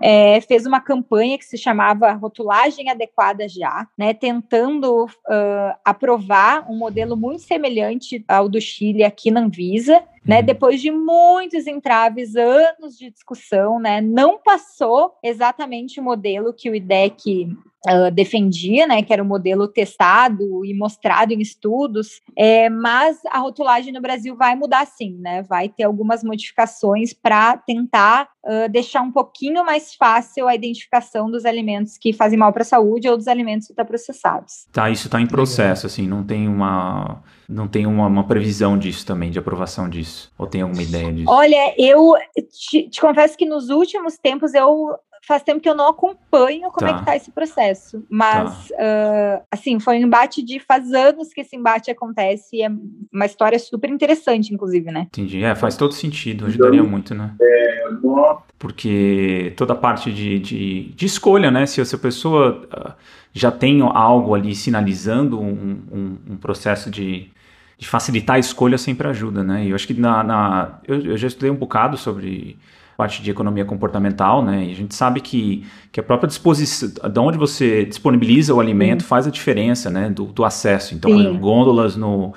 é, 0.00 0.40
fez 0.42 0.66
uma 0.66 0.80
campanha 0.80 1.38
que 1.38 1.44
se 1.44 1.56
chamava 1.56 2.12
Rotulagem 2.12 2.90
Adequada 2.90 3.48
Já, 3.48 3.86
né, 3.96 4.12
tentando 4.12 5.04
uh, 5.04 5.78
aprovar 5.84 6.70
um 6.70 6.76
modelo 6.76 7.16
muito 7.16 7.42
semelhante 7.42 8.24
ao 8.28 8.48
do 8.48 8.60
Chile 8.60 9.04
aqui 9.04 9.30
na 9.30 9.40
Anvisa, 9.40 10.02
né, 10.24 10.40
uhum. 10.40 10.44
depois 10.44 10.80
de 10.80 10.90
muitos 10.90 11.66
entraves, 11.66 12.36
anos 12.36 12.98
de 12.98 13.10
discussão, 13.10 13.78
né, 13.78 14.00
não 14.00 14.38
passou 14.38 15.14
exatamente 15.22 16.00
o 16.00 16.02
modelo 16.02 16.52
que 16.52 16.68
o 16.68 16.74
IDEC 16.74 17.56
uh, 17.86 18.10
defendia, 18.10 18.86
né, 18.86 19.02
que 19.02 19.12
era 19.12 19.22
o 19.22 19.26
modelo 19.26 19.68
testado 19.68 20.64
e 20.64 20.74
mostrado 20.74 21.32
em 21.32 21.40
estudos, 21.40 22.20
é, 22.36 22.68
mas 22.68 23.18
a 23.30 23.38
rotulagem 23.38 23.92
no 23.92 24.00
Brasil 24.00 24.36
vai 24.36 24.54
mudar 24.56 24.86
sim, 24.86 25.16
né, 25.18 25.42
vai 25.42 25.68
ter 25.68 25.84
algumas 25.84 26.24
modificações 26.24 27.12
para 27.12 27.56
tentar 27.58 28.28
uh, 28.44 28.68
deixar 28.70 29.02
um 29.02 29.12
pouquinho 29.12 29.64
mais 29.64 29.94
fácil 29.94 30.48
a 30.48 30.54
identificação 30.54 31.30
dos 31.30 31.44
alimentos 31.44 31.96
que 31.98 32.12
fazem 32.12 32.38
mal 32.38 32.52
para 32.52 32.62
a 32.62 32.66
saúde 32.66 33.08
ou 33.08 33.16
dos 33.16 33.28
alimentos 33.28 33.68
ultraprocessados. 33.68 34.66
Tá, 34.72 34.90
isso 34.90 35.06
está 35.06 35.20
em 35.20 35.26
processo, 35.26 35.86
assim, 35.86 36.06
não 36.06 36.24
tem 36.24 36.48
uma 36.48 37.22
não 37.48 37.66
tem 37.66 37.86
uma, 37.86 38.06
uma, 38.06 38.26
previsão 38.26 38.76
disso 38.76 39.06
também, 39.06 39.30
de 39.30 39.38
aprovação 39.38 39.88
disso? 39.88 40.30
Ou 40.36 40.46
tem 40.46 40.60
alguma 40.60 40.82
ideia 40.82 41.10
disso? 41.10 41.30
Olha, 41.30 41.74
eu 41.78 42.12
te, 42.52 42.90
te 42.90 43.00
confesso 43.00 43.38
que 43.38 43.46
nos 43.46 43.70
últimos 43.70 44.18
tempos 44.18 44.52
eu 44.52 44.94
faz 45.26 45.42
tempo 45.42 45.60
que 45.60 45.68
eu 45.68 45.74
não 45.74 45.88
acompanho 45.88 46.70
como 46.70 46.88
tá. 46.88 46.88
é 46.88 46.98
que 46.98 47.04
tá 47.04 47.16
esse 47.16 47.30
processo. 47.30 48.04
Mas, 48.08 48.68
tá. 48.68 48.74
uh, 48.74 49.46
assim, 49.50 49.78
foi 49.80 49.98
um 49.98 50.02
embate 50.02 50.42
de 50.42 50.58
faz 50.60 50.92
anos 50.92 51.32
que 51.32 51.40
esse 51.40 51.56
embate 51.56 51.90
acontece 51.90 52.56
e 52.56 52.62
é 52.62 52.70
uma 53.12 53.26
história 53.26 53.58
super 53.58 53.90
interessante, 53.90 54.52
inclusive, 54.52 54.90
né? 54.90 55.02
Entendi. 55.02 55.42
É, 55.42 55.54
faz 55.54 55.76
todo 55.76 55.92
sentido, 55.92 56.46
ajudaria 56.46 56.80
então, 56.80 56.90
muito, 56.90 57.14
né? 57.14 57.34
É, 57.40 57.88
Porque 58.58 59.52
toda 59.56 59.72
a 59.72 59.76
parte 59.76 60.12
de, 60.12 60.38
de, 60.38 60.92
de, 60.94 61.06
escolha, 61.06 61.50
né? 61.50 61.66
Se 61.66 61.80
essa 61.80 61.98
pessoa 61.98 62.68
uh, 62.72 62.92
já 63.32 63.50
tem 63.50 63.80
algo 63.82 64.34
ali 64.34 64.54
sinalizando 64.54 65.40
um, 65.40 65.82
um, 65.92 66.18
um 66.30 66.36
processo 66.36 66.90
de, 66.90 67.30
de 67.78 67.86
facilitar 67.86 68.36
a 68.36 68.40
escolha 68.40 68.76
sempre 68.76 69.06
ajuda, 69.08 69.44
né? 69.44 69.64
E 69.64 69.70
eu 69.70 69.76
acho 69.76 69.86
que 69.86 69.94
na, 69.94 70.24
na 70.24 70.80
eu, 70.86 71.00
eu, 71.00 71.16
já 71.16 71.28
estudei 71.28 71.50
um 71.50 71.56
bocado 71.56 71.96
sobre 71.96 72.58
parte 72.98 73.22
de 73.22 73.30
economia 73.30 73.64
comportamental, 73.64 74.44
né? 74.44 74.64
E 74.64 74.72
a 74.72 74.74
gente 74.74 74.92
sabe 74.92 75.20
que, 75.20 75.64
que 75.92 76.00
a 76.00 76.02
própria 76.02 76.26
disposição, 76.26 76.88
de 77.08 77.20
onde 77.20 77.38
você 77.38 77.84
disponibiliza 77.84 78.52
o 78.52 78.58
alimento 78.58 79.04
faz 79.04 79.24
a 79.24 79.30
diferença, 79.30 79.88
né? 79.88 80.10
Do, 80.10 80.24
do 80.24 80.44
acesso. 80.44 80.96
Então, 80.96 81.08
exemplo, 81.12 81.38
gôndolas 81.38 81.94
no, 81.94 82.34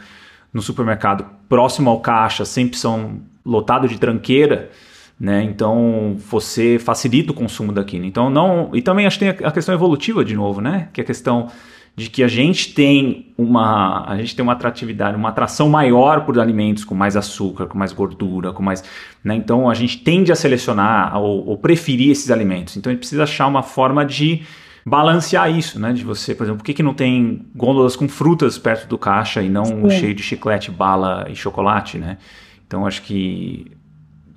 no 0.54 0.62
supermercado 0.62 1.26
próximo 1.50 1.90
ao 1.90 2.00
caixa 2.00 2.46
sempre 2.46 2.78
são 2.78 3.22
lotado 3.44 3.88
de 3.88 3.98
tranqueira, 3.98 4.70
né? 5.20 5.42
Então 5.42 6.16
você 6.30 6.78
facilita 6.78 7.32
o 7.32 7.36
consumo 7.36 7.72
daquilo. 7.72 8.06
Então 8.06 8.30
não 8.30 8.70
e 8.72 8.84
também 8.84 9.08
acho 9.08 9.18
que 9.18 9.34
tem 9.34 9.48
a 9.48 9.52
questão 9.52 9.74
evolutiva 9.74 10.24
de 10.24 10.36
novo, 10.36 10.62
né? 10.62 10.90
Que 10.94 11.02
é 11.02 11.04
a 11.04 11.08
questão 11.08 11.48
de 11.96 12.10
que 12.10 12.24
a 12.24 12.28
gente 12.28 12.74
tem 12.74 13.34
uma 13.38 14.06
a 14.08 14.18
gente 14.18 14.36
tem 14.36 14.44
uma 14.44 14.54
atratividade, 14.54 15.16
uma 15.16 15.30
atração 15.30 15.70
maior 15.70 16.26
por 16.26 16.40
alimentos 16.40 16.84
com 16.84 16.96
mais 16.96 17.18
açúcar, 17.18 17.68
com 17.68 17.78
mais 17.78 17.92
gordura, 17.92 18.54
com 18.54 18.64
mais, 18.64 18.84
né? 19.24 19.36
Então 19.36 19.70
a 19.70 19.74
gente 19.74 20.00
tende 20.00 20.32
a 20.32 20.36
selecionar 20.36 21.18
ou, 21.18 21.46
ou 21.48 21.58
preferir 21.58 22.12
esses 22.12 22.32
alimentos. 22.32 22.78
Então 22.78 22.90
a 22.90 22.94
gente 22.94 23.00
precisa 23.02 23.24
achar 23.24 23.48
uma 23.48 23.62
forma 23.62 24.06
de 24.06 24.42
balancear 24.86 25.56
isso, 25.56 25.80
né? 25.80 25.94
De 25.94 26.04
você, 26.04 26.34
por 26.34 26.44
exemplo, 26.44 26.60
por 26.60 26.66
que, 26.66 26.74
que 26.74 26.84
não 26.84 26.94
tem 26.94 27.46
gôndolas 27.56 27.96
com 27.96 28.08
frutas 28.08 28.58
perto 28.58 28.88
do 28.88 28.98
caixa 28.98 29.42
e 29.42 29.50
não 29.50 29.66
Sim. 29.66 29.90
cheio 29.90 30.16
de 30.16 30.24
chiclete, 30.24 30.72
bala 30.72 31.28
e 31.30 31.36
chocolate, 31.36 31.98
né? 31.98 32.18
Então 32.66 32.88
acho 32.88 33.02
que 33.02 33.70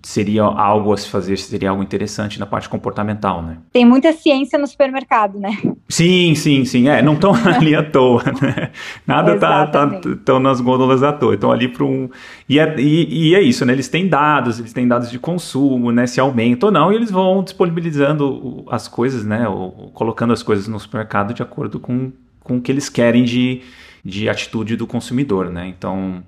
seria 0.05 0.43
algo 0.43 0.93
a 0.93 0.97
se 0.97 1.09
fazer, 1.09 1.39
seria 1.39 1.71
algo 1.71 1.83
interessante 1.83 2.39
na 2.39 2.45
parte 2.45 2.69
comportamental, 2.69 3.43
né? 3.43 3.57
Tem 3.73 3.87
muita 3.87 4.13
ciência 4.13 4.59
no 4.59 4.67
supermercado, 4.67 5.39
né? 5.39 5.57
Sim, 5.89 6.35
sim, 6.35 6.65
sim. 6.67 6.89
É, 6.89 7.01
não 7.01 7.15
estão 7.15 7.33
ali 7.45 7.75
à 7.75 7.83
toa, 7.83 8.23
né? 8.41 8.71
Nada 9.07 9.39
tá, 9.39 9.67
tá 9.67 10.01
tão 10.25 10.39
nas 10.39 10.61
gôndolas 10.61 11.03
à 11.03 11.13
toa. 11.13 11.35
Estão 11.35 11.51
ali 11.51 11.69
para 11.69 11.85
um. 11.85 12.11
E 12.47 12.59
é, 12.59 12.79
e, 12.79 13.31
e 13.31 13.35
é 13.35 13.41
isso, 13.41 13.65
né? 13.65 13.73
Eles 13.73 13.89
têm 13.89 14.07
dados, 14.07 14.59
eles 14.59 14.75
têm 14.75 14.87
dados 14.87 15.11
de 15.11 15.19
consumo, 15.19 15.91
né? 15.91 16.07
Se 16.07 16.21
aumenta 16.21 16.67
ou 16.67 16.73
não, 16.73 16.93
e 16.93 16.97
eles 16.97 17.11
vão 17.11 17.43
disponibilizando 17.43 18.65
as 18.71 18.87
coisas, 18.87 19.25
né? 19.25 19.49
Ou 19.49 19.91
colocando 19.95 20.35
as 20.35 20.43
coisas 20.43 20.69
no 20.69 20.79
supermercado 20.79 21.33
de 21.33 21.43
acordo 21.43 21.81
com, 21.81 22.13
com 22.41 22.59
o 22.59 22.61
que 22.61 22.71
eles 22.71 22.91
querem 22.91 23.25
de, 23.25 23.63
de 24.05 24.29
atitude 24.29 24.77
do 24.77 24.87
consumidor, 24.87 25.51
né? 25.51 25.67
Então 25.67 26.23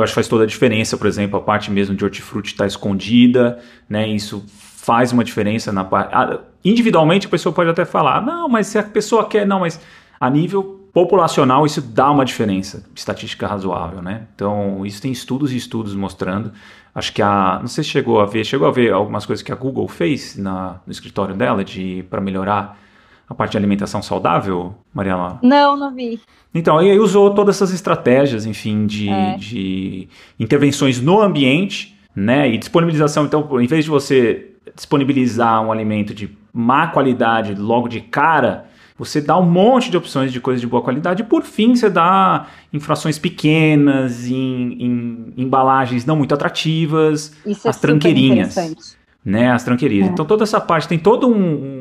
eu 0.00 0.04
acho 0.04 0.12
que 0.12 0.14
faz 0.14 0.28
toda 0.28 0.44
a 0.44 0.46
diferença, 0.46 0.96
por 0.96 1.06
exemplo, 1.06 1.38
a 1.38 1.42
parte 1.42 1.70
mesmo 1.70 1.94
de 1.94 2.04
hortifruti 2.04 2.52
está 2.52 2.66
escondida, 2.66 3.58
né? 3.88 4.08
Isso 4.08 4.44
faz 4.48 5.12
uma 5.12 5.22
diferença 5.22 5.70
na 5.70 5.84
parte. 5.84 6.40
Individualmente 6.64 7.26
a 7.26 7.30
pessoa 7.30 7.52
pode 7.52 7.70
até 7.70 7.84
falar, 7.84 8.22
não, 8.24 8.48
mas 8.48 8.66
se 8.66 8.78
a 8.78 8.82
pessoa 8.82 9.26
quer, 9.26 9.46
não, 9.46 9.60
mas 9.60 9.80
a 10.18 10.28
nível 10.28 10.88
populacional 10.92 11.64
isso 11.64 11.80
dá 11.80 12.10
uma 12.10 12.24
diferença, 12.24 12.84
estatística 12.94 13.46
razoável, 13.46 14.02
né? 14.02 14.22
Então 14.34 14.84
isso 14.84 15.00
tem 15.00 15.12
estudos 15.12 15.52
e 15.52 15.56
estudos 15.56 15.94
mostrando. 15.94 16.52
Acho 16.94 17.12
que 17.12 17.22
a, 17.22 17.58
não 17.60 17.68
sei 17.68 17.84
se 17.84 17.90
chegou 17.90 18.20
a 18.20 18.26
ver, 18.26 18.44
chegou 18.44 18.66
a 18.66 18.72
ver 18.72 18.92
algumas 18.92 19.24
coisas 19.24 19.42
que 19.42 19.52
a 19.52 19.54
Google 19.54 19.86
fez 19.86 20.36
na, 20.36 20.80
no 20.86 20.90
escritório 20.90 21.34
dela 21.34 21.62
de 21.62 22.04
para 22.10 22.20
melhorar 22.20 22.76
a 23.30 23.34
parte 23.34 23.52
de 23.52 23.58
alimentação 23.58 24.02
saudável, 24.02 24.74
Mariela? 24.92 25.38
Não, 25.40 25.76
não 25.76 25.94
vi. 25.94 26.20
Então, 26.52 26.82
e 26.82 26.90
aí 26.90 26.98
usou 26.98 27.32
todas 27.32 27.56
essas 27.56 27.72
estratégias, 27.72 28.44
enfim, 28.44 28.86
de, 28.86 29.08
é. 29.08 29.36
de 29.36 30.08
intervenções 30.38 31.00
no 31.00 31.20
ambiente, 31.20 31.96
né? 32.14 32.50
E 32.50 32.58
disponibilização. 32.58 33.24
Então, 33.24 33.48
em 33.60 33.66
vez 33.68 33.84
de 33.84 33.90
você 33.90 34.50
disponibilizar 34.74 35.62
um 35.62 35.70
alimento 35.70 36.12
de 36.12 36.36
má 36.52 36.88
qualidade 36.88 37.54
logo 37.54 37.86
de 37.86 38.00
cara, 38.00 38.66
você 38.98 39.20
dá 39.20 39.38
um 39.38 39.48
monte 39.48 39.90
de 39.90 39.96
opções 39.96 40.32
de 40.32 40.40
coisas 40.40 40.60
de 40.60 40.66
boa 40.66 40.82
qualidade 40.82 41.22
e 41.22 41.24
por 41.24 41.44
fim 41.44 41.74
você 41.74 41.88
dá 41.88 42.48
infrações 42.72 43.18
pequenas, 43.18 44.26
em, 44.26 44.76
em 44.78 45.32
embalagens 45.38 46.04
não 46.04 46.16
muito 46.16 46.34
atrativas, 46.34 47.32
Isso 47.46 47.66
é 47.66 47.70
as 47.70 47.78
é 47.78 47.80
tranqueirinhas. 47.80 48.96
Né, 49.24 49.50
as 49.50 49.62
tranqueirinhas. 49.62 50.08
É. 50.08 50.12
Então 50.12 50.24
toda 50.24 50.42
essa 50.42 50.60
parte 50.60 50.88
tem 50.88 50.98
todo 50.98 51.28
um, 51.28 51.79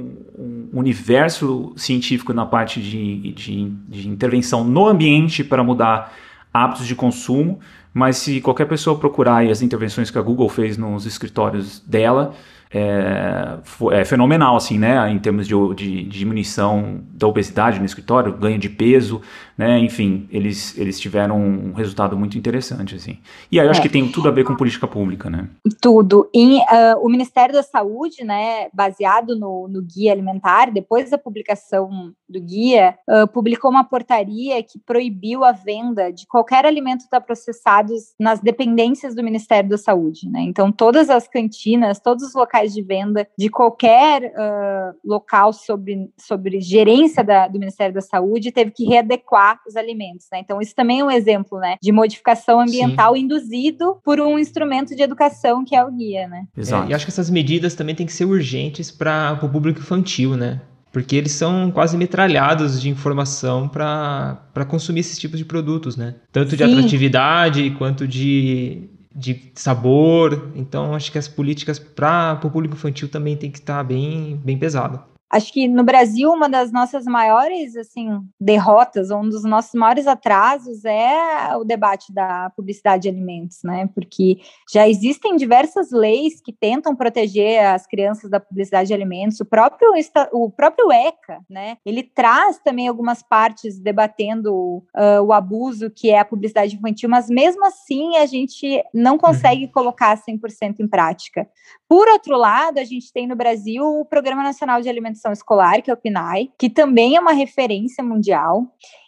universo 0.74 1.74
científico 1.76 2.34
na 2.34 2.45
parte 2.45 2.82
de, 2.82 3.32
de, 3.32 3.70
de 3.88 4.07
intervenção 4.07 4.63
no 4.63 4.88
ambiente 4.88 5.43
para 5.43 5.63
mudar 5.63 6.13
hábitos 6.53 6.88
de 6.88 6.95
consumo, 6.95 7.59
mas 7.93 8.17
se 8.17 8.41
qualquer 8.41 8.65
pessoa 8.65 8.97
procurar 8.97 9.45
as 9.45 9.61
intervenções 9.61 10.09
que 10.11 10.17
a 10.17 10.22
Google 10.22 10.49
fez 10.49 10.78
nos 10.78 11.05
escritórios 11.05 11.80
dela, 11.80 12.34
é, 12.72 13.57
é, 13.93 14.05
fenomenal, 14.05 14.55
assim, 14.55 14.78
né? 14.78 15.11
Em 15.11 15.17
termos 15.17 15.47
de, 15.47 15.55
de, 15.76 16.03
de, 16.03 16.20
diminuição 16.20 17.01
da 17.13 17.28
obesidade 17.28 17.80
no 17.80 17.86
escritório, 17.86 18.32
ganho 18.34 18.59
de 18.59 18.70
peso, 18.70 19.22
né? 19.60 19.78
Enfim, 19.80 20.28
eles, 20.32 20.78
eles 20.78 20.99
tiveram 20.99 21.38
um 21.38 21.74
resultado 21.74 22.18
muito 22.18 22.38
interessante, 22.38 22.95
assim. 22.95 23.20
E 23.51 23.60
aí 23.60 23.66
eu 23.66 23.72
acho 23.72 23.82
é. 23.82 23.84
que 23.84 23.89
tem 23.89 24.10
tudo 24.10 24.30
a 24.30 24.32
ver 24.32 24.43
com 24.45 24.55
política 24.55 24.88
pública, 24.88 25.30
né? 25.30 25.49
Tudo. 25.82 26.30
E 26.34 26.60
uh, 26.60 26.99
o 27.01 27.10
Ministério 27.10 27.53
da 27.53 27.64
Saúde, 27.64 28.24
né, 28.24 28.70
baseado 28.74 29.38
no, 29.38 29.68
no 29.68 29.82
guia 29.82 30.14
alimentar, 30.14 30.72
depois 30.72 31.10
da 31.10 31.18
publicação 31.18 32.14
do 32.28 32.39
guia, 32.39 32.95
uh, 33.10 33.28
publicou 33.28 33.70
uma 33.70 33.84
portaria 33.84 34.62
que 34.64 34.80
proibiu 34.80 35.43
a 35.43 35.51
venda 35.51 36.12
de 36.12 36.26
qualquer 36.28 36.66
alimento 36.66 37.05
processados 37.26 38.14
nas 38.20 38.39
dependências 38.39 39.16
do 39.16 39.24
Ministério 39.24 39.70
da 39.70 39.78
Saúde, 39.78 40.30
né? 40.30 40.41
Então, 40.41 40.72
todas 40.72 41.10
as 41.10 41.28
cantinas, 41.28 41.99
todos 41.99 42.24
os 42.24 42.34
locais 42.34 42.70
locais 42.70 42.74
de 42.74 42.82
venda 42.82 43.28
de 43.38 43.49
qualquer 43.49 44.34
uh, 44.34 44.97
local 45.03 45.53
sobre, 45.53 46.12
sobre 46.18 46.60
gerência 46.60 47.24
da, 47.24 47.47
do 47.47 47.60
Ministério 47.60 47.93
da 47.93 48.01
Saúde 48.01 48.51
teve 48.51 48.72
que 48.72 48.86
readequar 48.86 49.49
os 49.68 49.76
alimentos. 49.76 50.28
Né? 50.32 50.39
Então, 50.39 50.62
isso 50.62 50.76
também 50.76 51.00
é 51.00 51.04
um 51.04 51.12
exemplo 51.12 51.60
né, 51.60 51.78
de 51.82 51.91
modificação 51.91 52.60
ambiental 52.60 53.16
Sim. 53.16 53.22
induzido 53.22 53.97
por 54.04 54.20
um 54.20 54.38
instrumento 54.38 54.95
de 54.95 55.02
educação 55.02 55.64
que 55.64 55.76
é 55.76 55.84
o 55.84 55.91
guia. 55.91 56.28
Né? 56.28 56.45
Exato. 56.58 56.88
É, 56.88 56.91
e 56.91 56.93
acho 56.93 57.06
que 57.06 57.12
essas 57.12 57.30
medidas 57.30 57.76
também 57.76 57.95
têm 57.95 58.06
que 58.06 58.14
ser 58.14 58.26
urgentes 58.26 58.91
para 58.91 59.39
o 59.41 59.50
público 59.50 59.80
infantil, 59.80 60.36
né? 60.36 60.62
porque 60.91 61.16
eles 61.16 61.34
são 61.34 61.70
quase 61.72 61.95
metralhados 61.95 62.82
de 62.82 62.89
informação 62.89 63.68
para 63.68 64.66
consumir 64.68 65.02
esses 65.02 65.20
tipos 65.20 65.38
de 65.38 65.45
produtos, 65.45 65.95
né? 65.95 66.16
Tanto 66.32 66.58
de 66.58 66.66
Sim. 66.66 66.74
atratividade 66.74 67.70
quanto 67.78 68.08
de 68.08 68.89
de 69.20 69.52
sabor. 69.56 70.52
Então, 70.56 70.93
acho 70.93 71.12
que 71.12 71.18
as 71.18 71.28
políticas 71.28 71.78
para 71.78 72.39
o 72.41 72.50
público 72.50 72.76
infantil 72.76 73.10
também 73.10 73.36
tem 73.36 73.52
que 73.52 73.60
estar 73.60 73.78
tá 73.78 73.84
bem, 73.84 74.39
bem 74.43 74.58
pesada. 74.58 75.04
Acho 75.30 75.54
que 75.54 75.68
no 75.68 75.84
Brasil, 75.84 76.32
uma 76.32 76.50
das 76.50 76.72
nossas 76.72 77.06
maiores 77.06 77.76
assim, 77.76 78.20
derrotas, 78.40 79.12
um 79.12 79.28
dos 79.30 79.44
nossos 79.44 79.74
maiores 79.76 80.08
atrasos 80.08 80.84
é 80.86 81.56
o 81.56 81.64
debate 81.64 82.12
da 82.12 82.50
publicidade 82.56 83.04
de 83.04 83.10
alimentos, 83.10 83.60
né? 83.64 83.88
Porque 83.94 84.40
já 84.72 84.90
existem 84.90 85.36
diversas 85.36 85.92
leis 85.92 86.42
que 86.42 86.52
tentam 86.52 86.96
proteger 86.96 87.64
as 87.64 87.86
crianças 87.86 88.30
da 88.30 88.40
publicidade 88.40 88.88
de 88.88 88.94
alimentos. 88.94 89.40
O 89.40 89.46
próprio, 89.46 89.94
o 90.32 90.50
próprio 90.50 90.92
ECA, 90.92 91.40
né? 91.48 91.78
Ele 91.86 92.02
traz 92.02 92.58
também 92.60 92.88
algumas 92.88 93.22
partes 93.22 93.80
debatendo 93.80 94.84
uh, 94.96 95.22
o 95.24 95.32
abuso 95.32 95.92
que 95.92 96.10
é 96.10 96.20
a 96.20 96.26
publicidade 96.26 96.76
infantil, 96.76 97.08
mas 97.08 97.30
mesmo 97.30 97.66
assim 97.66 98.18
a 98.18 98.26
gente 98.26 98.84
não 98.92 99.18
consegue 99.18 99.66
uhum. 99.66 99.72
colocar 99.72 100.18
100% 100.18 100.80
em 100.80 100.88
prática. 100.88 101.48
Por 101.88 102.08
outro 102.08 102.38
lado, 102.38 102.80
a 102.80 102.84
gente 102.84 103.12
tem 103.12 103.28
no 103.28 103.36
Brasil 103.36 103.84
o 103.84 104.06
Programa 104.06 104.44
Nacional 104.44 104.82
de 104.82 104.90
Alimentação 105.20 105.34
Escolar, 105.34 105.82
que 105.82 105.91
é 105.91 105.93
o 105.93 105.97
PNAE, 105.97 106.51
que 106.57 106.70
também 106.70 107.15
é 107.15 107.20
uma 107.20 107.34
referência 107.34 108.03
mundial 108.03 108.65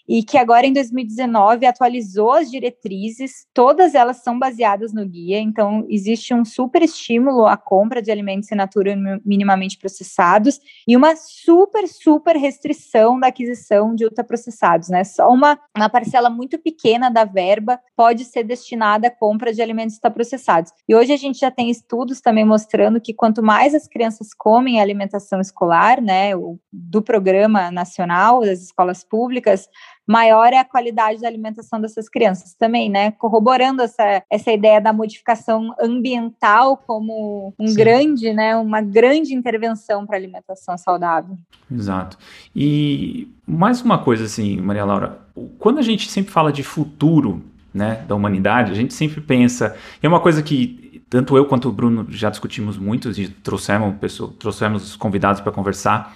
e 0.08 0.24
que 0.24 0.38
agora 0.38 0.66
em 0.66 0.74
2019 0.74 1.66
atualizou 1.66 2.34
as 2.34 2.49
diretrizes, 2.49 3.45
todas 3.54 3.95
elas 3.95 4.18
são 4.18 4.38
baseadas 4.38 4.93
no 4.93 5.06
guia, 5.08 5.39
então 5.39 5.86
existe 5.89 6.34
um 6.34 6.43
super 6.43 6.82
estímulo 6.82 7.45
à 7.45 7.58
compra 7.58 8.02
de 8.02 8.12
alimentos 8.12 8.52
in 8.52 8.56
natura 8.56 8.95
minimamente 9.26 9.78
processados 9.78 10.60
e 10.88 10.95
uma 10.95 11.16
super, 11.16 11.88
super 11.88 12.36
restrição 12.36 13.20
da 13.20 13.28
aquisição 13.28 13.95
de 13.95 14.06
ultraprocessados, 14.06 14.89
né? 14.89 15.04
Só 15.04 15.30
uma, 15.30 15.60
uma 15.76 15.89
parcela 15.89 16.30
muito 16.30 16.58
pequena 16.58 17.10
da 17.10 17.26
verba 17.26 17.80
pode 17.95 18.26
ser 18.26 18.43
destinada 18.43 19.08
à 19.08 19.12
compra 19.12 19.54
de 19.54 19.62
alimentos 19.62 19.95
ultraprocessados. 19.95 20.72
E 20.88 20.95
hoje 20.95 21.14
a 21.14 21.18
gente 21.18 21.39
já 21.39 21.52
tem 21.52 21.70
estudos 21.70 22.22
também 22.22 22.45
mostrando 22.45 22.99
que 22.99 23.14
quanto 23.14 23.41
mais 23.43 23.74
as 23.74 23.88
crianças 23.88 24.34
comem 24.34 24.82
alimentação 24.82 25.39
escolar, 25.39 26.02
né, 26.02 26.32
do 26.72 27.02
programa 27.02 27.72
nacional 27.72 28.41
das 28.41 28.62
escolas 28.62 29.04
públicas, 29.04 29.68
maior 30.12 30.51
é 30.51 30.57
a 30.57 30.66
qualidade 30.66 31.22
da 31.22 31.28
alimentação 31.28 31.80
dessas 31.80 32.09
crianças 32.09 32.53
também, 32.53 32.89
né? 32.89 33.12
Corroborando 33.12 33.82
essa, 33.82 34.22
essa 34.30 34.51
ideia 34.51 34.82
da 34.82 34.91
modificação 34.91 35.74
ambiental 35.80 36.76
como 36.76 37.53
um 37.57 37.68
Sim. 37.68 37.76
grande, 37.76 38.34
né? 38.34 38.55
Uma 38.57 38.82
grande 38.82 39.34
intervenção 39.34 40.05
para 40.05 40.18
a 40.18 40.20
alimentação 40.20 40.78
saudável. 40.78 41.38
Exato. 41.72 42.18
E 42.53 43.30
mais 43.47 43.82
uma 43.82 43.99
coisa 43.99 44.26
assim, 44.26 44.59
Maria 44.59 44.84
Laura, 44.84 45.20
quando 45.57 45.80
a 45.80 45.82
gente 45.82 46.12
sempre 46.12 46.32
fala 46.32 46.51
de 46.51 46.62
futuro, 46.62 47.41
né, 47.74 48.03
da 48.05 48.14
humanidade, 48.14 48.72
a 48.72 48.76
gente 48.76 48.93
sempre 48.93 49.22
pensa, 49.22 49.78
é 50.03 50.07
uma 50.07 50.20
coisa 50.20 50.43
que 50.43 51.01
tanto 51.09 51.38
eu 51.38 51.45
quanto 51.45 51.70
o 51.70 51.72
Bruno 51.72 52.05
já 52.09 52.30
discutimos 52.30 52.78
muito 52.78 53.09
e 53.12 53.30
trouxemos, 53.30 53.95
trouxemos 54.38 54.95
convidados 54.97 55.41
para 55.41 55.51
conversar, 55.53 56.16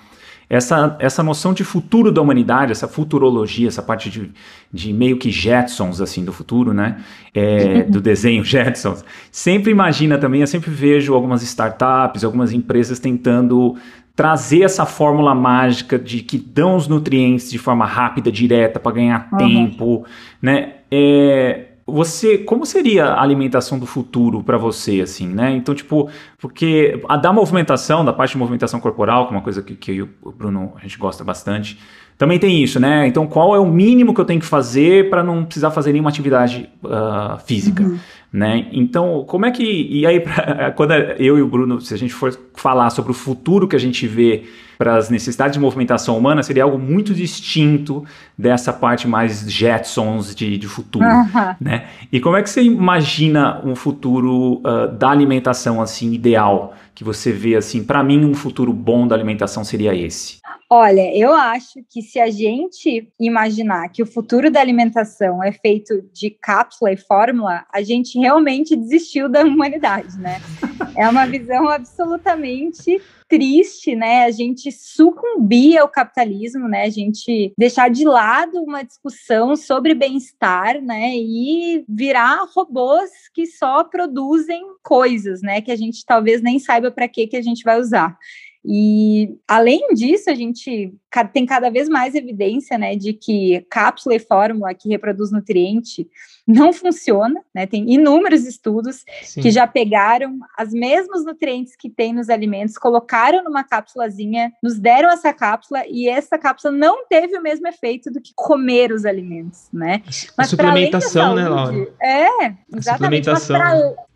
essa, 0.49 0.95
essa 0.99 1.23
noção 1.23 1.53
de 1.53 1.63
futuro 1.63 2.11
da 2.11 2.21
humanidade, 2.21 2.71
essa 2.71 2.87
futurologia, 2.87 3.67
essa 3.67 3.81
parte 3.81 4.09
de, 4.09 4.31
de 4.71 4.93
meio 4.93 5.17
que 5.17 5.31
Jetsons, 5.31 6.01
assim, 6.01 6.23
do 6.23 6.31
futuro, 6.31 6.73
né? 6.73 6.97
É, 7.33 7.83
do 7.89 7.99
desenho 7.99 8.43
Jetsons. 8.43 9.03
Sempre 9.31 9.71
imagina 9.71 10.17
também, 10.17 10.41
eu 10.41 10.47
sempre 10.47 10.71
vejo 10.71 11.13
algumas 11.13 11.41
startups, 11.41 12.23
algumas 12.23 12.53
empresas 12.53 12.99
tentando 12.99 13.75
trazer 14.15 14.61
essa 14.61 14.85
fórmula 14.85 15.35
mágica 15.35 15.99
de 15.99 16.21
que 16.21 16.37
dão 16.37 16.75
os 16.75 16.87
nutrientes 16.87 17.51
de 17.51 17.57
forma 17.57 17.85
rápida, 17.85 18.31
direta, 18.31 18.79
para 18.79 18.93
ganhar 18.93 19.27
uhum. 19.31 19.37
tempo, 19.37 20.05
né? 20.41 20.75
É, 20.89 21.65
Você, 21.87 22.39
como 22.39 22.65
seria 22.65 23.05
a 23.05 23.21
alimentação 23.21 23.77
do 23.77 23.85
futuro 23.85 24.41
para 24.41 24.57
você, 24.57 25.01
assim, 25.01 25.27
né? 25.27 25.51
Então, 25.51 25.75
tipo, 25.75 26.09
porque 26.39 26.99
a 27.07 27.15
da 27.15 27.31
movimentação, 27.31 28.03
da 28.03 28.11
parte 28.11 28.31
de 28.31 28.39
movimentação 28.39 28.79
corporal, 28.79 29.27
que 29.27 29.33
é 29.33 29.37
uma 29.37 29.43
coisa 29.43 29.61
que, 29.61 29.75
que 29.75 30.01
o 30.01 30.31
Bruno, 30.31 30.73
a 30.77 30.81
gente 30.81 30.97
gosta 30.97 31.23
bastante, 31.23 31.77
também 32.17 32.39
tem 32.39 32.63
isso, 32.63 32.79
né? 32.79 33.05
Então, 33.05 33.27
qual 33.27 33.55
é 33.55 33.59
o 33.59 33.67
mínimo 33.67 34.15
que 34.15 34.21
eu 34.21 34.25
tenho 34.25 34.39
que 34.39 34.47
fazer 34.47 35.11
para 35.11 35.23
não 35.23 35.45
precisar 35.45 35.69
fazer 35.69 35.91
nenhuma 35.91 36.09
atividade 36.09 36.67
uh, 36.83 37.37
física, 37.45 37.83
uhum. 37.83 37.99
né? 38.33 38.67
Então, 38.71 39.23
como 39.27 39.45
é 39.45 39.51
que... 39.51 39.63
E 39.63 40.07
aí, 40.07 40.21
pra, 40.21 40.71
quando 40.71 40.91
eu 40.91 41.37
e 41.37 41.41
o 41.43 41.47
Bruno, 41.47 41.79
se 41.81 41.93
a 41.93 41.97
gente 41.97 42.13
for 42.15 42.35
falar 42.55 42.89
sobre 42.89 43.11
o 43.11 43.15
futuro 43.15 43.67
que 43.67 43.75
a 43.75 43.79
gente 43.79 44.07
vê 44.07 44.45
para 44.77 44.95
as 44.95 45.09
necessidades 45.09 45.53
de 45.53 45.59
movimentação 45.59 46.17
humana, 46.17 46.43
seria 46.43 46.63
algo 46.63 46.77
muito 46.77 47.13
distinto 47.13 48.05
dessa 48.37 48.73
parte 48.73 49.07
mais 49.07 49.49
Jetsons 49.51 50.35
de, 50.35 50.57
de 50.57 50.67
futuro, 50.67 51.05
uhum. 51.05 51.55
né? 51.59 51.87
E 52.11 52.19
como 52.19 52.37
é 52.37 52.43
que 52.43 52.49
você 52.49 52.61
imagina 52.61 53.61
um 53.63 53.75
futuro 53.75 54.61
uh, 54.65 54.87
da 54.97 55.09
alimentação, 55.09 55.81
assim, 55.81 56.13
ideal? 56.13 56.73
Que 56.93 57.03
você 57.03 57.31
vê, 57.31 57.55
assim, 57.55 57.83
para 57.83 58.03
mim, 58.03 58.23
um 58.23 58.33
futuro 58.33 58.71
bom 58.71 59.07
da 59.07 59.15
alimentação 59.15 59.63
seria 59.63 59.93
esse. 59.93 60.39
Olha, 60.69 61.15
eu 61.15 61.31
acho 61.33 61.79
que 61.89 62.01
se 62.01 62.19
a 62.19 62.29
gente 62.31 63.07
imaginar 63.19 63.87
que 63.89 64.01
o 64.01 64.05
futuro 64.05 64.49
da 64.49 64.59
alimentação 64.59 65.43
é 65.43 65.51
feito 65.51 66.01
de 66.11 66.31
cápsula 66.31 66.91
e 66.91 66.97
fórmula, 66.97 67.63
a 67.71 67.83
gente 67.83 68.17
realmente 68.17 68.75
desistiu 68.75 69.29
da 69.29 69.43
humanidade, 69.43 70.17
né? 70.17 70.41
É 70.97 71.09
uma 71.09 71.27
visão 71.27 71.67
absolutamente 71.67 73.01
triste, 73.35 73.95
né? 73.95 74.23
A 74.23 74.31
gente 74.31 74.71
sucumbir 74.71 75.77
ao 75.77 75.89
capitalismo, 75.89 76.69
né? 76.69 76.83
A 76.83 76.89
gente 76.89 77.51
deixar 77.57 77.89
de 77.89 78.05
lado 78.05 78.63
uma 78.63 78.81
discussão 78.81 79.57
sobre 79.57 79.93
bem-estar, 79.93 80.81
né? 80.81 81.11
E 81.17 81.83
virar 81.87 82.47
robôs 82.55 83.11
que 83.33 83.45
só 83.45 83.83
produzem 83.83 84.63
coisas, 84.81 85.41
né? 85.41 85.59
Que 85.59 85.71
a 85.71 85.75
gente 85.75 86.05
talvez 86.05 86.41
nem 86.41 86.59
saiba 86.59 86.89
para 86.89 87.09
que 87.09 87.27
que 87.27 87.35
a 87.35 87.41
gente 87.41 87.61
vai 87.63 87.77
usar. 87.77 88.17
E 88.63 89.35
além 89.47 89.93
disso, 89.93 90.29
a 90.29 90.33
gente 90.33 90.93
tem 91.33 91.45
cada 91.45 91.69
vez 91.69 91.87
mais 91.87 92.15
evidência, 92.15 92.79
né, 92.79 92.95
de 92.95 93.13
que 93.13 93.63
cápsula 93.69 94.15
e 94.15 94.19
fórmula 94.19 94.73
que 94.73 94.89
reproduz 94.89 95.31
nutriente 95.31 96.07
não 96.47 96.71
funciona, 96.71 97.41
né? 97.53 97.65
Tem 97.65 97.91
inúmeros 97.91 98.45
estudos 98.45 99.03
Sim. 99.23 99.41
que 99.41 99.49
já 99.49 99.65
pegaram 99.65 100.39
os 100.61 100.71
mesmos 100.71 101.25
nutrientes 101.25 101.75
que 101.75 101.89
tem 101.89 102.13
nos 102.13 102.29
alimentos, 102.29 102.77
colocaram 102.77 103.43
numa 103.43 103.63
cápsulazinha, 103.63 104.51
nos 104.61 104.79
deram 104.79 105.09
essa 105.09 105.33
cápsula 105.33 105.83
e 105.87 106.07
essa 106.07 106.37
cápsula 106.37 106.71
não 106.71 107.07
teve 107.07 107.35
o 107.37 107.41
mesmo 107.41 107.67
efeito 107.67 108.11
do 108.11 108.21
que 108.21 108.31
comer 108.35 108.91
os 108.91 109.05
alimentos, 109.05 109.69
né? 109.73 110.03
Mas 110.37 110.47
a 110.47 110.49
suplementação, 110.49 111.35
saúde, 111.35 111.41
né, 111.41 111.49
Laura? 111.49 111.93
É, 112.01 112.53
exatamente. 112.75 113.29
Mas 113.29 113.47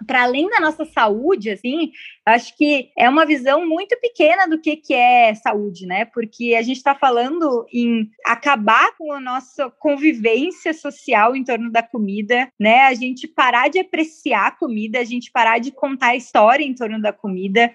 para 0.05 0.23
além 0.23 0.49
da 0.49 0.59
nossa 0.59 0.85
saúde, 0.85 1.51
assim, 1.51 1.91
acho 2.25 2.55
que 2.57 2.89
é 2.97 3.09
uma 3.09 3.25
visão 3.25 3.67
muito 3.67 3.95
pequena 3.99 4.47
do 4.47 4.59
que, 4.59 4.75
que 4.75 4.93
é 4.93 5.33
saúde, 5.35 5.85
né? 5.85 6.05
Porque 6.05 6.55
a 6.57 6.61
gente 6.61 6.77
está 6.77 6.95
falando 6.95 7.65
em 7.71 8.09
acabar 8.25 8.95
com 8.97 9.11
a 9.11 9.19
nossa 9.19 9.69
convivência 9.69 10.73
social 10.73 11.35
em 11.35 11.43
torno 11.43 11.71
da 11.71 11.83
comida, 11.83 12.18
né? 12.59 12.81
A 12.81 12.93
gente 12.93 13.27
parar 13.27 13.69
de 13.69 13.79
apreciar 13.79 14.47
a 14.47 14.51
comida, 14.51 14.99
a 14.99 15.03
gente 15.03 15.31
parar 15.31 15.59
de 15.59 15.71
contar 15.71 16.09
a 16.09 16.15
história 16.15 16.63
em 16.63 16.73
torno 16.73 17.01
da 17.01 17.13
comida, 17.13 17.71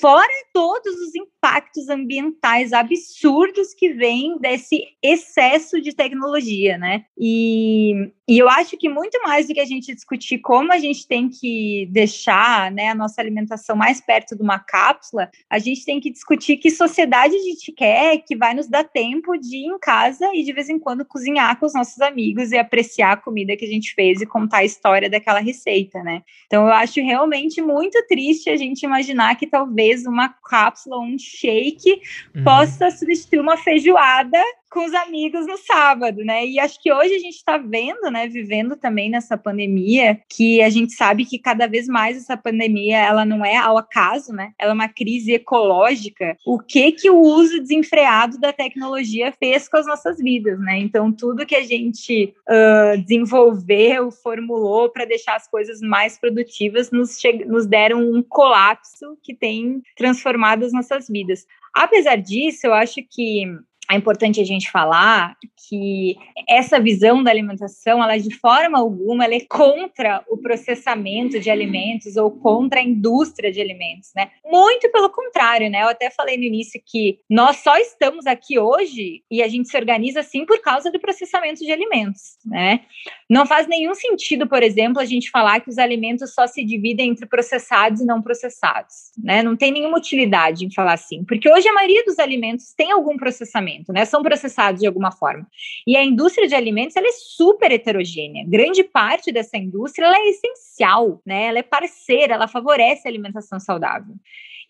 fora 0.00 0.28
todos 0.52 0.94
os 0.94 1.14
impactos 1.14 1.88
ambientais 1.88 2.72
absurdos 2.72 3.74
que 3.74 3.92
vêm 3.92 4.38
desse 4.38 4.84
excesso 5.02 5.80
de 5.80 5.94
tecnologia, 5.94 6.76
né? 6.76 7.04
E, 7.16 8.10
e 8.28 8.38
eu 8.38 8.48
acho 8.48 8.76
que 8.76 8.88
muito 8.88 9.20
mais 9.22 9.46
do 9.46 9.54
que 9.54 9.60
a 9.60 9.64
gente 9.64 9.94
discutir 9.94 10.38
como 10.38 10.72
a 10.72 10.78
gente 10.78 11.06
tem 11.06 11.28
que 11.28 11.88
deixar 11.90 12.70
né, 12.72 12.88
a 12.88 12.94
nossa 12.94 13.20
alimentação 13.20 13.76
mais 13.76 14.00
perto 14.00 14.36
de 14.36 14.42
uma 14.42 14.58
cápsula, 14.58 15.30
a 15.48 15.58
gente 15.58 15.84
tem 15.84 16.00
que 16.00 16.10
discutir 16.10 16.56
que 16.56 16.70
sociedade 16.70 17.34
a 17.34 17.42
gente 17.42 17.72
quer 17.72 18.18
que 18.18 18.36
vai 18.36 18.54
nos 18.54 18.68
dar 18.68 18.84
tempo 18.84 19.36
de 19.36 19.56
ir 19.56 19.66
em 19.66 19.78
casa 19.78 20.28
e 20.34 20.42
de 20.42 20.52
vez 20.52 20.68
em 20.68 20.78
quando 20.78 21.04
cozinhar 21.04 21.58
com 21.58 21.66
os 21.66 21.74
nossos 21.74 22.00
amigos 22.00 22.52
e 22.52 22.58
apreciar 22.58 23.12
a 23.12 23.16
comida 23.16 23.56
que 23.56 23.64
a 23.64 23.68
gente 23.68 23.87
fez 23.94 24.20
e 24.20 24.26
contar 24.26 24.58
a 24.58 24.64
história 24.64 25.08
daquela 25.10 25.40
receita, 25.40 26.02
né? 26.02 26.22
Então 26.46 26.66
eu 26.66 26.72
acho 26.72 27.00
realmente 27.00 27.60
muito 27.60 28.00
triste 28.06 28.50
a 28.50 28.56
gente 28.56 28.82
imaginar 28.82 29.36
que 29.36 29.46
talvez 29.46 30.06
uma 30.06 30.28
cápsula, 30.28 30.98
um 30.98 31.18
shake, 31.18 32.00
uhum. 32.34 32.44
possa 32.44 32.90
substituir 32.90 33.40
uma 33.40 33.56
feijoada 33.56 34.42
com 34.70 34.84
os 34.84 34.94
amigos 34.94 35.46
no 35.46 35.56
sábado, 35.56 36.24
né? 36.24 36.46
E 36.46 36.58
acho 36.58 36.80
que 36.80 36.92
hoje 36.92 37.14
a 37.14 37.18
gente 37.18 37.36
está 37.36 37.58
vendo, 37.58 38.10
né, 38.10 38.26
vivendo 38.28 38.76
também 38.76 39.10
nessa 39.10 39.36
pandemia, 39.36 40.20
que 40.28 40.62
a 40.62 40.70
gente 40.70 40.92
sabe 40.92 41.24
que 41.24 41.38
cada 41.38 41.66
vez 41.66 41.86
mais 41.86 42.16
essa 42.16 42.36
pandemia, 42.36 42.98
ela 42.98 43.24
não 43.24 43.44
é 43.44 43.56
ao 43.56 43.78
acaso, 43.78 44.32
né? 44.32 44.52
Ela 44.58 44.72
é 44.72 44.74
uma 44.74 44.88
crise 44.88 45.32
ecológica. 45.32 46.36
O 46.46 46.58
que 46.58 46.92
que 46.92 47.10
o 47.10 47.20
uso 47.20 47.60
desenfreado 47.60 48.38
da 48.38 48.52
tecnologia 48.52 49.32
fez 49.32 49.68
com 49.68 49.76
as 49.76 49.86
nossas 49.86 50.18
vidas, 50.18 50.58
né? 50.60 50.78
Então 50.78 51.12
tudo 51.12 51.46
que 51.46 51.56
a 51.56 51.62
gente 51.62 52.34
uh, 52.48 52.98
desenvolveu, 53.02 54.10
formulou 54.10 54.90
para 54.90 55.04
deixar 55.04 55.36
as 55.36 55.48
coisas 55.48 55.80
mais 55.80 56.18
produtivas, 56.18 56.90
nos, 56.90 57.16
nos 57.46 57.66
deram 57.66 58.00
um 58.00 58.22
colapso 58.22 59.16
que 59.22 59.34
tem 59.34 59.82
transformado 59.96 60.64
as 60.64 60.72
nossas 60.72 61.08
vidas. 61.08 61.46
Apesar 61.74 62.16
disso, 62.16 62.66
eu 62.66 62.74
acho 62.74 63.00
que 63.08 63.44
é 63.90 63.96
importante 63.96 64.40
a 64.40 64.44
gente 64.44 64.70
falar 64.70 65.34
que 65.68 66.16
essa 66.48 66.78
visão 66.78 67.22
da 67.22 67.30
alimentação, 67.30 68.02
ela 68.02 68.18
de 68.18 68.34
forma 68.34 68.78
alguma 68.78 69.24
ela 69.24 69.34
é 69.34 69.40
contra 69.40 70.22
o 70.28 70.36
processamento 70.36 71.40
de 71.40 71.50
alimentos 71.50 72.16
ou 72.16 72.30
contra 72.30 72.80
a 72.80 72.82
indústria 72.82 73.50
de 73.50 73.60
alimentos, 73.60 74.10
né? 74.14 74.30
Muito 74.44 74.90
pelo 74.90 75.08
contrário, 75.10 75.70
né? 75.70 75.82
Eu 75.82 75.88
até 75.88 76.10
falei 76.10 76.36
no 76.36 76.42
início 76.42 76.80
que 76.84 77.18
nós 77.30 77.56
só 77.58 77.76
estamos 77.78 78.26
aqui 78.26 78.58
hoje 78.58 79.22
e 79.30 79.42
a 79.42 79.48
gente 79.48 79.68
se 79.68 79.76
organiza 79.76 80.20
assim 80.20 80.44
por 80.44 80.60
causa 80.60 80.90
do 80.92 81.00
processamento 81.00 81.64
de 81.64 81.72
alimentos, 81.72 82.38
né? 82.44 82.80
Não 83.28 83.46
faz 83.46 83.66
nenhum 83.66 83.94
sentido, 83.94 84.46
por 84.46 84.62
exemplo, 84.62 85.00
a 85.00 85.06
gente 85.06 85.30
falar 85.30 85.60
que 85.60 85.70
os 85.70 85.78
alimentos 85.78 86.34
só 86.34 86.46
se 86.46 86.62
dividem 86.62 87.10
entre 87.10 87.26
processados 87.26 88.00
e 88.00 88.06
não 88.06 88.20
processados, 88.20 89.12
né? 89.16 89.42
Não 89.42 89.56
tem 89.56 89.72
nenhuma 89.72 89.96
utilidade 89.96 90.66
em 90.66 90.72
falar 90.72 90.94
assim, 90.94 91.24
porque 91.24 91.50
hoje 91.50 91.66
a 91.68 91.72
maioria 91.72 92.04
dos 92.04 92.18
alimentos 92.18 92.74
tem 92.74 92.92
algum 92.92 93.16
processamento 93.16 93.77
alimento, 93.78 93.92
né? 93.92 94.04
São 94.04 94.22
processados 94.22 94.80
de 94.80 94.86
alguma 94.86 95.12
forma. 95.12 95.46
E 95.86 95.96
a 95.96 96.04
indústria 96.04 96.46
de 96.46 96.54
alimentos, 96.54 96.96
ela 96.96 97.06
é 97.06 97.12
super 97.12 97.70
heterogênea. 97.70 98.44
Grande 98.46 98.82
parte 98.82 99.32
dessa 99.32 99.56
indústria, 99.56 100.06
ela 100.06 100.16
é 100.16 100.28
essencial, 100.28 101.20
né? 101.24 101.46
Ela 101.46 101.58
é 101.60 101.62
parceira, 101.62 102.34
ela 102.34 102.48
favorece 102.48 103.06
a 103.06 103.10
alimentação 103.10 103.58
saudável. 103.60 104.14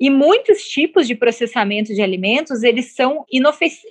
E 0.00 0.10
muitos 0.10 0.62
tipos 0.62 1.06
de 1.06 1.14
processamento 1.14 1.92
de 1.92 2.00
alimentos, 2.00 2.62
eles 2.62 2.94
são 2.94 3.24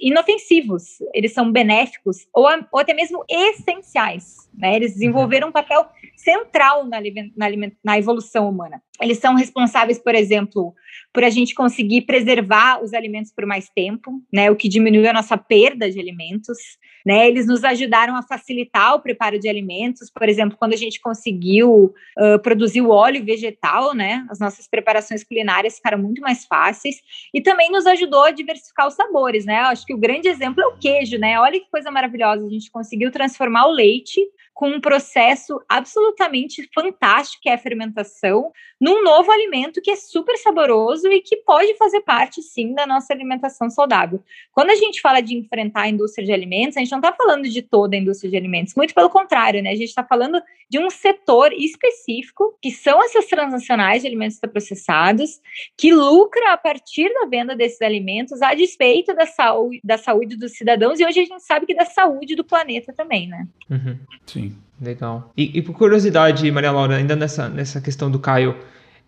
inofensivos, 0.01 0.84
eles 1.14 1.34
são 1.34 1.51
benéficos 1.51 2.28
ou, 2.34 2.45
ou 2.72 2.80
até 2.80 2.93
mesmo 2.93 3.26
essenciais. 3.30 4.47
Né? 4.58 4.76
Eles 4.76 4.93
desenvolveram 4.93 5.49
um 5.49 5.51
papel 5.51 5.86
central 6.16 6.86
na, 6.86 6.99
na, 7.36 7.47
na 7.84 7.97
evolução 7.97 8.49
humana. 8.49 8.82
Eles 8.99 9.20
são 9.20 9.36
responsáveis, 9.36 9.99
por 9.99 10.16
exemplo, 10.16 10.74
por 11.14 11.24
a 11.24 11.30
gente 11.30 11.53
conseguir 11.53 12.01
preservar 12.01 12.84
os 12.84 12.93
alimentos 12.93 13.32
por 13.32 13.45
mais 13.45 13.70
tempo, 13.70 14.12
né, 14.34 14.49
o 14.49 14.55
que 14.55 14.68
diminui 14.68 15.08
a 15.08 15.14
nossa 15.14 15.38
perda 15.38 15.89
de 15.89 15.99
alimentos, 15.99 16.58
né? 17.05 17.28
Eles 17.28 17.47
nos 17.47 17.64
ajudaram 17.64 18.16
a 18.16 18.24
facilitar 18.24 18.95
o 18.95 18.99
preparo 18.99 19.39
de 19.39 19.47
alimentos, 19.47 20.10
por 20.10 20.28
exemplo, 20.28 20.58
quando 20.58 20.74
a 20.74 20.78
gente 20.78 20.99
conseguiu 20.99 21.93
uh, 22.20 22.39
produzir 22.41 22.82
o 22.82 22.89
óleo 22.89 23.24
vegetal, 23.24 23.93
né, 23.93 24.26
as 24.30 24.39
nossas 24.39 24.68
preparações 24.68 25.24
culinárias 25.24 25.76
ficaram 25.76 25.96
muito 25.97 26.21
mais 26.21 26.45
fáceis 26.45 27.01
e 27.33 27.41
também 27.41 27.71
nos 27.71 27.85
ajudou 27.85 28.23
a 28.23 28.31
diversificar 28.31 28.87
os 28.87 28.93
sabores, 28.93 29.45
né? 29.45 29.59
Acho 29.61 29.85
que 29.85 29.93
o 29.93 29.97
grande 29.97 30.27
exemplo 30.27 30.61
é 30.61 30.67
o 30.67 30.77
queijo, 30.77 31.17
né? 31.17 31.39
Olha 31.39 31.59
que 31.59 31.69
coisa 31.69 31.91
maravilhosa, 31.91 32.45
a 32.45 32.49
gente 32.49 32.71
conseguiu 32.71 33.11
transformar 33.11 33.67
o 33.67 33.71
leite 33.71 34.21
com 34.58 34.70
um 34.70 34.82
processo 34.82 35.62
absolutamente 35.70 36.68
fantástico, 36.74 37.43
que 37.43 37.47
é 37.47 37.53
a 37.53 37.60
fermentação, 37.60 38.51
num 38.82 39.03
novo 39.03 39.32
alimento 39.32 39.80
que 39.80 39.91
é 39.91 39.95
super 39.95 40.36
saboroso 40.36 41.08
e 41.10 41.22
que 41.22 41.38
pode 41.38 41.76
fazer 41.78 42.01
parte, 42.01 42.41
sim, 42.41 42.74
da 42.74 42.88
nossa 42.88 43.14
alimentação 43.14 43.70
saudável. 43.70 44.20
Quando 44.51 44.72
a 44.72 44.76
gente 44.76 44.99
fala 44.99 45.22
de 45.22 45.38
enfrentar 45.38 45.82
a 45.82 45.89
indústria 45.89 46.26
de 46.26 46.34
alimentos, 46.34 46.76
a 46.76 46.80
gente 46.80 46.89
não 46.89 46.97
está 46.97 47.14
falando 47.14 47.47
de 47.47 47.62
toda 47.62 47.95
a 47.95 47.99
indústria 47.99 48.32
de 48.32 48.36
alimentos, 48.36 48.74
muito 48.74 48.95
pelo 48.95 49.12
contrário, 49.12 49.62
né? 49.62 49.70
A 49.70 49.76
gente 49.76 49.89
está 49.89 50.03
falando 50.03 50.41
de 50.68 50.80
um 50.80 50.89
setor 50.89 51.53
específico, 51.53 52.58
que 52.60 52.72
são 52.72 53.03
essas 53.03 53.28
transnacionais 53.28 54.01
de 54.01 54.08
alimentos 54.08 54.39
processados, 54.39 55.39
que 55.78 55.93
lucra 55.93 56.53
a 56.53 56.58
partir 56.58 57.14
da 57.14 57.28
venda 57.28 57.55
desses 57.55 57.82
alimentos 57.84 58.41
a 58.41 58.55
despeito 58.55 59.14
da 59.14 59.28
saúde, 59.28 59.80
da 59.84 59.99
saúde 59.99 60.36
dos 60.36 60.53
cidadãos, 60.53 60.99
e 60.99 61.05
hoje 61.05 61.20
a 61.20 61.26
gente 61.26 61.43
sabe 61.43 61.68
que 61.68 61.76
da 61.76 61.86
saúde 61.86 62.36
do 62.36 62.43
planeta 62.43 62.91
também, 62.91 63.28
né? 63.28 63.47
Uhum. 63.70 63.99
Sim. 64.26 64.46
Legal. 64.81 65.31
E, 65.35 65.57
e, 65.57 65.61
por 65.61 65.73
curiosidade, 65.73 66.49
Maria 66.51 66.71
Laura, 66.71 66.97
ainda 66.97 67.15
nessa, 67.15 67.49
nessa 67.49 67.81
questão 67.81 68.11
do 68.11 68.19
Caio, 68.19 68.55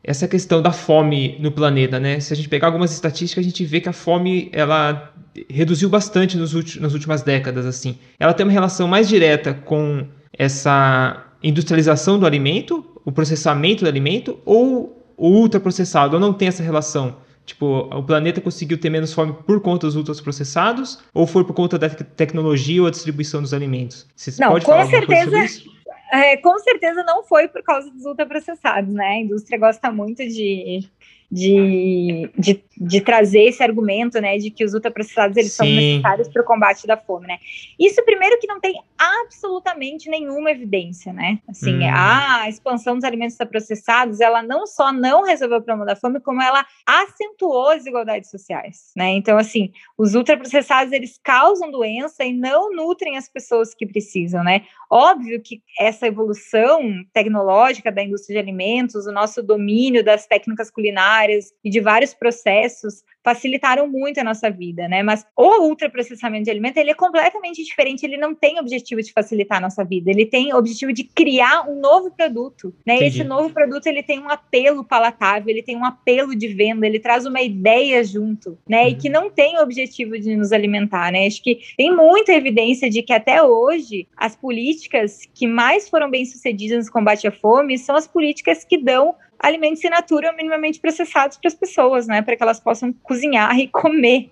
essa 0.03 0.27
questão 0.27 0.61
da 0.61 0.71
fome 0.71 1.37
no 1.39 1.51
planeta, 1.51 1.99
né? 1.99 2.19
Se 2.19 2.33
a 2.33 2.35
gente 2.35 2.49
pegar 2.49 2.67
algumas 2.67 2.91
estatísticas, 2.91 3.45
a 3.45 3.47
gente 3.47 3.63
vê 3.65 3.79
que 3.81 3.89
a 3.89 3.93
fome 3.93 4.49
ela 4.51 5.13
reduziu 5.49 5.89
bastante 5.89 6.37
nos 6.37 6.53
últimos, 6.53 6.81
nas 6.81 6.93
últimas 6.93 7.21
décadas, 7.21 7.65
assim. 7.65 7.97
Ela 8.19 8.33
tem 8.33 8.45
uma 8.45 8.51
relação 8.51 8.87
mais 8.87 9.07
direta 9.07 9.53
com 9.53 10.05
essa 10.33 11.25
industrialização 11.43 12.17
do 12.17 12.25
alimento, 12.25 12.85
o 13.05 13.11
processamento 13.11 13.83
do 13.83 13.87
alimento, 13.87 14.39
ou 14.45 15.05
o 15.17 15.27
ultraprocessado, 15.27 16.15
ou 16.15 16.19
não 16.19 16.33
tem 16.33 16.47
essa 16.47 16.63
relação? 16.63 17.17
Tipo, 17.49 17.89
o 17.91 18.03
planeta 18.03 18.39
conseguiu 18.39 18.79
ter 18.79 18.91
menos 18.91 19.11
fome 19.11 19.33
por 19.33 19.59
conta 19.59 19.87
dos 19.87 19.95
ultraprocessados 19.95 20.99
ou 21.11 21.25
foi 21.25 21.43
por 21.43 21.53
conta 21.53 21.79
da 21.79 21.89
tecnologia 21.89 22.79
ou 22.79 22.87
a 22.87 22.91
distribuição 22.91 23.41
dos 23.41 23.55
alimentos? 23.55 24.07
Você 24.15 24.39
não, 24.39 24.51
pode 24.51 24.65
com 24.65 24.71
falar 24.71 24.85
certeza. 24.85 25.69
É, 26.11 26.37
com 26.37 26.59
certeza 26.59 27.03
não 27.03 27.23
foi 27.23 27.47
por 27.47 27.63
causa 27.63 27.89
dos 27.89 28.05
ultraprocessados, 28.05 28.93
né? 28.93 29.03
A 29.03 29.19
indústria 29.19 29.57
gosta 29.57 29.91
muito 29.91 30.23
de 30.27 30.87
de, 31.31 32.29
de, 32.35 32.63
de, 32.75 33.01
trazer 33.01 33.43
esse 33.43 33.61
argumento, 33.61 34.19
né, 34.19 34.37
de 34.37 34.49
que 34.49 34.65
os 34.65 34.73
ultraprocessados 34.73 35.37
eles 35.37 35.51
Sim. 35.51 35.57
são 35.57 35.67
necessários 35.67 36.27
para 36.27 36.41
o 36.41 36.45
combate 36.45 36.87
da 36.87 36.97
fome, 36.97 37.27
né? 37.27 37.37
Isso 37.79 38.03
primeiro 38.03 38.39
que 38.39 38.47
não 38.47 38.59
tem 38.59 38.73
absolutamente 38.97 40.09
nenhuma 40.09 40.49
evidência, 40.49 41.13
né? 41.13 41.39
Assim, 41.47 41.77
hum. 41.77 41.91
a 41.93 42.49
expansão 42.49 42.95
dos 42.95 43.03
alimentos 43.03 43.35
ultraprocessados, 43.35 44.19
ela 44.19 44.41
não 44.41 44.65
só 44.65 44.91
não 44.91 45.23
resolveu 45.23 45.59
o 45.59 45.61
problema 45.61 45.85
da 45.85 45.95
fome, 45.95 46.19
como 46.19 46.41
ela 46.41 46.65
acentuou 46.83 47.69
as 47.69 47.79
desigualdades 47.79 48.31
sociais, 48.31 48.91
né? 48.95 49.11
Então, 49.11 49.37
assim, 49.37 49.71
os 49.95 50.15
ultraprocessados 50.15 50.91
eles 50.91 51.19
causam 51.23 51.69
doença 51.69 52.23
e 52.23 52.33
não 52.33 52.73
nutrem 52.73 53.17
as 53.17 53.29
pessoas 53.29 53.75
que 53.75 53.85
precisam, 53.85 54.43
né? 54.43 54.63
Óbvio 54.89 55.39
que 55.41 55.61
essa 55.79 56.07
evolução 56.07 56.81
tecnológica 57.13 57.91
da 57.91 58.03
indústria 58.03 58.41
de 58.41 58.49
alimentos, 58.49 59.05
o 59.05 59.11
nosso 59.11 59.43
domínio 59.43 60.03
das 60.03 60.25
técnicas 60.25 60.71
culinárias 60.71 61.18
áreas 61.19 61.51
e 61.63 61.69
de 61.69 61.79
vários 61.79 62.13
processos 62.13 63.03
facilitaram 63.23 63.87
muito 63.87 64.19
a 64.19 64.23
nossa 64.23 64.49
vida, 64.49 64.87
né? 64.87 65.03
Mas 65.03 65.25
o 65.35 65.63
ultraprocessamento 65.63 66.45
de 66.45 66.51
alimento, 66.51 66.77
ele 66.77 66.91
é 66.91 66.95
completamente 66.95 67.63
diferente, 67.63 68.05
ele 68.05 68.17
não 68.17 68.33
tem 68.33 68.59
objetivo 68.59 69.01
de 69.01 69.11
facilitar 69.11 69.57
a 69.57 69.61
nossa 69.61 69.83
vida, 69.83 70.09
ele 70.09 70.25
tem 70.25 70.53
objetivo 70.53 70.93
de 70.93 71.03
criar 71.03 71.69
um 71.69 71.79
novo 71.79 72.11
produto, 72.11 72.73
né? 72.85 72.95
Entendi. 72.95 73.19
Esse 73.19 73.23
novo 73.23 73.53
produto, 73.53 73.87
ele 73.87 74.01
tem 74.01 74.19
um 74.19 74.29
apelo 74.29 74.83
palatável, 74.83 75.49
ele 75.49 75.61
tem 75.61 75.75
um 75.75 75.85
apelo 75.85 76.35
de 76.35 76.47
venda, 76.47 76.87
ele 76.87 76.99
traz 76.99 77.25
uma 77.25 77.41
ideia 77.41 78.03
junto, 78.03 78.57
né? 78.67 78.83
Uhum. 78.83 78.89
E 78.89 78.95
que 78.95 79.09
não 79.09 79.29
tem 79.29 79.57
o 79.57 79.61
objetivo 79.61 80.17
de 80.17 80.35
nos 80.35 80.51
alimentar, 80.51 81.11
né? 81.11 81.27
Acho 81.27 81.43
que 81.43 81.59
tem 81.77 81.93
muita 81.93 82.31
evidência 82.31 82.89
de 82.89 83.03
que 83.03 83.13
até 83.13 83.43
hoje 83.43 84.07
as 84.15 84.35
políticas 84.35 85.19
que 85.33 85.45
mais 85.45 85.89
foram 85.89 86.09
bem 86.09 86.25
sucedidas 86.25 86.85
no 86.85 86.91
combate 86.91 87.27
à 87.27 87.31
fome 87.31 87.77
são 87.77 87.95
as 87.95 88.07
políticas 88.07 88.63
que 88.63 88.77
dão 88.77 89.15
alimentos 89.39 89.83
in 89.83 89.89
natura 89.89 90.33
minimamente 90.33 90.79
processados 90.79 91.37
para 91.37 91.47
as 91.47 91.53
pessoas, 91.53 92.07
né? 92.07 92.21
Para 92.21 92.35
que 92.35 92.43
elas 92.43 92.59
possam 92.59 92.93
cozinhar 93.03 93.57
e 93.59 93.67
comer 93.67 94.29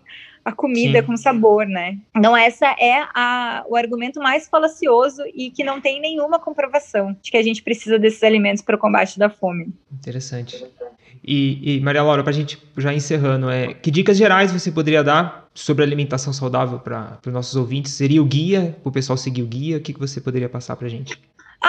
a 0.47 0.51
comida 0.53 1.01
Sim. 1.01 1.05
com 1.05 1.17
sabor, 1.17 1.65
né? 1.65 1.97
Então 2.15 2.35
essa 2.35 2.67
é 2.79 3.05
a, 3.13 3.65
o 3.67 3.75
argumento 3.75 4.21
mais 4.21 4.47
falacioso 4.47 5.21
e 5.35 5.51
que 5.51 5.61
não 5.61 5.81
tem 5.81 5.99
nenhuma 5.99 6.39
comprovação 6.39 7.15
de 7.21 7.31
que 7.31 7.35
a 7.35 7.43
gente 7.43 7.61
precisa 7.61 7.99
desses 7.99 8.23
alimentos 8.23 8.63
para 8.63 8.77
o 8.77 8.79
combate 8.79 9.19
da 9.19 9.29
fome. 9.29 9.73
Interessante. 9.91 10.65
E, 11.21 11.75
e 11.75 11.81
Maria 11.81 12.01
Laura, 12.01 12.23
para 12.23 12.29
a 12.31 12.33
gente 12.33 12.57
já 12.77 12.93
encerrando, 12.93 13.49
é, 13.49 13.73
que 13.73 13.91
dicas 13.91 14.15
gerais 14.15 14.49
você 14.49 14.71
poderia 14.71 15.03
dar 15.03 15.49
sobre 15.53 15.83
alimentação 15.83 16.31
saudável 16.31 16.79
para 16.79 17.19
os 17.25 17.33
nossos 17.33 17.57
ouvintes? 17.57 17.91
Seria 17.91 18.21
o 18.21 18.25
guia, 18.25 18.77
para 18.81 18.89
o 18.89 18.91
pessoal 18.91 19.17
seguir 19.17 19.41
o 19.41 19.47
guia? 19.47 19.75
O 19.75 19.81
que, 19.81 19.93
que 19.93 19.99
você 19.99 20.21
poderia 20.21 20.47
passar 20.47 20.77
para 20.77 20.87
a 20.87 20.89
gente? 20.89 21.19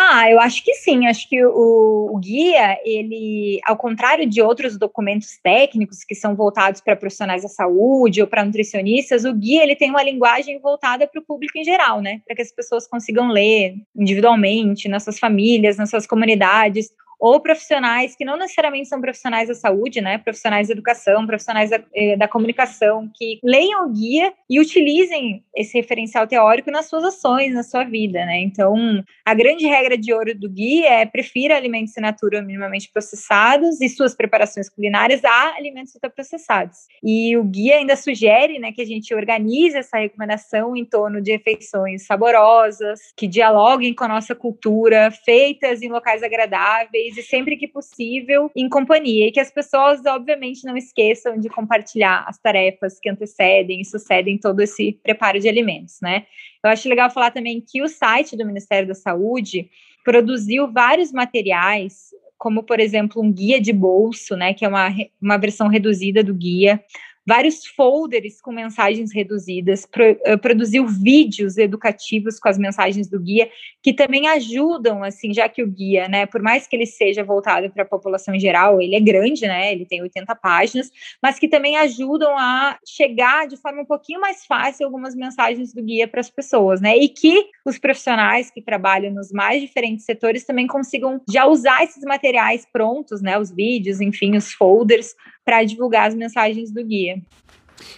Ah, 0.00 0.30
eu 0.30 0.38
acho 0.38 0.62
que 0.64 0.74
sim. 0.74 1.08
Acho 1.08 1.28
que 1.28 1.44
o, 1.44 2.10
o, 2.12 2.18
guia, 2.18 2.78
ele, 2.84 3.58
ao 3.64 3.76
contrário 3.76 4.28
de 4.28 4.40
outros 4.40 4.78
documentos 4.78 5.40
técnicos 5.42 6.04
que 6.04 6.14
são 6.14 6.36
voltados 6.36 6.80
para 6.80 6.94
profissionais 6.94 7.42
da 7.42 7.48
saúde 7.48 8.22
ou 8.22 8.28
para 8.28 8.44
nutricionistas, 8.44 9.24
o 9.24 9.34
guia 9.34 9.64
ele 9.64 9.74
tem 9.74 9.90
uma 9.90 10.04
linguagem 10.04 10.60
voltada 10.60 11.04
para 11.04 11.20
o 11.20 11.24
público 11.24 11.58
em 11.58 11.64
geral, 11.64 12.00
né? 12.00 12.20
Para 12.24 12.36
que 12.36 12.42
as 12.42 12.52
pessoas 12.52 12.86
consigam 12.86 13.26
ler 13.32 13.74
individualmente, 13.96 14.88
nas 14.88 15.02
suas 15.02 15.18
famílias, 15.18 15.76
nas 15.76 15.90
suas 15.90 16.06
comunidades, 16.06 16.92
ou 17.18 17.40
profissionais 17.40 18.14
que 18.14 18.24
não 18.24 18.36
necessariamente 18.36 18.88
são 18.88 19.00
profissionais 19.00 19.48
da 19.48 19.54
saúde, 19.54 20.00
né? 20.00 20.18
Profissionais 20.18 20.68
da 20.68 20.72
educação, 20.72 21.26
profissionais 21.26 21.70
da, 21.70 21.80
eh, 21.94 22.16
da 22.16 22.28
comunicação, 22.28 23.10
que 23.14 23.40
leiam 23.42 23.86
o 23.86 23.92
guia 23.92 24.32
e 24.48 24.60
utilizem 24.60 25.42
esse 25.54 25.76
referencial 25.76 26.26
teórico 26.26 26.70
nas 26.70 26.88
suas 26.88 27.04
ações, 27.04 27.52
na 27.52 27.62
sua 27.62 27.84
vida, 27.84 28.24
né? 28.24 28.40
Então, 28.40 29.02
a 29.24 29.34
grande 29.34 29.66
regra 29.66 29.98
de 29.98 30.12
ouro 30.12 30.34
do 30.34 30.48
guia 30.48 30.88
é 30.88 31.06
prefira 31.06 31.56
alimentos 31.56 31.96
in 31.96 32.00
natura 32.00 32.40
minimamente 32.40 32.90
processados 32.92 33.80
e 33.80 33.88
suas 33.88 34.14
preparações 34.14 34.68
culinárias 34.68 35.24
a 35.24 35.56
alimentos 35.56 35.94
ultraprocessados. 35.94 36.78
E 37.02 37.36
o 37.36 37.42
guia 37.42 37.76
ainda 37.76 37.96
sugere, 37.96 38.58
né, 38.58 38.70
que 38.72 38.82
a 38.82 38.86
gente 38.86 39.12
organize 39.14 39.76
essa 39.76 39.98
recomendação 39.98 40.76
em 40.76 40.84
torno 40.84 41.20
de 41.20 41.32
refeições 41.32 42.06
saborosas, 42.06 43.00
que 43.16 43.26
dialoguem 43.26 43.94
com 43.94 44.04
a 44.04 44.08
nossa 44.08 44.34
cultura, 44.34 45.10
feitas 45.10 45.82
em 45.82 45.88
locais 45.88 46.22
agradáveis 46.22 47.07
e 47.16 47.22
sempre 47.22 47.56
que 47.56 47.66
possível 47.66 48.50
em 48.54 48.68
companhia. 48.68 49.28
E 49.28 49.32
que 49.32 49.40
as 49.40 49.50
pessoas, 49.50 50.04
obviamente, 50.06 50.64
não 50.64 50.76
esqueçam 50.76 51.38
de 51.38 51.48
compartilhar 51.48 52.24
as 52.26 52.38
tarefas 52.38 52.98
que 53.00 53.08
antecedem 53.08 53.80
e 53.80 53.84
sucedem 53.84 54.38
todo 54.38 54.60
esse 54.60 54.92
preparo 55.02 55.38
de 55.38 55.48
alimentos, 55.48 55.98
né? 56.02 56.26
Eu 56.62 56.70
acho 56.70 56.88
legal 56.88 57.10
falar 57.10 57.30
também 57.30 57.60
que 57.60 57.82
o 57.82 57.88
site 57.88 58.36
do 58.36 58.44
Ministério 58.44 58.88
da 58.88 58.94
Saúde 58.94 59.70
produziu 60.04 60.70
vários 60.70 61.12
materiais 61.12 62.08
como 62.38 62.62
por 62.62 62.78
exemplo 62.78 63.20
um 63.20 63.32
guia 63.32 63.60
de 63.60 63.72
bolso, 63.72 64.36
né, 64.36 64.54
que 64.54 64.64
é 64.64 64.68
uma, 64.68 64.88
uma 65.20 65.36
versão 65.36 65.66
reduzida 65.66 66.22
do 66.22 66.32
guia, 66.32 66.80
vários 67.28 67.66
folders 67.66 68.40
com 68.40 68.50
mensagens 68.50 69.12
reduzidas, 69.12 69.84
pro, 69.84 70.12
uh, 70.12 70.38
produziu 70.40 70.86
vídeos 70.86 71.58
educativos 71.58 72.40
com 72.40 72.48
as 72.48 72.56
mensagens 72.56 73.06
do 73.06 73.20
guia, 73.20 73.50
que 73.82 73.92
também 73.92 74.26
ajudam, 74.28 75.04
assim, 75.04 75.34
já 75.34 75.46
que 75.46 75.62
o 75.62 75.66
guia, 75.66 76.08
né, 76.08 76.24
por 76.24 76.40
mais 76.40 76.66
que 76.66 76.74
ele 76.74 76.86
seja 76.86 77.22
voltado 77.22 77.68
para 77.68 77.82
a 77.82 77.86
população 77.86 78.34
em 78.34 78.40
geral, 78.40 78.80
ele 78.80 78.96
é 78.96 79.00
grande, 79.00 79.42
né, 79.42 79.70
ele 79.70 79.84
tem 79.84 80.00
80 80.00 80.34
páginas, 80.36 80.90
mas 81.22 81.38
que 81.38 81.46
também 81.46 81.76
ajudam 81.76 82.34
a 82.38 82.78
chegar 82.86 83.46
de 83.46 83.58
forma 83.58 83.82
um 83.82 83.86
pouquinho 83.86 84.22
mais 84.22 84.46
fácil 84.46 84.86
algumas 84.86 85.14
mensagens 85.14 85.74
do 85.74 85.82
guia 85.82 86.08
para 86.08 86.20
as 86.20 86.30
pessoas, 86.30 86.80
né, 86.80 86.96
e 86.96 87.10
que 87.10 87.44
os 87.62 87.78
profissionais 87.78 88.50
que 88.50 88.62
trabalham 88.62 89.12
nos 89.12 89.30
mais 89.30 89.60
diferentes 89.60 90.06
setores 90.06 90.46
também 90.46 90.66
consigam 90.66 91.20
já 91.28 91.44
usar 91.44 91.84
esses 91.84 92.02
materiais 92.04 92.66
prontos, 92.72 93.20
né, 93.20 93.38
os 93.38 93.50
vídeos, 93.50 94.00
enfim, 94.00 94.34
os 94.34 94.50
folders, 94.50 95.14
para 95.48 95.64
divulgar 95.64 96.08
as 96.08 96.14
mensagens 96.14 96.70
do 96.70 96.84
guia. 96.84 97.22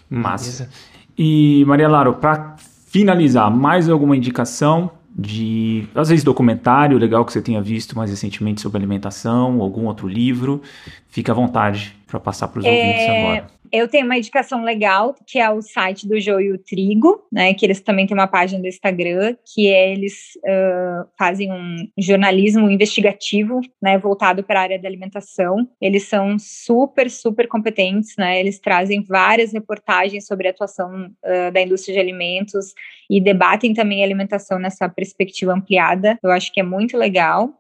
Massa. 0.09 0.71
E 1.19 1.65
Maria 1.67 1.89
Laro, 1.89 2.15
para 2.15 2.55
finalizar, 2.87 3.51
mais 3.51 3.89
alguma 3.89 4.17
indicação 4.17 4.93
de, 5.13 5.85
às 5.93 6.11
vezes, 6.11 6.23
documentário 6.23 6.97
legal 6.97 7.25
que 7.25 7.33
você 7.33 7.43
tenha 7.43 7.61
visto 7.61 7.97
mais 7.97 8.09
recentemente 8.09 8.61
sobre 8.61 8.79
alimentação, 8.79 9.61
algum 9.61 9.87
outro 9.87 10.07
livro? 10.07 10.63
Fique 11.09 11.29
à 11.29 11.35
vontade 11.35 11.97
para 12.07 12.21
passar 12.21 12.47
para 12.47 12.61
os 12.61 12.65
é... 12.65 12.71
ouvintes 12.71 13.09
agora. 13.09 13.47
Eu 13.73 13.89
tenho 13.89 14.05
uma 14.05 14.17
indicação 14.17 14.63
legal, 14.63 15.15
que 15.27 15.39
é 15.39 15.49
o 15.51 15.63
site 15.63 16.09
do 16.09 16.19
Joio 16.19 16.59
Trigo, 16.59 17.25
né? 17.31 17.55
Que 17.55 17.65
eles 17.65 17.81
também 17.81 18.07
têm 18.07 18.17
uma 18.17 18.27
página 18.27 18.61
do 18.61 18.69
Instagram, 18.69 19.37
que 19.55 19.69
é, 19.69 19.93
eles 19.93 20.39
uh, 20.39 21.09
fazem 21.19 21.53
um 21.53 21.77
jornalismo 21.99 22.71
investigativo, 22.71 23.61
né? 23.81 23.99
Voltado 23.99 24.43
para 24.43 24.61
a 24.61 24.63
área 24.63 24.79
da 24.79 24.89
alimentação. 24.89 25.69
Eles 25.81 26.09
são 26.09 26.39
super, 26.39 27.11
super 27.11 27.47
competentes, 27.47 28.15
né? 28.19 28.41
Eles 28.41 28.59
trazem 28.59 29.03
várias 29.03 29.53
reportagens 29.53 30.27
sobre 30.27 30.49
a 30.49 30.51
atuação 30.51 31.07
uh, 31.07 31.53
da 31.53 31.61
indústria 31.61 31.95
de 31.95 32.01
alimentos 32.01 32.75
e 33.09 33.21
debatem 33.21 33.75
também 33.75 34.03
a 34.03 34.07
alimentação 34.07 34.59
nessa 34.59 34.89
perspectiva 34.89 35.53
ampliada. 35.53 36.19
Eu 36.23 36.31
acho 36.31 36.53
que 36.53 36.61
é 36.61 36.65
muito 36.65 36.97
legal. 36.97 37.55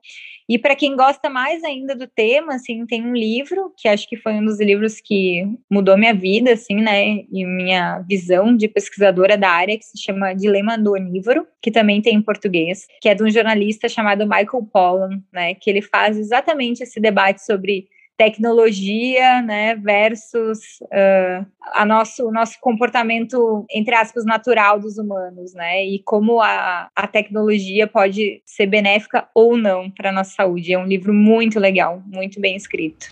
E 0.51 0.59
para 0.59 0.74
quem 0.74 0.96
gosta 0.96 1.30
mais 1.30 1.62
ainda 1.62 1.94
do 1.94 2.09
tema, 2.09 2.57
assim, 2.57 2.84
tem 2.84 3.07
um 3.07 3.14
livro 3.14 3.72
que 3.76 3.86
acho 3.86 4.09
que 4.09 4.16
foi 4.16 4.32
um 4.32 4.44
dos 4.44 4.59
livros 4.59 5.01
que 5.01 5.44
mudou 5.70 5.96
minha 5.96 6.12
vida, 6.12 6.55
assim, 6.55 6.74
né, 6.74 7.22
e 7.30 7.46
minha 7.46 8.01
visão 8.01 8.57
de 8.57 8.66
pesquisadora 8.66 9.38
da 9.38 9.48
área, 9.48 9.78
que 9.78 9.84
se 9.84 10.03
chama 10.03 10.34
Dilema 10.34 10.76
do 10.76 10.94
Onívoro, 10.94 11.46
que 11.62 11.70
também 11.70 12.03
tem 12.03 12.16
em 12.16 12.22
português, 12.22 12.88
que 13.01 13.09
é 13.09 13.14
de 13.14 13.22
um 13.22 13.30
jornalista 13.30 13.88
chamado 13.88 14.26
Michael 14.26 14.68
Pollan, 14.72 15.22
né, 15.32 15.55
que 15.55 15.70
ele 15.70 15.82
faz 15.82 16.18
exatamente 16.18 16.82
esse 16.82 16.98
debate 16.98 17.46
sobre 17.46 17.86
tecnologia, 18.20 19.40
né, 19.40 19.74
versus 19.76 20.58
uh, 20.82 21.46
a 21.72 21.86
nosso, 21.86 22.28
o 22.28 22.30
nosso 22.30 22.58
comportamento, 22.60 23.64
entre 23.70 23.94
aspas, 23.94 24.26
natural 24.26 24.78
dos 24.78 24.98
humanos, 24.98 25.54
né, 25.54 25.86
e 25.86 26.00
como 26.00 26.38
a, 26.38 26.90
a 26.94 27.06
tecnologia 27.06 27.86
pode 27.86 28.42
ser 28.44 28.66
benéfica 28.66 29.26
ou 29.34 29.56
não 29.56 29.90
para 29.90 30.10
a 30.10 30.12
nossa 30.12 30.32
saúde. 30.32 30.74
É 30.74 30.78
um 30.78 30.84
livro 30.84 31.14
muito 31.14 31.58
legal, 31.58 32.02
muito 32.12 32.38
bem 32.38 32.56
escrito. 32.56 33.06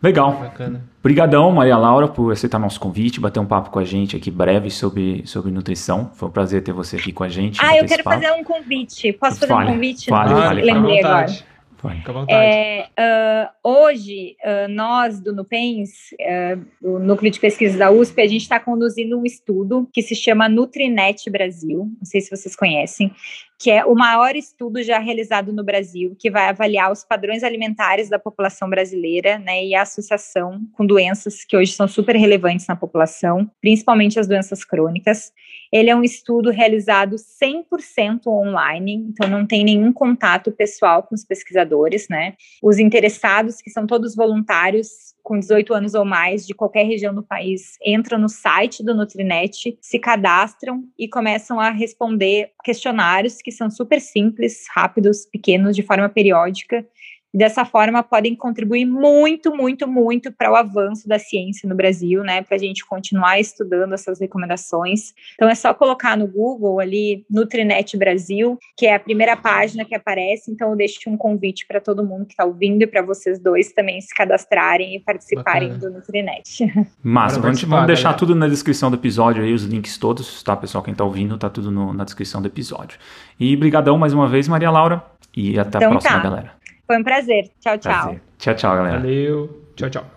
Legal. 0.00 0.34
Bacana. 0.34 0.84
Obrigadão, 1.00 1.50
Maria 1.50 1.76
Laura, 1.76 2.06
por 2.06 2.30
aceitar 2.30 2.60
nosso 2.60 2.78
convite, 2.78 3.18
bater 3.18 3.40
um 3.40 3.46
papo 3.46 3.70
com 3.70 3.80
a 3.80 3.84
gente 3.84 4.14
aqui 4.14 4.30
breve 4.30 4.70
sobre, 4.70 5.26
sobre 5.26 5.50
nutrição. 5.50 6.12
Foi 6.14 6.28
um 6.28 6.30
prazer 6.30 6.62
ter 6.62 6.72
você 6.72 6.94
aqui 6.94 7.12
com 7.12 7.24
a 7.24 7.28
gente. 7.28 7.58
Ah, 7.60 7.76
eu 7.76 7.84
quero 7.84 8.04
fazer 8.04 8.30
um 8.30 8.44
convite. 8.44 9.12
Posso 9.14 9.40
fazer 9.40 9.54
um 9.54 9.66
convite? 9.66 10.08
Fale, 10.08 10.34
fale, 10.34 10.62
Lembrei 10.62 11.00
agora. 11.00 11.55
Fica 11.76 12.10
à 12.10 12.14
vontade. 12.14 12.32
É, 12.32 12.88
uh, 12.98 13.68
hoje, 13.68 14.36
uh, 14.42 14.68
nós 14.68 15.20
do 15.20 15.34
NUPENS, 15.34 15.90
uh, 16.12 16.94
o 16.94 16.98
Núcleo 16.98 17.30
de 17.30 17.38
Pesquisa 17.38 17.76
da 17.78 17.90
USP, 17.90 18.20
a 18.20 18.26
gente 18.26 18.42
está 18.42 18.58
conduzindo 18.58 19.18
um 19.18 19.24
estudo 19.24 19.88
que 19.92 20.02
se 20.02 20.14
chama 20.14 20.48
Nutrinet 20.48 21.28
Brasil. 21.30 21.90
Não 21.98 22.04
sei 22.04 22.20
se 22.20 22.30
vocês 22.30 22.56
conhecem, 22.56 23.12
que 23.58 23.70
é 23.70 23.84
o 23.84 23.94
maior 23.94 24.36
estudo 24.36 24.82
já 24.82 24.98
realizado 24.98 25.52
no 25.52 25.64
Brasil, 25.64 26.14
que 26.18 26.30
vai 26.30 26.48
avaliar 26.48 26.92
os 26.92 27.04
padrões 27.04 27.42
alimentares 27.42 28.08
da 28.08 28.18
população 28.18 28.68
brasileira, 28.68 29.38
né, 29.38 29.64
e 29.64 29.74
a 29.74 29.82
associação 29.82 30.60
com 30.74 30.86
doenças 30.86 31.44
que 31.44 31.56
hoje 31.56 31.72
são 31.72 31.88
super 31.88 32.16
relevantes 32.16 32.66
na 32.66 32.76
população, 32.76 33.50
principalmente 33.60 34.20
as 34.20 34.26
doenças 34.26 34.64
crônicas. 34.64 35.32
Ele 35.72 35.90
é 35.90 35.96
um 35.96 36.02
estudo 36.02 36.50
realizado 36.50 37.16
100% 37.16 38.26
online, 38.26 38.94
então 39.08 39.28
não 39.28 39.46
tem 39.46 39.64
nenhum 39.64 39.92
contato 39.92 40.52
pessoal 40.52 41.02
com 41.02 41.14
os 41.14 41.24
pesquisadores, 41.24 42.08
né? 42.08 42.34
Os 42.62 42.78
interessados, 42.78 43.60
que 43.60 43.70
são 43.70 43.86
todos 43.86 44.14
voluntários, 44.14 45.15
com 45.26 45.40
18 45.40 45.74
anos 45.74 45.94
ou 45.94 46.04
mais 46.04 46.46
de 46.46 46.54
qualquer 46.54 46.84
região 46.86 47.12
do 47.12 47.20
país 47.20 47.76
entram 47.84 48.16
no 48.16 48.28
site 48.28 48.84
do 48.84 48.94
Nutrinet, 48.94 49.76
se 49.80 49.98
cadastram 49.98 50.84
e 50.96 51.08
começam 51.08 51.58
a 51.58 51.70
responder 51.70 52.52
questionários 52.62 53.42
que 53.42 53.50
são 53.50 53.68
super 53.68 54.00
simples, 54.00 54.66
rápidos, 54.72 55.26
pequenos, 55.26 55.74
de 55.74 55.82
forma 55.82 56.08
periódica 56.08 56.86
dessa 57.32 57.64
forma 57.64 58.02
podem 58.02 58.34
contribuir 58.34 58.84
muito, 58.84 59.54
muito, 59.54 59.86
muito 59.86 60.32
para 60.32 60.50
o 60.50 60.56
avanço 60.56 61.08
da 61.08 61.18
ciência 61.18 61.68
no 61.68 61.74
Brasil, 61.74 62.22
né? 62.22 62.42
Para 62.42 62.56
a 62.56 62.58
gente 62.58 62.84
continuar 62.86 63.38
estudando 63.38 63.92
essas 63.92 64.20
recomendações. 64.20 65.12
Então 65.34 65.48
é 65.48 65.54
só 65.54 65.74
colocar 65.74 66.16
no 66.16 66.26
Google 66.26 66.80
ali 66.80 67.24
Nutrinet 67.30 67.96
Brasil, 67.96 68.58
que 68.76 68.86
é 68.86 68.94
a 68.94 69.00
primeira 69.00 69.36
página 69.36 69.84
que 69.84 69.94
aparece. 69.94 70.50
Então 70.50 70.70
eu 70.70 70.76
deixo 70.76 70.98
um 71.08 71.16
convite 71.16 71.66
para 71.66 71.80
todo 71.80 72.04
mundo 72.04 72.24
que 72.26 72.32
está 72.32 72.44
ouvindo 72.44 72.82
e 72.82 72.86
para 72.86 73.02
vocês 73.02 73.38
dois 73.38 73.72
também 73.72 74.00
se 74.00 74.14
cadastrarem 74.14 74.96
e 74.96 75.00
participarem 75.00 75.74
Bacana. 75.74 75.90
do 75.90 75.96
Nutrinet. 75.96 76.72
Massa, 77.02 77.40
vamos, 77.40 77.62
vamos 77.62 77.86
deixar 77.86 78.14
tudo 78.14 78.34
na 78.34 78.48
descrição 78.48 78.90
do 78.90 78.96
episódio 78.96 79.42
aí, 79.42 79.52
os 79.52 79.64
links 79.64 79.98
todos, 79.98 80.42
tá, 80.42 80.56
pessoal? 80.56 80.82
Quem 80.82 80.92
está 80.92 81.04
ouvindo, 81.04 81.36
tá 81.38 81.50
tudo 81.50 81.70
no, 81.70 81.92
na 81.92 82.04
descrição 82.04 82.40
do 82.40 82.48
episódio. 82.48 82.98
E 83.38 83.54
brigadão 83.56 83.98
mais 83.98 84.12
uma 84.12 84.28
vez, 84.28 84.48
Maria 84.48 84.70
Laura, 84.70 85.02
e 85.36 85.58
até 85.58 85.78
então, 85.78 85.88
a 85.88 85.92
próxima, 85.92 86.16
tá. 86.16 86.22
galera. 86.22 86.65
Foi 86.86 86.98
um 86.98 87.02
prazer. 87.02 87.50
Tchau, 87.60 87.78
tchau. 87.78 87.92
Prazer. 87.92 88.22
Tchau, 88.38 88.54
tchau, 88.54 88.76
galera. 88.76 88.98
Valeu. 89.00 89.62
Tchau, 89.76 89.90
tchau. 89.90 90.15